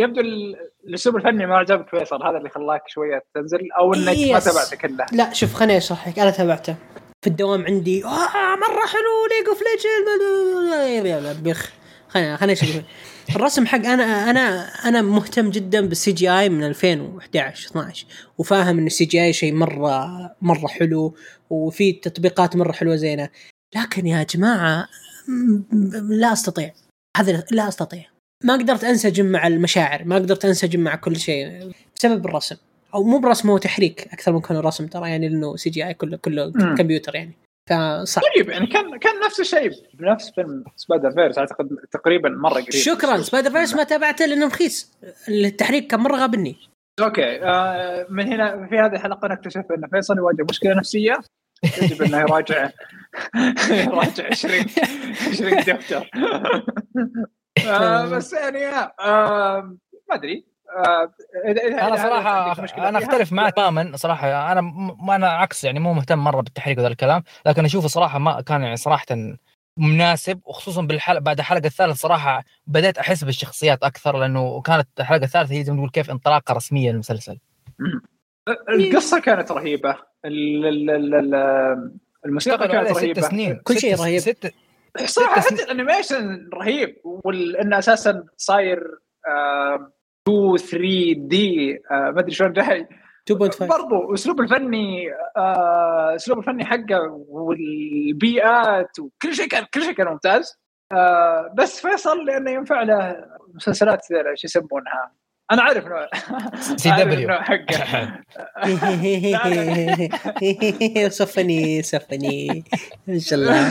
يبدو 0.00 0.20
ال- 0.20 0.56
الأسلوب 0.86 1.16
الفني 1.16 1.46
ما 1.46 1.56
عجبك 1.56 1.88
فيصل 1.88 2.22
هذا 2.22 2.38
اللي 2.38 2.48
خلاك 2.48 2.82
شوية 2.86 3.22
تنزل 3.34 3.72
أو 3.78 3.94
إنك 3.94 4.06
ما 4.06 4.12
يس. 4.12 4.44
تابعته 4.44 4.76
كله؟ 4.76 5.06
لا 5.12 5.32
شوف 5.32 5.54
خليني 5.54 5.76
اشرح 5.76 6.08
لك 6.08 6.18
أنا 6.18 6.30
تابعته. 6.30 6.74
في 7.24 7.30
الدوام 7.30 7.64
عندي 7.66 8.04
آه 8.04 8.08
مرة 8.56 8.86
حلو 8.86 9.26
League 9.30 9.48
of 9.48 9.60
Legend 9.62 11.42
بخ 11.48 11.72
خليني 12.08 12.36
خليني 12.36 12.52
أشرح. 12.52 12.82
الرسم 13.36 13.66
حق 13.66 13.78
أنا 13.86 14.30
أنا 14.30 14.68
أنا 14.84 15.02
مهتم 15.02 15.50
جدا 15.50 15.80
بال 15.88 16.12
CGI 16.12 16.48
من 16.48 16.64
2011 16.64 17.70
12 17.70 18.06
وفاهم 18.38 18.78
إن 18.78 18.86
ال 18.86 19.04
CGI 19.04 19.32
شيء 19.32 19.54
مره 19.54 20.06
مرة 20.42 20.66
حلو 20.66 21.14
وفي 21.50 21.92
تطبيقات 21.92 22.56
مرة 22.56 22.72
حلوة 22.72 22.96
زينة. 22.96 23.28
لكن 23.76 24.06
يا 24.06 24.22
جماعة 24.22 24.88
لا 26.08 26.32
أستطيع. 26.32 26.72
هذا 27.16 27.44
لا 27.50 27.68
أستطيع. 27.68 28.04
ما 28.44 28.54
قدرت 28.54 28.84
أنسجم 28.84 29.26
مع 29.26 29.46
المشاعر 29.46 30.04
ما 30.04 30.14
قدرت 30.14 30.44
أنسجم 30.44 30.80
مع 30.80 30.96
كل 30.96 31.16
شيء 31.16 31.72
بسبب 31.96 32.26
الرسم. 32.26 32.56
أو 32.94 33.04
مو 33.04 33.18
برسم 33.18 33.50
هو 33.50 33.58
تحريك 33.58 34.08
أكثر 34.12 34.32
من 34.32 34.40
كونه 34.40 34.60
رسم 34.60 34.86
ترى 34.86 35.10
يعني 35.10 35.28
لأنه 35.28 35.56
CGI 35.56 35.94
كله 35.94 36.16
كله. 36.16 36.52
كمبيوتر 36.52 37.14
يعني. 37.14 37.32
فصعب. 37.70 38.24
طيب 38.36 38.48
يعني 38.48 38.66
كان 38.66 38.98
كان 38.98 39.20
نفس 39.26 39.40
الشيء 39.40 39.70
بنفس 39.94 40.30
فيلم 40.30 40.64
Spider-Verse 40.76 41.38
أعتقد 41.38 41.68
تقريبا 41.90 42.28
مرة 42.28 42.52
قريب. 42.52 42.70
شكرا 42.70 43.22
Spider-Verse 43.22 43.74
ما 43.74 43.84
تابعته 43.84 44.26
لأنه 44.26 44.46
رخيص. 44.46 44.92
التحريك 45.28 45.86
كان 45.86 46.00
مرة 46.00 46.16
غابني. 46.16 46.56
أوكي 47.00 47.42
آه 47.42 48.06
من 48.10 48.26
هنا 48.26 48.66
في 48.66 48.78
هذه 48.78 48.92
الحلقة 48.92 49.28
نكتشف 49.28 49.64
أن 49.70 49.88
فيصل 49.88 50.16
يواجه 50.16 50.46
مشكلة 50.50 50.74
نفسية. 50.74 51.20
يجب 51.82 52.02
انه 52.02 52.18
يراجع 52.18 52.70
يراجع 53.70 54.26
20 54.30 54.64
20 55.32 55.56
دفتر 55.64 56.10
آه 57.66 58.06
بس 58.06 58.32
يعني 58.32 58.66
آه 59.00 59.76
ما 60.10 60.14
أدري. 60.14 60.46
آه 60.86 61.12
أنا 61.46 61.96
صراحة 61.96 62.52
أنا 62.88 62.98
أختلف 62.98 63.32
معك 63.32 63.54
تماما 63.56 63.96
صراحة. 63.96 64.52
أنا 64.52 64.60
م- 64.60 65.10
أنا 65.10 65.28
عكس 65.28 65.64
يعني 65.64 65.80
مو 65.80 65.92
مهتم 65.92 66.18
مرة 66.18 66.40
بالتحريك 66.40 66.78
وذا 66.78 66.88
الكلام 66.88 67.22
لكن 67.46 67.64
اشوفه 67.64 67.88
صراحة 67.88 68.18
ما 68.18 68.40
كان 68.40 68.62
يعني 68.62 68.76
صراحة 68.76 69.06
مناسب 69.78 70.40
وخصوصا 70.44 70.82
بالحلقة 70.82 71.20
بعد 71.20 71.38
الحلقة 71.38 71.66
الثالثة 71.66 71.94
صراحة 71.94 72.44
بديت 72.66 72.98
أحس 72.98 73.24
بالشخصيات 73.24 73.82
أكثر 73.82 74.18
لأنه 74.18 74.60
كانت 74.60 74.88
الحلقة 75.00 75.24
الثالثة 75.24 75.54
هي 75.54 75.64
زي 75.64 75.72
ما 75.72 75.78
نقول 75.78 75.90
كيف 75.90 76.10
انطلاقة 76.10 76.54
رسمية 76.54 76.90
للمسلسل. 76.92 77.38
القصة 78.48 79.20
كانت 79.20 79.52
رهيبة. 79.52 79.96
ال- 80.24 80.66
ال- 80.66 80.90
ال- 80.90 81.14
ال- 81.34 81.92
الموسيقى 82.26 82.68
كانت 82.68 82.88
ست 82.88 82.96
رهيبة. 82.96 83.20
سنين. 83.20 83.60
كل 83.64 83.78
شيء 83.78 83.94
ست- 83.94 84.00
رهيب. 84.02 84.18
ست 84.18 84.52
صراحة 85.04 85.40
ست 85.40 85.52
حتى 85.52 85.62
ال 85.64 85.72
animation 85.72 86.48
رهيب 86.54 86.96
ولأنه 87.04 87.78
أساسا 87.78 88.24
صاير 88.36 88.82
آه، 89.28 89.92
2 90.28 90.56
3D 90.56 91.74
آه، 91.90 92.10
ما 92.10 92.20
أدري 92.20 92.30
شلون 92.30 92.52
جاي. 92.52 92.88
2.5 93.26 93.66
برضو 93.68 94.14
أسلوب 94.14 94.40
الفني 94.40 95.10
آه، 95.36 96.14
أسلوب 96.14 96.38
الفني 96.38 96.64
حقه 96.64 97.24
والبيئات 97.28 98.98
وكل 98.98 99.34
شيء 99.34 99.46
كان 99.48 99.64
كل 99.74 99.82
شيء 99.82 99.92
كان 99.92 100.06
ممتاز. 100.06 100.58
آه، 100.92 101.54
بس 101.58 101.80
فيصل 101.80 102.24
لأنه 102.26 102.50
ينفع 102.50 102.82
له 102.82 103.24
مسلسلات 103.54 104.00
شو 104.34 104.44
يسمونها. 104.44 105.12
أنا 105.52 105.62
عارف 105.62 105.84
إنه 105.86 106.06
سي 106.76 106.90
دبليو. 106.90 107.28
حقه. 107.32 108.18
صفني 111.08 111.82
صفني. 111.82 112.64
إن 113.08 113.20
شاء 113.20 113.38
الله. 113.38 113.68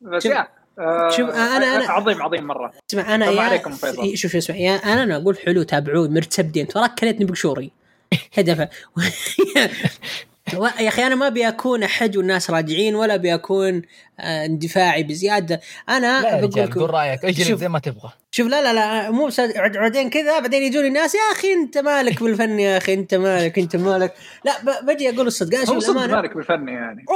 بس 0.00 0.22
شوف- 0.22 0.32
يا 0.32 0.48
آه، 0.78 1.10
شوف، 1.10 1.30
أنا- 1.30 1.84
أنا- 1.86 1.90
عظيم 1.90 2.22
عظيم 2.22 2.44
مرة. 2.46 2.72
اسمع 2.90 3.14
أنا 3.14 3.26
يا 3.30 3.40
عليكم 3.40 3.70
فيصل. 3.70 4.16
شوف 4.16 4.36
اسمع 4.36 4.56
يا 4.56 4.74
أنا 4.76 5.02
أنا 5.02 5.16
أقول 5.16 5.38
حلو 5.38 5.62
تابعوه 5.62 6.08
مرتبدين 6.08 6.66
تراك 6.66 6.94
كلتني 7.00 7.24
بقشوري. 7.24 7.70
هدف 8.38 8.68
يا 10.80 10.88
أخي 10.88 11.06
أنا 11.06 11.14
ما 11.14 11.26
ابي 11.26 11.48
اكون 11.48 11.82
احج 11.82 12.18
والناس 12.18 12.50
راجعين 12.50 12.94
ولا 12.94 13.14
ابي 13.14 13.34
اكون 13.34 13.82
آه، 14.20 14.44
اندفاعي 14.46 15.02
بزيادة. 15.02 15.60
أنا 15.88 16.20
بقول 16.40 16.50
لكم 16.64 16.80
قول 16.80 16.90
رأيك 16.90 17.24
اجلد 17.24 17.46
شوف. 17.48 17.60
زي 17.60 17.68
ما 17.68 17.78
تبغى. 17.78 18.10
شوف 18.30 18.46
لا 18.46 18.62
لا 18.62 18.72
لا 18.72 19.10
مو 19.10 19.26
بس 19.26 19.40
بعدين 19.40 20.10
كذا 20.10 20.38
بعدين 20.40 20.62
يجوني 20.62 20.88
الناس 20.88 21.14
يا 21.14 21.20
أخي 21.32 21.52
أنت 21.52 21.78
مالك 21.78 22.22
بالفن 22.22 22.60
يا 22.60 22.76
أخي 22.78 22.94
أنت 22.94 23.14
مالك 23.14 23.58
أنت 23.58 23.76
مالك. 23.76 24.14
لا 24.44 24.52
ب- 24.62 24.86
بجي 24.86 25.10
أقول 25.10 25.26
الصدق 25.26 25.58
أنا 25.58 25.68
هو 25.70 25.80
شوف 25.80 25.90
الأمانة. 25.90 26.16
مالك 26.16 26.34
بالفن 26.36 26.68
يعني. 26.68 27.04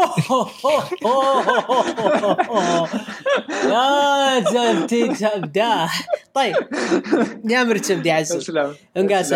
يا 3.64 4.41
زلمتي 4.51 5.09
تبداه 5.09 5.91
طيب 6.35 6.55
يا 7.45 7.62
مرتب 7.62 8.07
يا 8.07 8.12
عزوز 8.14 8.43
اسلم 8.43 8.74
انقاس. 8.97 9.35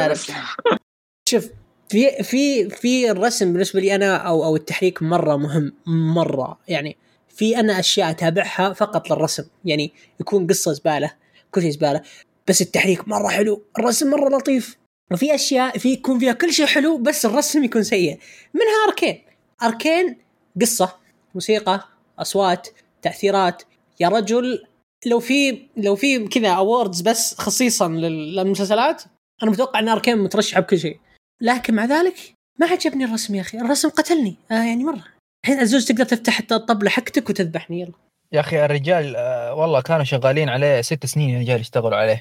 شوف 1.28 1.48
في 1.90 2.22
في 2.22 2.68
في 2.70 3.10
الرسم 3.10 3.52
بالنسبة 3.52 3.80
لي 3.80 3.94
أنا 3.94 4.16
أو 4.16 4.44
أو 4.44 4.56
التحريك 4.56 5.02
مرة 5.02 5.36
مهم 5.36 5.72
مرة. 5.86 6.58
يعني 6.68 6.96
في 7.28 7.60
أنا 7.60 7.80
أشياء 7.80 8.10
أتابعها 8.10 8.72
فقط 8.72 9.10
للرسم. 9.10 9.44
يعني 9.64 9.92
يكون 10.20 10.46
قصة 10.46 10.72
زبالة 10.72 11.12
كل 11.50 11.62
شيء 11.62 11.70
زبالة 11.70 12.00
بس 12.48 12.62
التحريك 12.62 13.08
مرة 13.08 13.28
حلو 13.28 13.62
الرسم 13.78 14.10
مرة 14.10 14.36
لطيف. 14.36 14.76
وفي 15.12 15.34
أشياء 15.34 15.78
في 15.78 15.88
يكون 15.92 16.18
فيها 16.18 16.32
كل 16.32 16.52
شيء 16.52 16.66
حلو 16.66 16.98
بس 16.98 17.26
الرسم 17.26 17.64
يكون 17.64 17.82
سيء. 17.82 18.18
منها 18.54 18.88
أركين. 18.88 19.22
أركين 19.62 20.16
قصة 20.60 20.96
موسيقى 21.34 21.84
أصوات 22.18 22.68
تأثيرات. 23.02 23.62
يا 24.00 24.08
رجل 24.08 24.64
لو 25.06 25.20
في 25.20 25.62
لو 25.76 25.94
في 25.96 26.28
كذا 26.28 26.48
اووردز 26.48 27.00
بس 27.00 27.34
خصيصا 27.34 27.88
لل- 27.88 28.36
للمسلسلات 28.36 29.02
أنا 29.42 29.50
متوقع 29.50 29.78
إن 29.78 29.88
أركين 29.88 30.18
مترشحة 30.18 30.60
بكل 30.60 30.78
شيء. 30.78 30.98
لكن 31.40 31.74
مع 31.74 31.84
ذلك 31.84 32.16
ما 32.60 32.66
عجبني 32.66 33.04
الرسم 33.04 33.34
يا 33.34 33.40
أخي. 33.40 33.58
الرسم 33.58 33.88
قتلني. 33.88 34.36
آه 34.50 34.54
يعني 34.54 34.84
مرة. 34.84 35.04
الحين 35.44 35.60
عزوز 35.60 35.86
تقدر 35.86 36.04
تفتح 36.04 36.38
الطبلة 36.38 36.90
حقتك 36.90 37.30
وتذبحني. 37.30 37.80
يلا. 37.80 37.92
يا 38.32 38.40
أخي 38.40 38.64
الرجال 38.64 39.16
آه، 39.16 39.54
والله 39.54 39.80
كانوا 39.80 40.04
شغالين 40.04 40.48
عليه 40.48 40.80
ست 40.80 41.06
سنين 41.06 41.30
يا 41.30 41.38
رجال 41.38 41.60
يشتغلوا 41.60 41.98
عليه. 41.98 42.20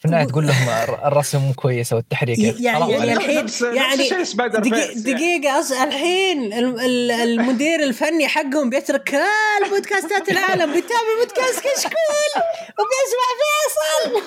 في 0.00 0.06
النهايه 0.06 0.24
تقول 0.26 0.46
لهم 0.46 0.68
الر- 0.68 1.06
الرسم 1.06 1.38
مو 1.38 1.52
كويس 1.54 1.92
والتحريك 1.92 2.38
يعني- 2.38 2.70
حرام 2.70 2.90
يعني 2.90 3.02
عليك. 3.10 3.16
الحين- 3.16 3.76
يعني 3.76 3.94
الشيء 3.94 4.22
Spider 4.22 4.58
دقي 4.58 4.70
Verse 4.70 5.06
يعني. 5.06 5.12
دقيقة 5.12 5.60
أص... 5.60 5.72
الحين 5.72 6.52
ال- 6.52 6.80
ال- 6.80 7.10
المدير 7.10 7.80
الفني 7.82 8.28
حقهم 8.28 8.70
بيترك 8.70 9.02
كل 9.10 9.70
بودكاستات 9.70 10.28
العالم 10.28 10.72
بيتابع 10.72 11.00
بودكاست 11.20 11.60
كشكول 11.60 12.42
وبيسمع 12.78 13.28
فيصل. 13.40 14.22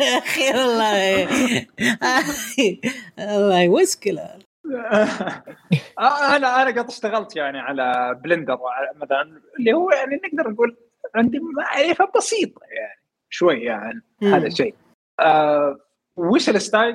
يا 0.00 0.18
أخي 0.18 0.50
والله. 0.50 1.28
والله 3.18 3.82
مشكلة. 3.82 4.22
آه، 5.98 6.36
أنا 6.36 6.62
أنا 6.62 6.70
قد 6.82 6.88
اشتغلت 6.88 7.36
يعني 7.36 7.58
على 7.58 8.14
Blender 8.24 8.58
مثلا 8.96 9.40
اللي 9.58 9.72
هو 9.72 9.90
يعني 9.90 10.20
نقدر 10.34 10.50
نقول 10.50 10.76
عندي 11.14 11.38
معرفه 11.38 12.08
بسيطه 12.16 12.60
يعني. 12.76 12.99
شوي 13.30 13.64
يعني 13.64 14.02
مم. 14.22 14.34
هذا 14.34 14.46
الشيء 14.46 14.74
آه 15.20 15.78
وش 16.16 16.48
ال 16.48 16.56
style 16.56 16.94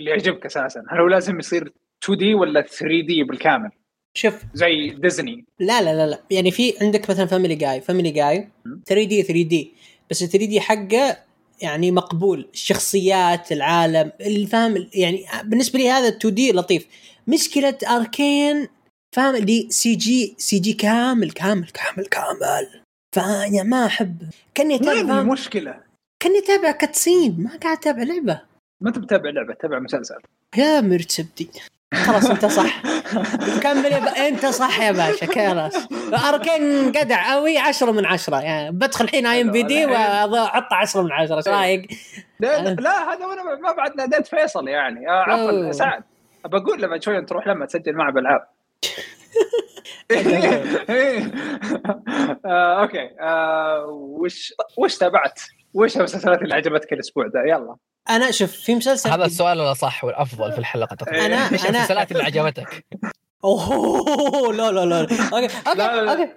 اللي 0.00 0.10
يعجبك 0.10 0.46
أساسا؟ 0.46 0.84
هل 0.90 1.00
هو 1.00 1.06
لازم 1.06 1.38
يصير 1.38 1.72
2D 2.04 2.34
ولا 2.34 2.60
3D 2.62 3.24
بالكامل؟ 3.24 3.70
شوف. 4.16 4.42
زي 4.54 4.90
ديزني؟ 4.90 5.44
لا 5.60 5.82
لا 5.82 5.94
لا 5.94 6.06
لا. 6.06 6.20
يعني 6.30 6.50
في 6.50 6.74
عندك 6.80 7.10
مثلا 7.10 7.26
Family 7.26 7.54
Guy 7.54 7.80
Family 7.80 8.10
Guy 8.10 8.48
3D 8.86 9.22
3D 9.22 9.72
بس 10.10 10.22
ال 10.22 10.28
3D 10.28 10.60
حقه 10.60 11.16
يعني 11.62 11.90
مقبول. 11.90 12.48
الشخصيات 12.52 13.52
العالم 13.52 14.12
اللي 14.20 14.46
فاهم 14.46 14.88
يعني 14.94 15.24
بالنسبة 15.44 15.78
لي 15.78 15.90
هذا 15.90 16.08
2D 16.08 16.52
لطيف. 16.52 16.86
مشكلة 17.28 17.78
Arcane 17.90 18.68
فاهم 19.16 19.34
اللي 19.34 19.66
CG 19.70 19.94
CG 19.94 20.72
كامل 20.72 21.30
كامل 21.30 21.68
كامل 21.68 22.06
كامل. 22.06 22.82
فأنا 23.16 23.62
ما 23.62 23.86
أحب. 23.86 24.22
كاني 24.54 24.74
اتابع 24.74 24.92
وين 24.92 25.06
فاهم 25.06 25.18
المشكلة؟ 25.18 25.74
كاني 26.20 26.38
أتابع 26.38 26.70
cutscene 26.70 27.36
ما 27.38 27.58
قاعد 27.62 27.76
أتابع 27.76 28.02
لعبة. 28.02 28.40
ما 28.80 28.88
أنت 28.88 28.98
بتابع 28.98 29.30
لعبة 29.30 29.54
تابع 29.54 29.78
مسلسل. 29.78 30.18
يا 30.56 30.80
مرتبدي 30.80 31.50
خلاص 31.94 32.30
أنت 32.30 32.46
صح. 32.46 32.82
كمل. 33.62 33.92
أنت 34.08 34.46
صح 34.46 34.80
يا 34.80 34.92
باشا 34.92 35.26
خلاص. 35.26 35.88
أركين 36.28 36.92
قدع 36.92 37.32
قوي 37.32 37.58
10 37.58 37.92
من 37.92 38.06
10 38.06 38.40
يعني 38.40 38.70
بدخل 38.70 39.04
الحين 39.04 39.26
اي 39.26 39.40
ام 39.40 39.50
بي 39.50 39.62
دي 39.62 39.86
واحط 39.86 40.72
10 40.72 41.02
من 41.02 41.12
10 41.12 41.36
إيش 41.36 41.48
رايك؟ 41.48 41.90
لا, 42.40 42.74
لا, 42.74 43.12
هذا 43.12 43.26
وأنا 43.26 43.42
ما 43.42 43.72
بعد 43.72 43.96
ناديت 43.96 44.26
فيصل 44.26 44.68
يعني. 44.68 45.08
آه، 45.08 45.22
عفوا. 45.22 45.72
سعد. 45.72 46.02
بقول 46.44 46.82
لما 46.82 47.00
شوي 47.00 47.22
تروح 47.22 47.46
لما 47.48 47.66
تسجل 47.66 47.92
معه 47.92 48.12
بالعاب. 48.12 48.48
أوكي. 52.46 53.10
آه، 53.20 53.84
وش 53.88 54.54
وش 54.78 54.96
تابعت؟ 54.98 55.40
وش 55.74 55.96
المسلسلات 55.96 56.42
اللي 56.42 56.54
عجبتك 56.54 56.92
الأسبوع 56.92 57.26
ده؟ 57.26 57.40
يلا. 57.40 57.76
أنا 58.10 58.30
شوف 58.30 58.52
في 58.52 58.74
مسلسل 58.74 59.10
هذا 59.10 59.24
السؤال 59.24 59.60
الاصح 59.60 60.04
والأفضل 60.04 60.52
في 60.52 60.58
الحلقة 60.58 60.96
تقريبا؟ 60.96 61.48
أنا- 61.48 61.52
إيش 61.52 61.66
المسلسلات 61.66 62.12
اللي 62.12 62.22
عجبتك؟ 62.22 62.86
أوه 63.44 64.52
لا 64.52 64.70
لا 64.72 64.84
لا. 64.84 65.00
أوكي 65.32 65.48
أوكي. 65.66 66.10
أوكي. 66.10 66.28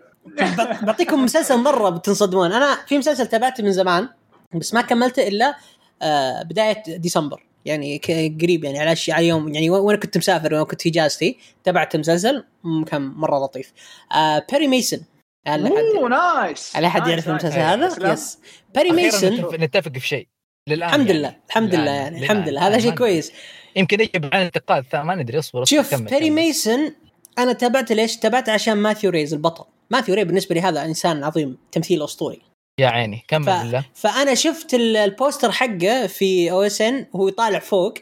بعطيكم 0.85 1.23
مسلسل 1.23 1.57
مرة 1.57 1.89
بتنصدمون. 1.89 2.51
أنا 2.51 2.75
في 2.87 2.97
مسلسل 2.97 3.27
تابعته 3.27 3.63
من 3.63 3.71
زمان 3.71 4.09
بس 4.55 4.73
ما 4.73 4.81
كملته 4.81 5.27
إلا 5.27 5.55
آه، 6.01 6.43
بداية 6.43 6.83
ديسمبر. 6.97 7.43
يعني 7.69 7.97
قريب 8.41 8.63
يعني 8.63 8.79
على 8.79 8.95
شي- 8.95 9.11
على 9.11 9.27
يوم 9.27 9.53
يعني 9.53 9.69
وأنا 9.69 9.97
كنت 9.99 10.17
مسافر 10.17 10.53
وأنا 10.53 10.63
كنت 10.65 10.81
في 10.81 10.89
إجازتي 10.89 11.37
تابعت 11.63 11.95
مسلسل 11.95 12.43
كان 12.87 13.01
مرة 13.01 13.39
لطيف 13.45 13.73
آه 14.15 14.45
بيري 14.51 14.67
ميسون 14.67 14.99
هل 15.47 15.65
احد 15.65 15.83
أوه 15.97 16.09
nice 16.09 16.75
هل 16.75 16.85
أحد 16.85 17.07
يعرف. 17.07 17.29
المسلسل. 17.29 17.59
هذا؟ 17.59 18.13
yes 18.13 18.37
بيري 18.75 18.91
ميسون 18.91 19.33
نتفق- 19.55 19.97
في 19.97 20.07
شيء 20.07 20.27
للآن 20.69 20.89
الحمد 20.89 21.07
يعني. 21.07 21.19
لله 21.19 21.35
الحمد 21.49 21.75
لله 21.75 21.91
يعني 21.91 22.09
للآن. 22.09 22.23
الحمد 22.23 22.49
لله 22.49 22.67
هذا 22.67 22.79
شيء 22.79 22.91
كويس 22.95 23.31
يمكن 23.75 24.01
يجب 24.01 24.25
عن 24.33 24.41
انتقاد 24.41 24.85
ما 24.95 25.15
ندري 25.15 25.39
اصبر 25.39 25.65
شوف 25.65 25.95
بيري 25.95 26.19
كمل. 26.19 26.31
ميسون 26.31 26.95
أنا 27.39 27.53
تابعته 27.53 27.95
ليش؟ 27.95 28.17
تابعته 28.17 28.51
عشان 28.53 28.73
ماثيو 28.77 29.09
ريز 29.11 29.33
البطل 29.33 29.63
ماثيو 29.91 30.15
ري 30.15 30.23
بالنسبة 30.23 30.55
لي 30.55 30.61
هذا 30.61 30.85
إنسان 30.85 31.23
عظيم 31.23 31.57
تمثيل 31.71 32.03
أسطوري 32.03 32.41
يا 32.79 32.87
عيني 32.87 33.25
كمل 33.27 33.45
ف... 33.45 33.49
بالله. 33.49 33.85
فأنا 33.93 34.35
شفت 34.35 34.73
ال- 34.73 34.97
ال 34.97 35.05
poster 35.05 35.51
حقه 35.51 36.07
في 36.07 36.51
OSN 36.51 37.05
وهو 37.13 37.27
يطالع 37.27 37.59
فوق. 37.59 37.93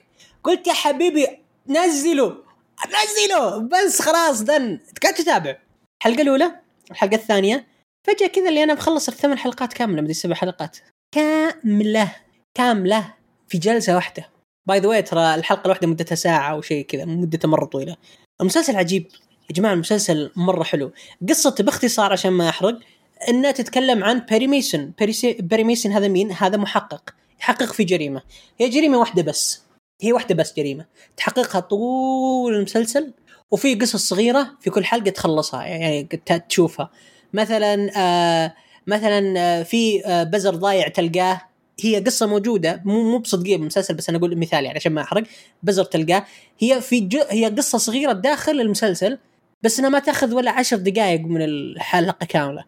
قلت 0.44 0.68
يا 0.68 0.74
حبيبي 0.74 1.28
نزله 1.68 2.38
نزله 2.88 3.58
بس 3.58 4.02
خلاص 4.02 4.42
done. 4.42 4.80
قعدت 5.04 5.20
اتابع 5.20 5.58
الحلقة 6.02 6.22
الأولى 6.22 6.52
الحلقة 6.92 7.16
الثانية. 7.16 7.68
فجأة 8.08 8.28
كذا 8.28 8.50
اللي 8.50 8.64
أنا 8.64 8.74
مخلص 8.74 9.08
الثمان 9.08 9.38
حلقات 9.38 9.74
كاملة 9.74 10.02
مدري 10.02 10.14
سبع 10.14 10.36
حلقات. 10.36 10.78
كاملة 11.16 12.16
كاملة 12.58 13.14
في 13.48 13.58
جلسة 13.58 13.96
واحدة. 13.96 14.30
by 14.68 14.80
the 14.80 15.00
ترى 15.02 15.36
الحلقة 15.36 15.66
الواحدة 15.66 15.88
مدتها 15.88 16.16
ساعة 16.16 16.52
أو 16.52 16.62
شيء 16.62 16.86
كذا 16.86 17.06
مدتها 17.06 17.48
مرة 17.48 17.66
طويلة. 17.66 17.96
المسلسل 18.42 18.76
عجيب. 18.76 19.08
يا 19.50 19.56
جماعة 19.56 19.74
المسلسل 19.74 20.32
مرة 20.36 20.64
حلو. 20.64 20.92
قصته 21.30 21.64
باختصار 21.64 22.12
عشان 22.12 22.32
ما 22.32 22.50
أحرق. 22.50 22.80
إنها 23.30 23.52
تتكلم 23.52 24.04
عن 24.04 24.20
بيري 24.20 24.48
ميسون 24.48 24.94
ميسون 25.64 25.92
هذا 25.92 26.08
مين؟ 26.08 26.32
هذا 26.32 26.58
محقق. 26.58 27.14
يحقق 27.40 27.74
في 27.74 27.84
جريمة. 27.84 28.22
هي 28.60 28.70
جريمة 28.70 28.98
واحدة 28.98 29.24
بس. 29.24 29.62
هي 30.02 30.14
واحدة 30.14 30.36
بس 30.36 30.54
جريمة. 30.58 30.86
تحققها 31.18 31.60
طول 31.60 32.56
المسلسل 32.56 33.14
وفي 33.52 33.76
قصص 33.76 34.10
صغيرة 34.10 34.52
في 34.62 34.70
كل 34.70 34.86
حلقة 34.86 35.10
تخلصها 35.10 35.66
يعني 35.66 36.04
تشوفها. 36.50 36.90
مثلا 37.34 37.92
آه 37.98 38.54
مثلا 38.88 39.40
آه 39.40 39.64
في 39.64 40.06
آه 40.06 40.24
بزر 40.24 40.56
ضايع 40.56 40.88
تلقاه. 40.88 41.42
هي 41.82 42.00
قصة 42.00 42.26
موجودة. 42.26 42.82
مو 42.86 43.12
مو 43.12 43.18
بصدقية 43.18 43.58
بالمسلسل 43.58 43.94
بس 43.94 44.10
أنا 44.10 44.18
أقول 44.18 44.38
مثال 44.38 44.66
يعني 44.66 44.78
عشان 44.78 44.92
ما 44.92 45.02
أحرق. 45.02 45.24
بزر 45.64 45.84
تلقاه. 45.84 46.26
هي 46.60 46.82
في 46.82 47.10
هي 47.30 47.46
قصة 47.46 47.78
صغيرة 47.78 48.12
داخل 48.12 48.62
المسلسل 48.62 49.18
بس 49.64 49.80
انها 49.80 49.90
ما 49.90 50.00
تأخذ 50.00 50.34
ولا 50.34 50.52
عشر 50.52 50.78
دقائق 50.78 51.22
من 51.22 51.42
الحلقة 51.42 52.26
كاملة. 52.26 52.66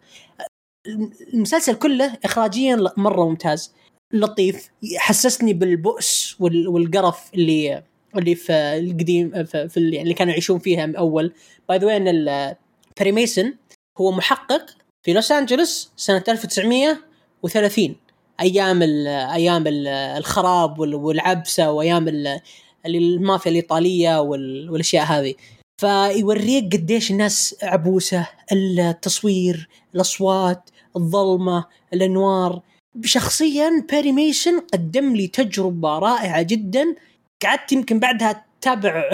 المسلسل 1.34 1.74
كله 1.74 2.18
اخراجيا 2.24 2.92
مرة 2.96 3.28
ممتاز. 3.28 3.74
لطيف. 4.12 4.70
حسسني 4.96 5.52
بالبؤس 5.52 6.36
وال- 6.40 6.68
والقرف 6.68 7.34
اللي 7.34 7.82
اللي 8.16 8.34
في 8.34 8.52
القديم 8.52 9.44
في, 9.44 9.76
اللي, 9.76 10.02
اللي 10.02 10.14
كانوا 10.14 10.32
يعيشون 10.32 10.58
فيها 10.58 10.86
من 10.86 10.96
أول. 10.96 11.32
by 11.68 11.78
the 11.78 11.96
إن 11.96 12.54
بيري 12.98 13.12
ميسون 13.12 13.54
هو 14.00 14.12
محقق 14.12 14.66
في 15.02 15.12
لوس 15.12 15.32
أنجلوس 15.32 15.92
سنة 15.96 16.24
1930 16.28 17.96
أيام 18.40 18.82
ال 18.82 19.06
أيام 19.08 19.66
ال 19.66 19.86
الخراب 19.88 20.78
وال- 20.78 20.94
والعبسة 20.94 21.70
وأيام 21.72 22.08
ال- 22.08 22.40
المافيا 22.86 23.50
الإيطالية 23.50 24.20
وال- 24.20 24.70
والأشياء 24.70 25.04
هذه. 25.04 25.34
فيوريك 25.80 26.76
قديش 26.76 27.10
الناس 27.10 27.56
عبوسة 27.62 28.28
التصوير 28.52 29.68
الأصوات 29.94 30.70
الظلمة 30.96 31.64
الأنوار. 31.92 32.60
شخصيا 33.04 33.86
بيري 33.90 34.12
ميسون 34.12 34.60
قدم 34.60 35.16
لي 35.16 35.26
تجربة 35.26 35.98
رائعة 35.98 36.42
جدا. 36.42 36.94
قعدت 37.42 37.72
يمكن 37.72 37.98
بعدها 37.98 38.44
تابع 38.60 39.10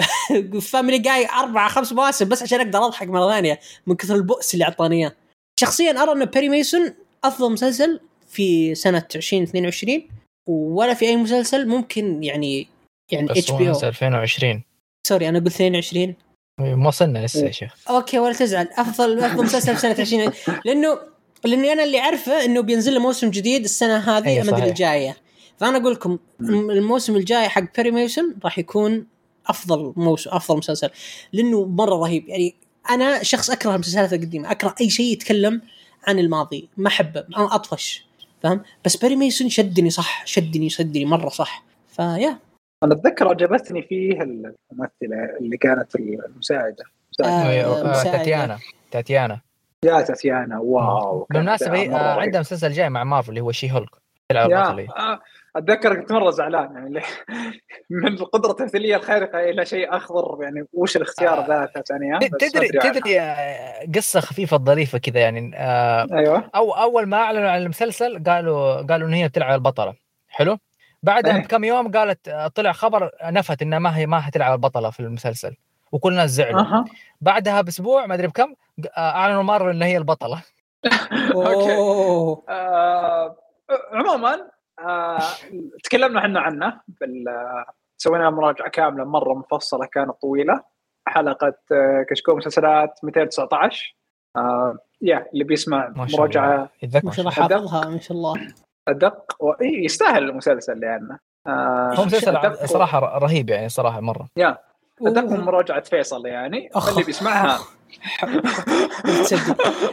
Family 0.61 0.99
Guy 0.99 1.29
أربع 1.29 1.67
خمس 1.67 1.93
مواسم 1.93 2.29
بس 2.29 2.43
عشان 2.43 2.59
أقدر 2.59 2.85
أضحك 2.85 3.07
مرة 3.07 3.31
ثانية 3.31 3.59
من 3.87 3.95
كثر 3.95 4.15
البؤس 4.15 4.53
اللي 4.53 4.65
أعطاني 4.65 4.95
إياه. 4.95 5.15
شخصيا 5.59 6.03
أرى 6.03 6.11
أن 6.11 6.25
بيري 6.25 6.49
ميسون 6.49 6.93
أفضل 7.23 7.51
مسلسل 7.51 7.99
في 8.27 8.75
سنة 8.75 9.07
2022 9.15 10.07
ولا 10.47 10.93
في 10.93 11.05
أي 11.05 11.15
مسلسل 11.15 11.67
ممكن 11.67 12.23
يعني 12.23 12.67
يعني 13.11 13.31
HBO 13.31 13.71
نزل 13.71 13.87
2020 13.87 14.63
sorry 15.07 15.29
أنا 15.29 15.39
قلت 15.39 15.47
22 15.47 16.15
ما 16.59 16.87
وصلنا 16.87 17.25
لسه 17.25 17.45
يا 17.45 17.51
شيخ. 17.51 17.75
أوكي 17.89 18.19
ولا 18.19 18.33
تزعل. 18.33 18.69
أفضل 18.77 19.19
أفضل 19.19 19.45
مسلسل 19.45 19.75
في 19.75 19.81
سنة 19.81 19.95
20 19.99 20.31
لأنه 20.65 20.99
لأنه 21.45 21.71
أنا 21.73 21.83
اللي 21.83 21.99
أعرفه 21.99 22.45
إنه 22.45 22.61
بينزل 22.61 22.93
له 22.93 22.99
موسم 22.99 23.29
جديد 23.29 23.63
السنة 23.63 23.97
هذه 23.97 24.27
أي 24.27 24.43
ما 24.43 24.57
أدري. 24.57 24.69
الجاية. 24.69 25.17
فأنا 25.57 25.77
أقول 25.77 25.93
لكم 25.93 26.17
الموسم 26.41 27.15
الجاي 27.15 27.49
حق 27.49 27.63
بيري 27.75 27.91
ميسون 27.91 28.35
راح 28.43 28.59
يكون 28.59 29.07
أفضل 29.47 29.93
موسم 29.95 30.29
أفضل 30.29 30.57
مسلسل. 30.57 30.89
لأنه 31.33 31.65
مرة 31.65 31.95
رهيب. 31.95 32.29
يعني 32.29 32.55
أنا 32.89 33.23
شخص 33.23 33.49
أكره 33.49 33.75
المسلسلات 33.75 34.13
القديمة. 34.13 34.51
أكره 34.51 34.75
أي 34.81 34.89
شيء 34.89 35.13
يتكلم 35.13 35.61
عن 36.07 36.19
الماضي. 36.19 36.69
ما 36.77 36.87
أحبه. 36.87 37.23
أنا 37.37 37.55
أطفش. 37.55 38.05
فاهم؟ 38.43 38.61
بس 38.85 38.97
بيري 38.97 39.15
ميسون 39.15 39.49
شدني 39.49 39.89
صح. 39.89 40.25
شدني 40.25 40.69
شدني 40.69 41.05
مرة 41.05 41.29
صح. 41.29 41.63
فيا. 41.95 42.39
أنا 42.83 42.93
أتذكر 42.93 43.27
عجبتني 43.27 43.81
فيه 43.81 44.21
الممثلة 44.21 45.37
اللي 45.39 45.57
كانت 45.57 45.95
المساعدة. 45.95 46.83
آه، 47.23 47.49
أيوة، 47.49 47.81
آه، 47.81 47.89
مساعدة. 47.89 48.17
تاتيانا 48.17 48.57
تاتيانا 48.91 49.39
يا 49.85 50.01
تاتيانا 50.01 50.59
واو 50.59 51.19
كانت 51.19 51.31
بالمناسبة 51.33 51.77
هي- 51.77 51.89
مرة 51.89 51.97
آه،. 51.97 52.19
عندها 52.21 52.39
مسلسل 52.39 52.71
جاي 52.71 52.89
مع 52.89 53.03
مارفل 53.03 53.29
اللي 53.29 53.41
هو 53.41 53.51
شي 53.51 53.71
هولك 53.71 53.89
تلعب 54.29 54.51
آه، 54.51 55.19
أتذكر 55.55 55.95
كنت 55.95 56.11
مرة 56.11 56.29
زعلان 56.31 56.73
يعني 56.75 57.01
من 57.89 58.07
القدره 58.07 58.51
التمثيليه 58.51 58.95
الخارقة 58.95 59.39
إلى 59.39 59.65
شيء 59.65 59.95
أخضر 59.95 60.43
يعني 60.43 60.65
وش 60.73 60.97
الاختيار 60.97 61.39
آه. 61.39 61.47
ذا 61.47 61.65
بس 62.19 62.43
ما 62.43 62.47
تدري. 62.49 62.67
تدري 62.67 63.19
آه، 63.19 63.87
قصة 63.95 64.19
خفيفة 64.19 64.57
ظريفه 64.57 64.97
كذا 64.97 65.19
يعني 65.19 65.51
آه، 65.55 66.07
أيوه 66.13 66.49
أو 66.55 66.71
أول 66.71 67.05
ما 67.05 67.17
أعلنوا 67.17 67.49
عن 67.49 67.61
المسلسل 67.61 68.23
قالوا 68.23 68.81
قالوا 68.81 69.07
إن 69.07 69.13
هي 69.13 69.27
بتلعب 69.27 69.55
البطلة 69.55 69.95
حلو 70.27 70.57
بعدها. 71.03 71.37
بكم 71.37 71.63
يوم 71.63 71.91
قالت 71.91 72.29
طلع 72.55 72.71
خبر 72.71 73.11
نفت 73.23 73.61
إنها 73.61 73.79
ما 73.79 73.97
هي 73.97 74.05
ما 74.05 74.19
حتلعب 74.19 74.53
البطلة 74.53 74.89
في 74.89 74.99
المسلسل 74.99 75.55
وكل 75.91 76.11
الناس 76.11 76.29
زعلوا. 76.29 76.61
أها. 76.61 76.85
بعدها 77.21 77.61
بأسبوع 77.61 78.05
ما 78.05 78.13
أدري 78.15 78.27
بكم 78.27 78.53
آه، 78.97 78.99
أعلنوا 78.99 79.43
مرة 79.43 79.71
إن 79.71 79.81
هي 79.81 79.97
البطلة. 79.97 80.41
أوه. 81.35 82.43
آه، 82.49 83.35
عموما 83.93 84.47
آه، 84.79 85.19
تكلمنا 85.83 86.19
إحنا 86.19 86.39
عنه 86.39 86.81
بال 87.01 87.25
سوينا 87.97 88.29
مراجعة 88.29 88.69
كاملة 88.69 89.03
مرة 89.03 89.33
مفصلة 89.33 89.85
كانت 89.85 90.11
طويلة. 90.11 90.63
حلقة 91.07 91.53
كشكول 92.09 92.37
مسلسلات 92.37 92.99
219 93.03 93.95
آه، 94.35 94.77
يا 95.01 95.25
اللي 95.33 95.43
بيسمع 95.43 95.87
ما 95.87 95.93
شاء 95.93 96.03
الله. 96.05 96.17
مراجعه 96.19 96.69
ما 97.03 97.11
شاء 97.11 97.19
الله. 97.19 97.31
حافظها 97.31 97.89
ما 97.89 97.99
شاء 97.99 98.17
الله. 98.17 98.33
أدق 98.87 99.35
و... 99.39 99.51
إيه، 99.51 99.85
يستاهل 99.85 100.29
المسلسل 100.29 100.79
لأنه 100.79 101.19
آه، 101.47 101.93
هو 101.95 102.05
مسلسل 102.05 102.37
أدق 102.37 102.65
صراحة 102.65 103.17
رهيب 103.17 103.49
يعني 103.49 103.69
صراحة 103.69 103.99
مرة 103.99 104.27
أدق 105.01 105.23
من. 105.23 105.39
مراجعه 105.39 105.81
فيصل 105.81 106.25
يعني. 106.25 106.69
اللي 106.91 107.03
بيسمعها 107.03 107.59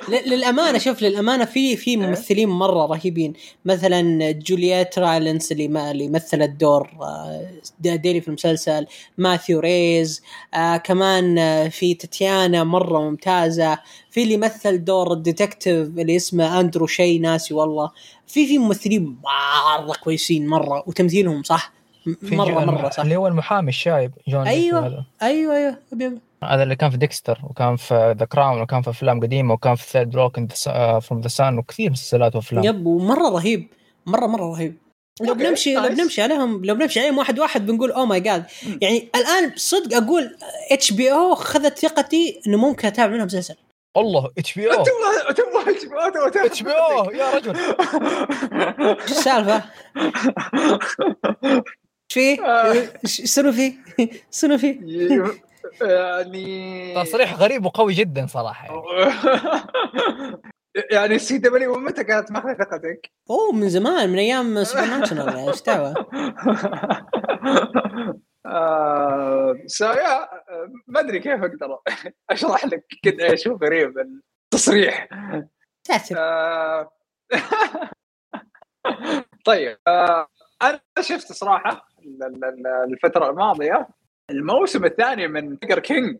للأمانة 0.08 0.78
شوف 0.78 1.02
للأمانة 1.02 1.44
في 1.44 1.76
في 1.76 1.96
ممثلين 1.96 2.48
مرة 2.48 2.86
رهيبين. 2.86 3.32
مثلا 3.64 4.30
جولييت 4.32 4.98
رايلنس 4.98 5.52
اللي 5.52 5.68
ما 5.68 5.90
اللي 5.90 6.08
مثلت 6.08 6.50
دور 6.50 6.90
آه، 7.02 7.46
ديري 7.80 8.20
في 8.20 8.28
المسلسل 8.28 8.86
ماثيو 9.18 9.60
ريز 9.60 10.22
آه 10.54 10.76
كمان 10.76 11.38
آه، 11.38 11.68
في 11.68 11.94
تاتيانا 11.94 12.64
مرة 12.64 12.98
ممتازة. 13.00 13.78
في 14.10 14.22
اللي 14.22 14.36
مثل 14.36 14.84
دور 14.84 15.12
ال 15.12 15.20
detective 15.20 15.88
اللي 15.98 16.16
اسمه 16.16 16.60
أندرو 16.60 16.86
شي 16.86 17.18
ناسي 17.18 17.54
والله. 17.54 17.90
في 18.26 18.46
في 18.46 18.58
ممثلين 18.58 19.16
مرة 19.78 19.94
كويسين 20.04 20.46
مرة 20.46 20.84
وتمثيلهم 20.86 21.42
صح؟ 21.42 21.72
مرة 22.22 22.64
مرة 22.64 22.90
صح. 22.90 23.00
اللي 23.02 23.16
هو 23.16 23.26
المحامي 23.26 23.68
الشايب 23.68 24.12
جون 24.28 24.46
أيوة. 24.46 25.04
أيوه 25.22 25.56
أيوه 25.56 25.72
أبي- 25.72 25.94
أبي. 25.94 26.18
هذا 26.44 26.62
اللي 26.62 26.76
كان 26.76 26.90
في 26.90 26.96
ديكستر 26.96 27.38
وكان 27.42 27.76
في 27.76 28.14
The 28.18 28.24
Crown 28.24 28.60
وكان 28.60 28.82
في 28.82 28.90
أفلام 28.90 29.20
قديمة 29.20 29.54
وكان 29.54 29.74
في 29.74 29.90
3rd 29.90 30.16
Rock 30.16 30.52
from 31.00 31.20
the 31.20 31.28
Sun 31.28 31.58
وكثير 31.58 31.90
مسلسلات 31.90 32.36
وأفلام 32.36 32.64
yep 32.64 32.86
ومرة 32.86 33.28
رهيب 33.28 33.68
مرة 34.06 34.26
مرة 34.26 34.44
رهيب 34.44 34.76
لو 35.20 35.34
بنمشي 35.34 35.74
لو. 35.74 35.88
بنمشي 35.88 36.22
عليهم 36.22 36.64
لو 36.64 36.74
بنمشي 36.74 37.00
عليهم 37.00 37.18
واحد 37.18 37.38
واحد 37.38 37.66
بنقول 37.66 37.90
oh 37.92 38.06
my 38.06 38.20
God 38.20 38.44
يعني 38.82 39.08
الآن 39.14 39.52
صدق 39.56 39.96
أقول 39.96 40.36
HBO 40.70 41.34
خذت 41.34 41.78
ثقتي 41.78 42.40
إنه 42.46 42.56
ممكن 42.56 42.88
أتابع 42.88 43.12
منها 43.12 43.24
مسلسل 43.24 43.54
الله 43.96 44.30
HBO 44.38 44.84
تبغى 44.84 45.34
تبغى 45.34 45.76
HBO 45.76 46.28
تبغى 46.28 46.46
اتش 46.46 46.62
بي 46.62 46.70
أو 46.70 47.10
يا 47.10 47.34
رجل 47.34 47.56
إيش 49.02 49.10
السالفة؟ 49.10 49.62
إيش 51.44 51.62
فيه؟ 52.12 52.44
آه. 52.44 52.72
إيش 53.04 53.34
شنو 53.34 53.52
فيه؟ 53.52 53.72
شنو 54.30 54.58
فيه؟ 54.58 54.80
يعني 55.82 56.94
تصريح 56.94 57.34
غريب 57.34 57.66
وقوي 57.66 57.92
جدا 57.92 58.26
صراحة 58.26 58.66
يعني. 58.74 58.82
يعني 60.90 61.14
ال 61.14 61.38
CW 61.38 61.74
متى 61.74 62.04
كانت 62.04 62.32
ماخذه 62.32 62.54
ثقتك؟ 62.54 63.10
أوه 63.30 63.52
من 63.52 63.68
زمان 63.68 64.10
من 64.10 64.18
أيام 64.18 64.64
Supernatural 64.64 65.36
إيش 65.36 65.62
دعوة؟ 65.62 65.94
آه، 68.46 69.54
so 69.66 69.84
يا 69.84 70.28
ما 70.86 71.00
أدري 71.00 71.18
كيف 71.18 71.42
أقدر 71.42 71.78
أشرح 72.30 72.64
لك 72.64 72.84
قد 73.06 73.20
إيش 73.20 73.48
هو 73.48 73.56
غريب 73.56 73.92
التصريح 74.52 75.08
ساتر 75.86 76.16
آه، 76.18 76.90
طيب 79.46 79.78
آه، 79.88 80.26
أنا 80.62 80.80
شفت 81.00 81.32
صراحة 81.32 81.86
ال- 82.02 82.22
ال- 82.24 82.44
ال- 82.44 82.92
الفترة 82.92 83.30
الماضية 83.30 83.88
الموسم 84.30 84.84
الثاني 84.84 85.28
من 85.28 85.58
Tiger 85.58 85.78
King 85.78 86.16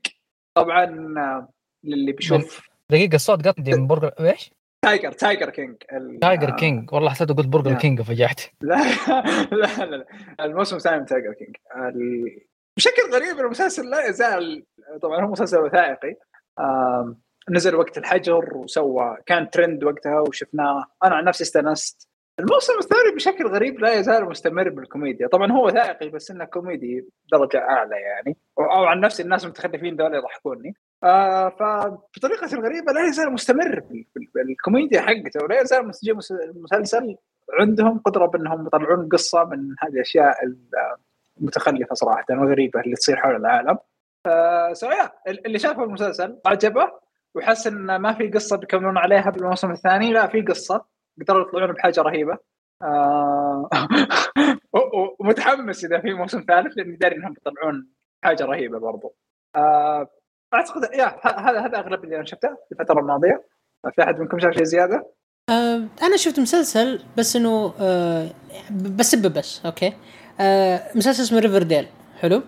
طبعا 0.55 1.15
آه، 1.19 1.49
للي 1.85 2.13
بيشوف. 2.13 2.69
دقيقة 2.91 3.15
الصوت 3.15 3.49
قطعي 3.49 3.75
من 3.75 3.87
برجر 3.87 4.13
إيش؟ 4.21 4.51
Tiger 4.85 5.12
Tiger 5.12 5.51
King 5.51 5.77
ال- 5.93 6.19
Tiger 6.21 6.51
King 6.51 6.93
والله 6.93 7.11
حسيت 7.11 7.33
قلت 7.33 7.47
Burger. 7.47 7.75
King 7.75 8.01
وفجعت 8.01 8.41
لا 8.61 8.77
لا 9.53 9.85
لا, 9.85 9.97
لا. 9.97 10.07
الموسم 10.41 10.77
الثاني 10.77 10.99
من 10.99 11.07
Tiger 11.07 11.33
King 11.33 11.57
ال... 11.77 12.39
بشكل 12.77 13.03
غريب 13.13 13.39
المسلسل 13.41 13.91
لا 13.91 14.07
يزال 14.09 14.65
طبعا 15.03 15.25
هو 15.25 15.31
مسلسل 15.31 15.59
وثائقي. 15.59 16.17
آم، 16.61 17.21
نزل 17.51 17.75
وقت 17.75 17.99
الحجر 17.99 18.57
وسوى 18.57 19.17
كان 19.27 19.51
ترند 19.51 19.85
وقتها 19.85 20.21
وشفناه. 20.21 20.85
أنا 21.05 21.15
عن 21.15 21.25
نفسي 21.25 21.45
استانست 21.45 22.09
الموسم 22.41 22.72
الثاني 22.78 23.14
بشكل 23.16 23.47
غريب 23.47 23.80
لا 23.80 23.93
يزال 23.95 24.24
مستمر 24.24 24.68
بالكوميديا. 24.68 25.26
طبعا 25.28 25.53
هو 25.53 25.66
وثائقي 25.66 26.09
بس 26.09 26.30
إنه 26.30 26.45
كوميدي 26.45 27.09
درجه 27.32 27.59
أعلى 27.59 27.97
يعني. 27.97 28.37
أو 28.59 28.85
عن 28.85 29.01
نفسي 29.01 29.22
الناس 29.22 29.45
المتخلفين 29.45 29.97
دول 29.97 30.14
يضحكوني 30.14 30.74
آه 31.05 31.49
فبطريقة 31.49 32.47
غريبه 32.61 32.93
لا 32.93 33.09
يزال 33.09 33.32
مستمر 33.32 33.80
بال- 33.80 34.05
بال- 34.14 34.28
بالكوميديا 34.35 35.01
حقته. 35.01 35.45
ولا 35.45 35.61
يزال 35.61 35.89
مس- 35.89 36.09
مس- 36.11 36.32
المسلسل 36.32 37.16
عندهم 37.61 37.99
قدرة 37.99 38.26
بأنهم 38.26 38.66
يطلعون 38.66 39.09
قصة 39.09 39.45
من 39.45 39.59
هذه 39.82 39.93
الأشياء 39.93 40.35
المتخلفة 41.41 41.95
صراحة 41.95 42.24
والغريبه 42.30 42.80
اللي 42.80 42.97
تصير 42.97 43.16
حول 43.16 43.37
العالم. 43.37 43.78
آه 44.26 44.72
so 44.73 44.87
yeah 44.91 45.11
اللي 45.28 45.59
شافه 45.59 45.85
المسلسل 45.85 46.39
عجبه 46.47 46.93
وحس 47.35 47.66
ان 47.66 47.97
ما 47.97 48.12
في 48.12 48.28
قصة 48.28 48.57
بيكملون 48.57 48.99
عليها 48.99 49.30
بالموسم 49.30 49.70
الثاني. 49.70 50.12
لا 50.12 50.26
في 50.26 50.43
قصة. 50.43 50.94
قدروا 51.21 51.49
يطلعون 51.49 51.73
بحاجة 51.73 52.01
رهيبة. 52.01 52.39
آه 52.83 53.69
ومتحمس 55.21 55.85
إذا 55.85 56.01
في 56.01 56.15
موسم 56.15 56.45
ثالث 56.49 56.77
لأني 56.77 56.97
داري 56.97 57.17
إنهم 57.17 57.33
بيطلعون 57.33 57.89
حاجة 58.25 58.45
رهيبة 58.45 58.79
برضو. 58.79 59.17
آه 59.57 60.11
أعتقد 60.55 60.83
yeah 60.95 61.21
هذا 61.23 61.61
هذا 61.61 61.79
أغلب 61.79 62.05
اللي 62.05 62.17
أنا 62.17 62.25
شفته 62.25 62.49
في 62.49 62.73
الفترة 62.73 63.01
الماضية. 63.01 63.45
في 63.95 64.03
أحد 64.03 64.21
منكم 64.21 64.39
شاف 64.39 64.55
شيء 64.55 64.65
زيادة؟ 64.65 65.15
آه 65.51 65.83
أنا 66.03 66.17
شفت 66.17 66.41
مسلسل 66.41 67.01
بس 67.19 67.37
إنه 67.37 67.75
آه 67.81 68.31
بسبه 68.71 69.29
بس 69.29 69.67
okay 69.67 69.93
آه 70.41 70.81
مسلسل 70.95 71.23
اسمه 71.23 71.39
ريفرديل 71.39 71.87
حلو 72.21 72.43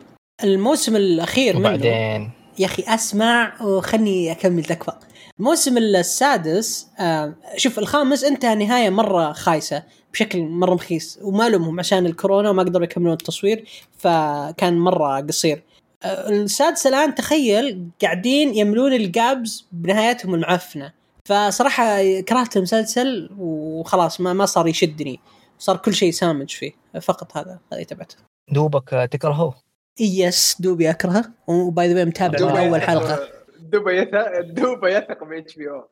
الموسم 0.45 0.97
الأخير 0.97 1.57
منه 1.57 1.69
وبعدين 1.69 2.31
يا 2.59 2.67
أخي 2.67 2.85
أسمع 2.87 3.63
وخلني 3.63 4.33
أكمل 4.33 4.65
تكفى 4.65 4.93
الموسم 5.39 5.79
السادس 5.79 6.89
آه 6.99 7.35
شوف 7.57 7.79
الخامس 7.79 8.25
انتهى 8.25 8.55
نهاية 8.55 8.91
مرة 8.91 9.33
خايسة 9.33 9.83
بشكل 10.13 10.43
مرة 10.43 10.75
مخيس 10.75 11.19
وما 11.23 11.49
لومهم 11.49 11.81
عشان 11.81 12.07
الكورونا 12.07 12.51
وما 12.51 12.63
قدروا 12.63 12.85
يكملون 12.85 13.13
التصوير 13.13 13.65
فكان 13.99 14.79
مرة 14.79 15.21
قصير. 15.21 15.63
آه 16.03 16.29
السادس 16.29 16.87
الآن 16.87 17.15
تخيل 17.15 17.89
قاعدين 18.03 18.55
يملون 18.55 18.93
الجابز 18.93 19.67
بنهايتهم 19.73 20.35
المعفنة. 20.35 20.93
فصراحة 21.25 22.21
كرهت 22.21 22.57
المسلسل 22.57 23.31
وخلاص 23.39 24.21
ما 24.21 24.33
ما 24.33 24.47
صار 24.47 24.69
يشدني. 24.69 25.21
صار 25.59 25.77
كل 25.77 25.95
شيء 25.95 26.11
سامج 26.11 26.51
فيه 26.51 26.73
فقط 27.03 27.37
هذا 27.37 27.59
هذه 27.73 27.83
تبعته. 27.83 28.17
دوبك 28.53 29.09
تكرهه 29.13 29.55
يس 30.01 30.57
دوبي 30.61 30.91
أكرهه. 30.91 31.25
وباي 31.47 31.95
ذا 31.95 32.05
متابع 32.05 32.39
من 32.41 32.47
دوبي 32.47 32.69
اول 32.69 32.83
حلقة. 32.83 33.29
دوبا 33.59 33.93
يثق 33.93 34.41
دوبا 34.41 34.89
يثق 34.89 35.25
ب 35.25 35.33
إتش 35.33 35.57
بي 35.57 35.71
أو. 35.71 35.89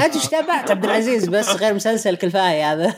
أنت 0.00 0.14
إيش 0.14 0.28
تابعت؟ 0.28 0.70
عبد 0.70 0.84
العزيز 0.84 1.28
بس 1.28 1.56
غير 1.56 1.74
مسلسل 1.74 2.16
كلفايه 2.16 2.72
هذا. 2.72 2.94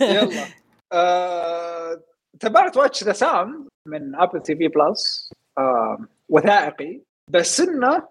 يلا. 0.00 0.44
آه، 0.92 2.00
تابعت 2.40 2.76
واتش 2.76 3.04
ذا 3.04 3.12
سام 3.12 3.68
من 3.86 4.14
ابل 4.14 4.42
تي 4.42 4.56
في 4.56 4.68
بلس 4.68 5.30
آه، 5.58 5.98
وثائقي. 6.28 7.00
بس 7.30 7.60
انه 7.60 8.02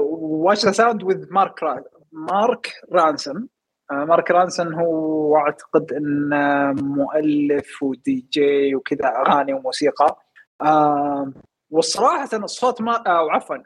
واتش 0.00 0.64
ذا 0.64 0.72
ساوند 0.72 1.02
وذ 1.02 1.24
مارك 1.30 1.62
را- 1.62 1.84
مارك 2.12 2.72
رونسون 2.92 3.48
آه، 3.90 4.04
مارك 4.04 4.30
رونسون 4.30 4.74
هو 4.74 5.36
أعتقد 5.36 5.92
إنه 5.92 6.72
مؤلف 6.72 7.82
ودي 7.82 8.26
جي 8.32 8.74
وكذا 8.74 9.08
أغاني 9.08 9.54
وموسيقى. 9.54 10.25
آه، 10.62 11.32
والصراحة 11.70 12.28
الصوت 12.34 12.82
ما 12.82 12.92
أو 12.92 13.30
عفوا 13.30 13.56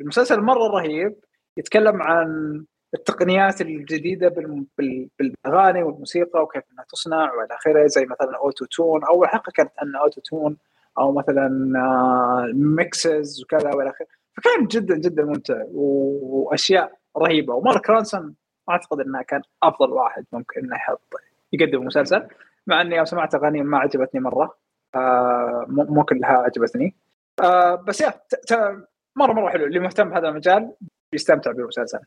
المسلسل 0.00 0.40
مرة 0.40 0.68
رهيب 0.68 1.16
يتكلم 1.56 2.02
عن 2.02 2.64
التقنيات 2.94 3.60
الجديدة 3.60 4.28
بال- 4.28 4.64
بال- 4.78 5.08
بالأغاني 5.18 5.82
والموسيقى 5.82 6.42
وكيف 6.42 6.62
إنها 6.72 6.84
تصنع 6.88 7.32
وإلى 7.34 7.54
آخره 7.54 7.86
زي 7.86 8.06
مثلا 8.06 8.36
Auto-Tune 8.36 9.04
اول 9.04 9.28
حلقه 9.28 9.50
كانت 9.54 9.70
عن 9.78 9.96
Auto-Tune 9.96 10.56
أو 10.98 11.12
مثلا 11.12 11.72
آه، 11.78 12.50
mixes 12.54 13.42
وكذا 13.42 13.74
وإلى 13.74 13.90
آخره. 13.90 14.06
فكان 14.36 14.66
جدا 14.66 14.96
جدا 14.96 15.24
ممتع 15.24 15.62
و- 15.72 16.20
وأشياء 16.48 16.92
رهيبة. 17.16 17.54
ومارك 17.54 17.90
رونسون 17.90 18.34
أعتقد 18.70 19.00
إنه 19.00 19.22
كان 19.22 19.42
أفضل 19.62 19.92
واحد 19.92 20.24
ممكن 20.32 20.60
إنه 20.64 20.76
يحط 20.76 21.14
يقدم 21.52 21.84
مسلسل 21.84 22.26
مع 22.66 22.80
يوم 22.96 23.04
سمعت 23.04 23.34
اغاني 23.34 23.62
ما 23.62 23.78
عجبتني 23.78 24.20
آه، 24.20 24.54
مو 25.68 25.84
مو 25.84 26.04
كلها 26.04 26.32
عجبتني. 26.32 26.94
آه، 27.42 27.74
بس 27.74 28.00
yeah 28.00 28.14
مره 29.16 29.32
مرة 29.32 29.50
حلو. 29.50 29.66
اللي 29.66 29.78
مهتم 29.80 30.10
بهذا 30.10 30.28
المجال 30.28 30.72
يستمتع 31.14 31.52
بالمسلسل. 31.52 31.98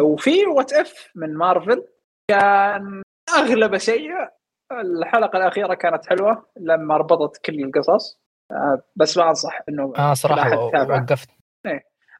وفي 0.00 0.46
What 0.46 0.72
If 0.72 1.10
من 1.14 1.34
مارفل 1.34 1.84
كان 2.30 3.02
أغلب 3.38 3.76
شيء 3.76 4.10
الحلقة 4.72 5.36
الأخيرة 5.36 5.74
كانت 5.74 6.06
حلوة 6.06 6.46
لما 6.60 6.96
ربطت 6.96 7.44
كل 7.44 7.64
القصص. 7.64 8.20
آه، 8.50 8.82
بس 8.96 9.18
ما 9.18 9.28
أنصح 9.28 9.60
إنه 9.68 9.92
آه 9.98 10.14
صراحة. 10.14 10.58
وقفت. 10.64 11.28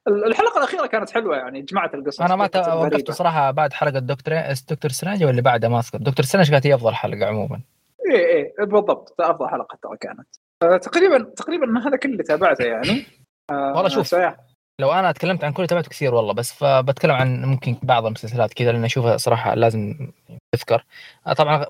الحلقة 0.08 0.58
الأخيرة 0.58 0.86
كانت 0.86 1.10
حلوة 1.10 1.36
يعني 1.36 1.62
جمعت 1.62 1.94
القصص 1.94 2.20
أنا 2.20 2.36
ما 2.36 2.44
وقفت. 2.74 3.10
صراحة 3.10 3.50
بعد 3.50 3.72
حلقة 3.72 3.98
دكتور 3.98 4.34
دكتور 4.70 4.90
سترينج 4.90 5.24
واللي 5.24 5.42
بعدها 5.42 5.68
ما 5.70 5.78
اذكر 5.78 5.98
دكتور 5.98 6.24
سترينج 6.24 6.50
كانت 6.50 6.66
هي 6.66 6.74
أفضل 6.74 6.94
حلقة 6.94 7.26
عموما. 7.26 7.60
إيه 8.10 8.26
إيه 8.58 8.64
بالضبط. 8.66 9.20
أفضل 9.20 9.48
حلقة 9.48 9.78
ترى 9.82 9.96
كانت. 10.00 10.28
آه، 10.62 10.76
تقريبا 10.76 11.32
تقريبا 11.36 11.78
هذا 11.88 11.96
كله 11.96 12.22
تابعته 12.22 12.64
يعني. 12.64 13.04
آه، 13.50 13.72
والله 13.74 13.88
شوف. 13.88 14.06
سو- 14.06 14.30
لو 14.80 14.92
أنا 14.92 15.12
تكلمت 15.12 15.44
عن 15.44 15.52
كل 15.52 15.66
تابعته 15.66 15.88
كثير 15.90 16.14
والله 16.14 16.32
بس 16.32 16.52
فبتكلم 16.52 17.12
عن 17.12 17.44
ممكن 17.44 17.76
بعض 17.82 18.06
المسلسلات 18.06 18.54
كذا 18.54 18.72
لأن 18.72 18.84
أشوفها 18.84 19.16
صراحة 19.16 19.54
لازم 19.54 20.12
تذكر. 20.54 20.84
آه، 21.26 21.32
طبعا 21.32 21.66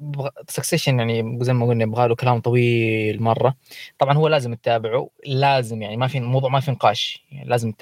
Succession 0.49 0.99
يعني 0.99 1.39
زي 1.45 1.53
ما 1.53 1.67
قلنا 1.67 1.83
يبغى 1.83 2.09
له 2.09 2.15
كلام 2.15 2.41
طويل 2.41 3.23
مرة. 3.23 3.55
طبعا 3.99 4.15
هو 4.15 4.29
لازم 4.29 4.55
تتابعه 4.55 5.11
لازم 5.27 5.83
يعني 5.83 5.97
ما 5.97 6.07
في 6.07 6.21
موضوع 6.21 6.51
ما 6.51 6.61
في 6.61 6.71
نقاش. 6.71 7.25
يعني 7.33 7.49
لازم 7.49 7.73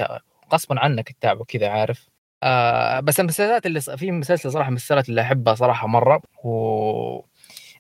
غصبا 0.53 0.81
عنك 0.81 1.13
تتابعه 1.13 1.45
كذا 1.45 1.69
عارف. 1.69 2.09
آه 2.43 3.01
بس 3.01 3.21
المسلسلات 3.21 3.67
اللي 3.67 3.81
في 3.81 4.11
مسلسل 4.11 4.53
صراحة 4.53 4.67
من 4.67 4.73
المسلسلات 4.73 5.09
اللي 5.09 5.21
أحبها 5.21 5.55
صراحة 5.55 5.87
مرة 5.87 6.21
و 6.45 7.21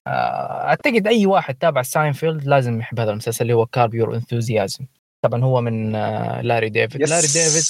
أعتقد 0.08 1.06
أي 1.06 1.26
واحد 1.26 1.54
تابع 1.54 1.82
ساينفيلد 1.82 2.44
لازم 2.44 2.80
يحب 2.80 3.00
هذا 3.00 3.10
المسلسل 3.10 3.42
اللي 3.42 3.52
هو 3.52 3.66
Curb 3.66 3.94
Your 3.94 4.14
Enthusiasm 4.14 4.86
طبعا 5.22 5.44
هو 5.44 5.60
من 5.60 5.94
آه، 5.94 6.40
لاري 6.40 6.68
ديفيد. 6.68 7.00
yes 7.00 7.10
لاري 7.10 7.26
ديفيد 7.26 7.64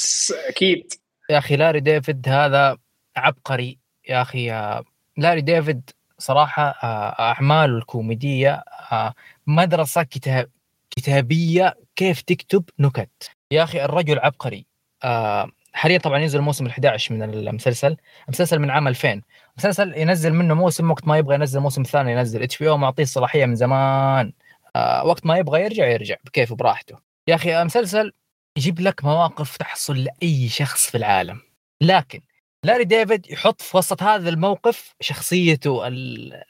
أكيد. 0.49 0.93
يا 1.31 1.39
أخي 1.39 1.57
لاري 1.57 1.81
ديفيد 1.81 2.29
هذا 2.29 2.77
عبقري. 3.17 3.79
يا 4.09 4.23
أخي 4.23 4.53
آه، 4.53 4.85
لاري 5.17 5.41
ديفيد 5.41 5.91
صراحة 6.19 6.63
آه، 6.63 7.33
أعماله 7.33 7.79
الكوميدية 7.79 8.63
آه، 8.93 9.15
مدرسة 9.47 10.03
كتاب 10.03 10.51
كتابية 10.91 11.75
كيف 11.97 12.21
تكتب 12.23 12.65
نكت. 12.79 13.31
يا 13.53 13.63
أخي 13.63 13.85
الرجل 13.85 14.19
عبقري. 14.19 14.67
آه 15.05 15.51
حاليا 15.73 15.99
طبعا 15.99 16.19
ينزل 16.19 16.39
الموسم 16.39 16.69
ال11 16.69 17.11
من 17.11 17.23
المسلسل. 17.23 17.97
المسلسل 18.29 18.59
من 18.59 18.71
عام 18.71 18.89
2000 18.89 19.23
المسلسل 19.59 19.99
ينزل 19.99 20.33
منه 20.33 20.55
موسم 20.55 20.91
وقت 20.91 21.07
ما 21.07 21.19
يبغى 21.19 21.35
ينزل 21.35 21.61
موسم 21.61 21.83
ثاني 21.83 22.13
ينزل 22.13 22.43
HBO 22.43 22.77
معطيه 22.77 23.03
الصلاحيه 23.03 23.47
من 23.47 23.55
زمان. 23.55 24.33
آه 24.77 25.05
وقت 25.05 25.27
ما 25.27 25.39
يبغى 25.39 25.63
يرجع 25.63 25.87
يرجع 25.87 26.17
بكيفه 26.25 26.57
براحته. 26.57 26.99
يا 27.29 27.35
أخي 27.35 27.65
مسلسل 27.65 28.13
يجيب 28.59 28.81
لك 28.81 29.05
مواقف 29.05 29.57
تحصل 29.57 29.97
لأي 29.97 30.49
شخص 30.49 30.91
في 30.91 30.97
العالم. 30.97 31.41
لكن 31.81 32.21
لاري 32.65 32.85
ديفيد 32.85 33.31
يحط 33.31 33.63
في 33.63 33.77
وسط 33.77 34.03
هذا 34.03 34.29
الموقف 34.29 34.95
شخصيته 35.01 35.89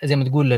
زي 0.05 0.17
ما 0.17 0.25
تقول 0.25 0.53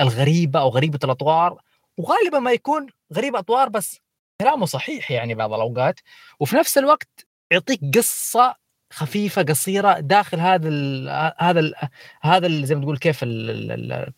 الغريبة 0.00 0.60
أو 0.60 0.68
غريبة 0.68 0.98
الأطوار. 1.04 1.62
وغالبا 1.98 2.38
ما 2.38 2.52
يكون 2.52 2.86
غريب 3.14 3.36
أطوار 3.36 3.68
بس 3.68 4.00
كلامه 4.40 4.66
صحيح 4.66 5.10
يعني 5.10 5.34
بعض 5.34 5.52
الأوقات. 5.52 6.00
وفي 6.40 6.56
نفس 6.56 6.78
الوقت 6.78 7.26
يعطيك 7.50 7.80
قصة 7.96 8.54
خفيفة 8.92 9.42
قصيرة 9.42 10.00
داخل 10.00 10.40
هذا 10.40 10.68
ال 10.68 11.08
هذا 11.38 11.60
ال 11.60 11.74
هذا 12.22 12.46
ال 12.46 12.66
زي 12.66 12.74
ما 12.74 12.82
تقول 12.82 12.98
كيف 12.98 13.20
ال 13.22 14.12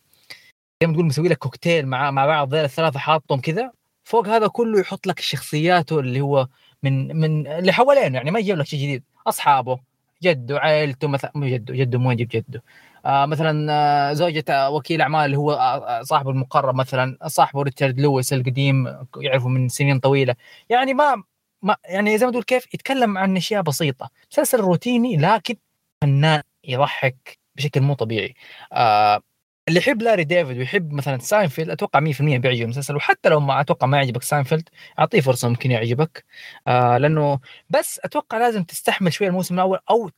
زي 0.81 0.87
ما 0.87 0.93
تقول 0.93 1.05
مسوي 1.05 1.29
لك 1.29 1.37
كوكتيل 1.37 1.87
مع 1.87 2.11
مع 2.11 2.25
بعض 2.25 2.53
ذيل 2.55 2.63
الثلاثة 2.65 2.99
حاطهم 2.99 3.39
كذا. 3.41 3.71
فوق 4.03 4.27
هذا 4.27 4.47
كله 4.47 4.79
يحط 4.79 5.07
لك 5.07 5.19
شخصياته 5.19 5.99
اللي 5.99 6.21
هو 6.21 6.47
من 6.83 7.15
من 7.17 7.47
اللي 7.47 7.73
حوالينه 7.73 8.15
يعني 8.17 8.31
ما 8.31 8.39
يجيب 8.39 8.57
لك 8.57 8.65
شيء 8.65 8.79
جديد. 8.79 9.03
أصحابه 9.27 9.79
جده 10.23 10.59
عائلته 10.59 11.07
مثلا 11.07 11.31
مو 11.35 11.47
جده 11.47 11.73
جده 11.75 11.99
مو 11.99 12.11
يجيب 12.11 12.27
جده. 12.27 12.63
آه 13.05 13.25
مثلا 13.25 13.67
آه 14.09 14.13
زوجة 14.13 14.69
وكيل 14.69 15.01
أعمال 15.01 15.25
اللي 15.25 15.37
هو 15.37 15.51
آه, 15.51 15.99
آه، 15.99 16.03
صاحبه 16.03 16.29
المقرب 16.31 16.75
مثلا 16.75 17.17
صاحبه 17.27 17.61
ريتشارد 17.63 17.99
لويس 17.99 18.33
القديم 18.33 18.87
يعرفه 19.17 19.47
من 19.47 19.69
سنين 19.69 19.99
طويلة. 19.99 20.35
يعني 20.69 20.93
ما 20.93 21.23
ما 21.63 21.77
يعني 21.85 22.17
زي 22.17 22.25
ما 22.25 22.31
تقول 22.31 22.43
كيف 22.43 22.73
يتكلم 22.73 23.17
عن 23.17 23.37
أشياء 23.37 23.61
بسيطة. 23.61 24.09
مسلسل 24.31 24.59
روتيني 24.59 25.17
لكن 25.17 25.55
فنان 26.01 26.41
يضحك 26.63 27.39
بشكل 27.55 27.81
مو 27.81 27.93
طبيعي. 27.93 28.35
آه 28.73 29.21
اللي 29.67 29.79
يحب 29.79 30.01
لاري 30.01 30.23
ديفيد 30.23 30.57
ويحب 30.57 30.93
مثلا 30.93 31.17
ساينفيلد 31.19 31.69
أتوقع 31.69 31.99
100% 31.99 32.21
بيعجب 32.21 32.61
المسلسل. 32.63 32.95
وحتى 32.95 33.29
لو 33.29 33.39
ما 33.39 33.61
أتوقع 33.61 33.87
ما 33.87 33.97
يعجبك 33.97 34.23
ساينفيلد 34.23 34.69
أعطيه 34.99 35.21
فرصة 35.21 35.49
ممكن 35.49 35.71
يعجبك. 35.71 36.25
آه 36.67 36.97
لأنه 36.97 37.39
بس 37.69 37.99
أتوقع 38.03 38.37
لازم 38.37 38.63
تستحمل 38.63 39.13
شوية 39.13 39.27
الموسم 39.27 39.55
الأول 39.55 39.79
أو 39.89 40.11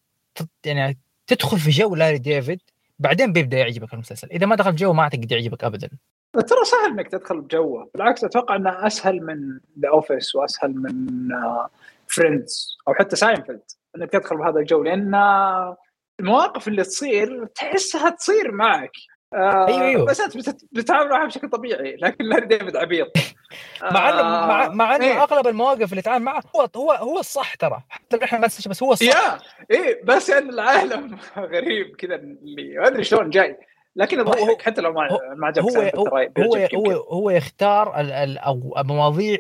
يعني 0.66 1.00
تدخل 1.28 1.60
في 1.60 1.70
جو 1.70 1.96
لاري 1.96 2.18
ديفيد 2.18 2.62
بعدين 3.00 3.34
بيبدأ 3.34 3.58
يعجبك 3.58 3.94
المسلسل. 3.94 4.30
إذا 4.32 4.46
ما 4.46 4.56
دخل 4.56 4.76
جو 4.76 4.94
ما 4.94 5.04
أعتقد 5.04 5.32
يعجبك 5.32 5.64
ابدا. 5.64 5.90
ترى 6.42 6.66
سهل 6.66 6.92
إنك 6.92 7.08
تدخل 7.08 7.42
بجوه. 7.42 7.90
بالعكس 7.94 8.24
أتوقع 8.24 8.56
إنه 8.56 8.88
أسهل 8.88 9.22
من 9.22 9.60
The 9.80 9.90
Office 9.90 10.36
وأسهل 10.36 10.76
من 10.76 11.28
Friends 12.08 12.78
آه، 12.88 12.90
أو 12.90 12.96
حتى 12.96 13.16
ساينفيلد 13.16 13.62
إنك 13.98 14.12
تدخل 14.12 14.38
بهذا 14.38 14.60
الجو 14.60 14.84
لأن 14.84 15.16
المواقف 16.20 16.68
اللي 16.68 16.84
تصير 16.84 17.46
تحسها 17.46 18.10
تصير 18.10 18.52
معك. 18.52 18.92
آه 19.34 19.68
أيوه 19.68 19.82
أيوه. 19.82 20.06
بس 20.06 20.22
أنت 20.22 20.58
بتتعامل 20.72 21.10
معها 21.10 21.26
بشكل 21.26 21.50
طبيعي 21.50 21.96
لكن 21.96 22.26
لاري 22.26 22.46
ديفيد 22.46 22.76
عبيط. 22.76 23.08
مع 23.94 24.10
انه 24.10 24.20
آه 24.20 24.48
مع, 24.48 24.68
مع 24.68 24.96
إنه 24.96 25.06
إيه؟ 25.06 25.24
أغلب 25.24 25.48
المواقف 25.48 25.90
اللي 25.90 26.00
يتعامل 26.00 26.26
معها 26.26 26.42
هو 26.56 26.70
هو 26.76 26.92
هو 26.92 27.20
الصح 27.20 27.56
ترى. 27.56 27.84
حتى 27.90 28.24
إحنا 28.24 28.40
ما 28.40 28.46
بس 28.46 28.84
هو 28.84 28.94
الصح. 28.94 29.06
يا 29.06 29.38
إيه 29.72 30.04
بس 30.04 30.30
ان 30.30 30.50
العالم 30.50 31.18
غريب 31.54 31.96
كذا 31.96 32.16
اللي 32.16 32.78
ما 32.78 32.88
أدري 32.88 33.04
شلون 33.04 33.30
جاي. 33.30 33.58
لكن 33.96 34.20
يضحك 34.20 34.62
حتى 34.62 34.82
لو 34.82 34.94
ما 34.94 35.08
ما 35.36 35.48
عجبك 35.48 35.64
هو 35.78 35.82
هو 35.96 36.30
هو, 36.38 36.68
هو, 36.76 36.92
هو 36.92 37.30
يختار 37.30 38.00
ال 38.00 38.12
ال 38.12 38.38
أو 38.38 38.76
المواضيع 38.78 39.38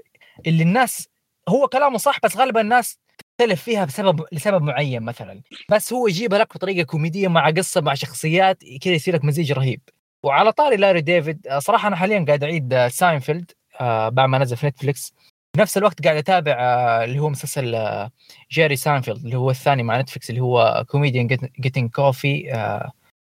اللي 0.47 0.63
الناس 0.63 1.09
هو 1.49 1.67
كلامه 1.67 1.97
صح 1.97 2.19
بس 2.23 2.37
غالبا 2.37 2.61
الناس 2.61 2.99
تختلف 3.17 3.63
فيها 3.63 3.85
بسبب 3.85 4.25
لسبب 4.31 4.61
معين 4.61 5.03
مثلا. 5.03 5.41
بس 5.69 5.93
هو 5.93 6.07
يجيبها 6.07 6.39
لك 6.39 6.55
بطريقة 6.55 6.85
كوميدية 6.85 7.27
مع 7.27 7.49
قصة 7.49 7.81
مع 7.81 7.93
شخصيات 7.93 8.63
كذا 8.81 8.93
يصير 8.93 9.15
لك 9.15 9.25
مزيج 9.25 9.51
رهيب. 9.51 9.81
وعلى 10.23 10.51
طاري 10.51 10.75
لاري 10.75 11.01
ديفيد 11.01 11.47
صراحة 11.57 11.87
أنا 11.87 11.95
حاليا 11.95 12.25
قاعد 12.27 12.43
أعيد 12.43 12.87
ساينفيلد 12.87 13.51
آه 13.81 14.09
بعد 14.09 14.29
ما 14.29 14.37
نزل 14.37 14.57
في 14.57 14.67
نتفلكس 14.67 15.13
نفس 15.57 15.77
الوقت 15.77 16.03
قاعد 16.03 16.17
أتابع 16.17 16.51
آه 16.59 17.03
اللي 17.03 17.19
هو 17.19 17.29
مسلسل 17.29 17.75
آه 17.75 18.11
جيري 18.51 18.75
ساينفيلد 18.75 19.25
اللي 19.25 19.37
هو 19.37 19.49
الثاني 19.49 19.83
مع 19.83 19.99
نتفلكس 20.01 20.29
اللي 20.29 20.41
هو 20.41 20.85
Comedian 20.89 21.27
Getting 21.59 21.91
Coffee 21.91 22.51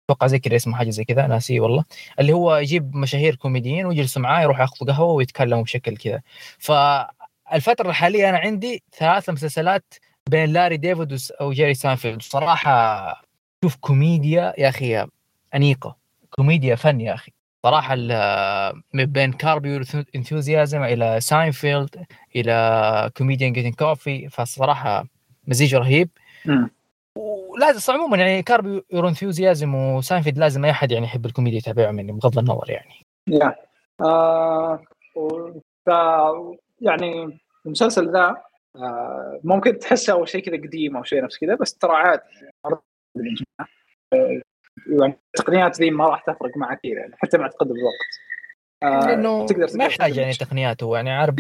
أتوقع 0.09 0.27
زي 0.27 0.39
كذا 0.39 0.55
اسمه 0.55 0.77
حاجة 0.77 0.89
زي 0.89 1.03
كذا 1.03 1.27
ناسي 1.27 1.59
والله. 1.59 1.83
اللي 2.19 2.33
هو 2.33 2.55
يجيب 2.55 2.95
مشاهير 2.95 3.35
كوميديين 3.35 3.85
ويجلسوا 3.85 4.21
معاه 4.21 4.41
يروح 4.41 4.59
ياخذوا 4.59 4.91
قهوة 4.91 5.13
ويتكلموا 5.13 5.63
بشكل 5.63 5.97
كذا. 5.97 6.21
فالفترة 6.57 7.89
الحالية 7.89 8.29
أنا 8.29 8.37
عندي 8.37 8.83
ثلاث 8.97 9.29
مسلسلات 9.29 9.93
بين 10.29 10.53
لاري 10.53 10.77
ديفيد 10.77 11.17
وجيري 11.41 11.73
سانفيلد. 11.73 12.21
صراحة 12.21 13.21
شوف 13.63 13.75
كوميديا 13.75 14.53
يا 14.57 14.69
أخي 14.69 15.07
أنيقة. 15.55 15.95
كوميديا 16.29 16.75
فن 16.75 17.01
يا 17.01 17.13
أخي. 17.13 17.31
صراحة 17.65 17.95
بين 18.93 19.31
Curb 19.33 19.81
Enthusiasm 20.15 20.83
إلى 20.83 21.19
ساينفيلد 21.21 22.05
إلى 22.35 23.11
Comedian 23.17 23.53
Getting 23.53 23.75
Coffee 23.75 24.29
فالصراحه 24.29 25.05
مزيج 25.47 25.75
رهيب. 25.75 26.09
ولازم 27.59 27.93
عموما 27.93 28.17
يعني 28.17 28.43
Curb 28.43 28.83
Your 28.93 29.07
Enthusiasm 29.07 29.75
وساينفيلد 29.75 30.37
لازم 30.37 30.65
أي 30.65 30.71
أحد 30.71 30.91
يعني 30.91 31.05
يحب 31.05 31.25
الكوميديا 31.25 31.57
يتابعهم 31.57 31.99
يعني 31.99 32.11
بغض 32.11 32.37
النظر 32.37 32.69
يعني. 32.69 33.05
يا. 33.27 33.55
آه 34.01 34.83
ف 35.85 35.89
يعني 36.81 37.39
المسلسل 37.65 38.11
ذا 38.11 38.35
آه 38.75 39.39
ممكن 39.43 39.79
تحسه 39.79 40.13
أول 40.13 40.29
شيء 40.29 40.41
كذا 40.41 40.57
قديم 40.57 40.97
أو 40.97 41.03
شيء 41.03 41.23
نفس 41.23 41.37
كذا 41.37 41.55
بس 41.55 41.77
ترى 41.77 41.91
عادي. 41.91 42.21
آه 42.65 42.81
يعني 44.99 45.19
التقنيات 45.35 45.77
ذي 45.77 45.91
ما 45.91 46.07
راح 46.07 46.21
تفرق 46.21 46.57
معك 46.57 46.79
كثير 46.79 46.97
يعني 46.97 47.15
حتى 47.17 47.37
مع 47.37 47.47
تقدم 47.47 47.75
الوقت. 47.75 48.19
آه 48.83 49.07
لأنه 49.07 49.45
تقدر 49.45 49.67
ما 49.75 49.85
يحتاج 49.85 50.17
يعني 50.17 50.33
تقنيات 50.33 50.83
هو 50.83 50.95
يعني 50.95 51.11
عارف 51.11 51.35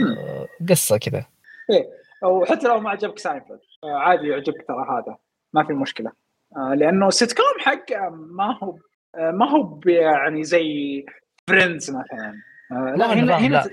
قصة 0.69 0.97
كذا. 0.97 1.25
إيه 1.69 1.89
أو 2.23 2.45
حتى 2.45 2.67
لو 2.67 2.79
ما 2.79 2.89
عجبك 2.89 3.19
ساينفيلد 3.19 3.59
آه 3.83 3.97
عادي 3.97 4.27
يعجبك 4.27 4.67
ترى 4.67 4.85
هذا. 4.89 5.17
ما 5.53 5.63
في 5.63 5.73
مشكلة. 5.73 6.11
آه 6.57 6.73
لأنه 6.73 7.07
السيت 7.07 7.33
كوم 7.33 7.59
حقه 7.59 8.09
ما 8.09 8.57
هو 8.63 8.77
آه 9.15 9.31
ما 9.31 9.49
هو 9.49 9.79
يعني 9.85 10.43
زي 10.43 11.05
Friends 11.49 11.89
مثلا. 11.91 12.33
آه 12.71 12.95
لا 12.97 13.13
هنا 13.13 13.37
هنا 13.37 13.55
لا. 13.55 13.69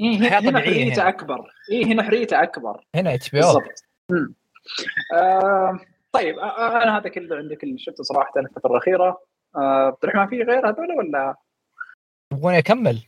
إيه 0.00 0.18
هنا, 0.18 0.38
هنا 0.38 0.60
حريته 0.60 1.02
هنا. 1.02 1.08
أكبر. 1.08 1.50
اي 1.72 1.84
هنا 1.84 2.02
حريته 2.02 2.42
أكبر. 2.42 2.84
هنا 2.94 3.14
HBO 3.14 3.62
طيب 6.12 6.38
أنا 6.38 6.98
هذا 6.98 7.08
كله 7.08 7.36
عندي 7.36 7.56
كل 7.56 7.78
شفته 7.78 8.02
صراحة 8.02 8.32
الفترة 8.36 8.70
الأخيرة. 8.70 9.20
عبد 9.56 9.96
الرحمن 10.04 10.26
في 10.26 10.42
غير 10.42 10.68
هذول 10.68 10.92
ولا؟ 10.92 11.34
تبغوني 12.30 12.58
أكمل؟ 12.58 13.02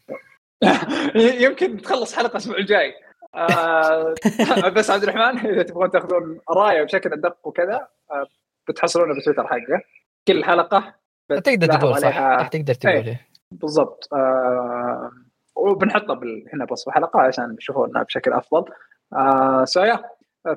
يمكن 1.44 1.76
تخلص 1.76 2.16
حلقة 2.16 2.30
الأسبوع 2.32 2.56
الجاي. 2.56 2.94
بس 4.76 4.90
عبد 4.90 5.02
الرحمن 5.02 5.50
إذا 5.50 5.62
تبغون 5.62 5.90
تأخذون 5.90 6.40
رايه 6.50 6.82
بشكل 6.82 7.12
أدق 7.12 7.36
وكذا 7.44 7.88
آه 8.10 8.26
بتحصلونه 8.68 9.20
بتويتر 9.20 9.46
حقه. 9.46 9.82
كل 10.28 10.44
حلقة 10.44 10.94
تقدر 11.28 11.66
تقول 11.66 11.98
صح؟ 11.98 12.48
تقدر 12.48 12.74
تقول 12.74 12.92
إيه. 12.94 13.26
بالضبط. 13.50 14.08
آه 14.12 15.10
وبنحطه 15.56 16.14
بال... 16.14 16.44
هنا 16.52 16.64
بوصف 16.64 16.88
الحلقة 16.88 17.20
عشان 17.20 17.56
يشوفونها 17.58 18.02
بشكل 18.02 18.32
أفضل. 18.32 18.64
آه 19.12 19.64
سويا 19.64 20.04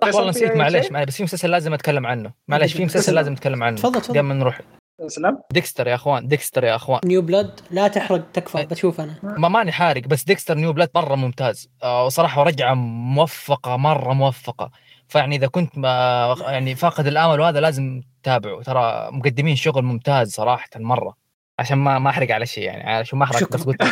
صح 0.01 0.15
والله 0.15 0.29
نسيت 0.29 0.55
معليش 0.55 0.91
معليش 0.91 1.07
بس 1.07 1.17
في 1.17 1.23
مسلسل 1.23 1.51
لازم 1.51 1.73
أتكلم 1.73 2.05
عنه. 2.05 2.31
معليش 2.47 2.73
في 2.73 2.85
مسلسل 2.85 3.15
لازم 3.15 3.33
أتكلم 3.33 3.63
عنه. 3.63 3.75
تفضل 3.75 4.01
تفضل. 4.01 4.19
قبل 4.19 4.27
ما 4.27 4.33
نروح. 4.33 4.61
اسلم. 5.05 5.39
Dexter 5.51 5.87
يا 5.87 5.95
اخوان 5.95 6.27
Dexter 6.27 6.63
يا 6.63 6.75
اخوان. 6.75 6.99
New 7.05 7.21
Blood 7.21 7.59
لا 7.71 7.87
تحرق 7.87 8.31
تكفى 8.33 8.65
بشوف 8.65 9.01
أنا. 9.01 9.15
ما 9.23 9.47
ماني 9.49 9.71
حارق 9.71 10.01
بس 10.07 10.23
Dexter 10.23 10.55
New 10.57 10.73
Blood 10.73 10.89
مرة 10.95 11.15
ممتاز. 11.15 11.69
آه 11.83 12.05
وصراحة 12.05 12.43
رجعه 12.43 12.73
موفقة 12.73 13.77
مرة 13.77 14.13
موفقة. 14.13 14.71
فيعني 15.07 15.35
إذا 15.35 15.47
كنت 15.47 15.77
ما 15.77 16.35
يعني 16.41 16.75
فاقد 16.75 17.07
الآمل 17.07 17.39
وهذا 17.39 17.59
لازم 17.59 18.01
تتابعه. 18.23 18.61
ترى 18.61 19.09
مقدمين 19.11 19.55
شغل 19.55 19.83
ممتاز 19.83 20.31
صراحة 20.31 20.69
مرة. 20.75 21.15
عشان 21.59 21.77
ما 21.77 21.99
ما 21.99 22.09
أحرق 22.09 22.31
على 22.31 22.45
شيء 22.45 22.63
يعني 22.63 22.91
عشان 22.91 23.19
ما 23.19 23.25
أحرق 23.25 23.37
شكرا. 23.39 23.57
بس 23.57 23.63
قلت 23.63 23.83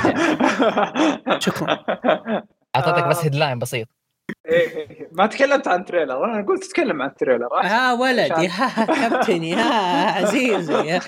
شكرا. 1.45 1.79
أعطيتك 2.75 3.07
بس 3.07 3.23
headline 3.23 3.59
بسيط. 3.59 3.87
إيه،, 4.45 4.77
إيه 4.77 5.09
ما 5.11 5.27
تكلمت 5.27 5.67
عن 5.67 5.85
trailer. 5.85 6.25
أنا 6.25 6.45
قلت 6.47 6.63
تتكلم 6.63 7.01
عن 7.01 7.15
trailer. 7.15 7.49
يا 7.63 7.93
ولد 7.93 8.31
يا 8.37 8.85
كابتن 8.85 9.43
يا 9.43 9.63
عزيزي. 10.11 10.99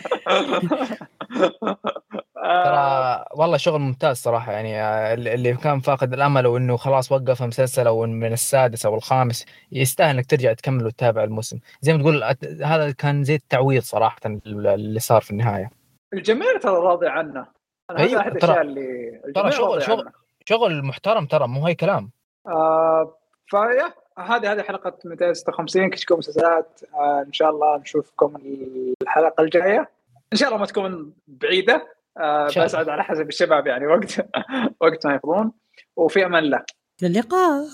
ترى 2.43 3.25
والله 3.35 3.57
شغل 3.57 3.79
ممتاز 3.79 4.17
صراحة. 4.17 4.51
يعني 4.51 5.13
اللي 5.13 5.53
كان 5.53 5.79
فاقد 5.79 6.13
الأمل 6.13 6.47
وإنه 6.47 6.77
خلاص 6.77 7.11
وقف 7.11 7.43
مسلسل 7.43 7.87
أو 7.87 8.05
من 8.05 8.33
السادس 8.33 8.85
أو 8.85 8.95
الخامس 8.95 9.45
يستاهل 9.71 10.15
إنك 10.15 10.25
ترجع 10.25 10.53
تكمل 10.53 10.85
وتتابع 10.85 11.23
الموسم. 11.23 11.59
زي 11.81 11.93
ما 11.93 11.99
تقول 11.99 12.23
هذا 12.63 12.91
كان 12.91 13.23
زي 13.23 13.35
التعويض 13.35 13.81
صراحة 13.81 14.19
اللي 14.25 14.99
صار 14.99 15.21
في 15.21 15.31
النهاية. 15.31 15.69
الجميع 16.13 16.57
ترى 16.57 16.71
راضي 16.71 17.07
عنه. 17.07 17.45
أنا 17.91 17.99
أيوه. 17.99 18.21
أحد 18.21 18.35
الأشياء 18.35 18.61
اللي 18.61 19.21
ترى 19.35 19.51
شغل 19.51 19.83
شغل 19.83 20.11
شغل 20.45 20.85
محترم 20.85 21.25
ترى 21.25 21.47
مو 21.47 21.67
هي 21.67 21.75
كلام. 21.75 22.11
آه 22.47 23.17
فيا 23.47 23.93
هذه 24.17 24.51
هذه 24.51 24.61
حلقة 24.61 24.97
256 25.05 25.89
كشكو 25.89 26.17
مسلسلات. 26.17 26.79
آه 26.93 27.23
إن 27.27 27.33
شاء 27.33 27.49
الله 27.49 27.77
نشوفكم 27.77 28.33
الحلقة 29.01 29.43
الجاية. 29.43 29.89
إن 30.33 30.37
شاء 30.37 30.49
الله 30.49 30.59
ما 30.59 30.65
تكون 30.65 31.13
بعيدة. 31.27 31.87
آه. 32.17 32.47
بس 32.47 32.75
على 32.75 33.03
حسب 33.03 33.27
الشباب 33.27 33.67
يعني 33.67 33.87
وقت 33.87 34.19
وقت 34.81 35.07
ما 35.07 35.15
يفضون. 35.15 35.51
وفي 35.95 36.25
أمان 36.25 36.43
الله. 36.43 36.63
للقاء 37.01 37.65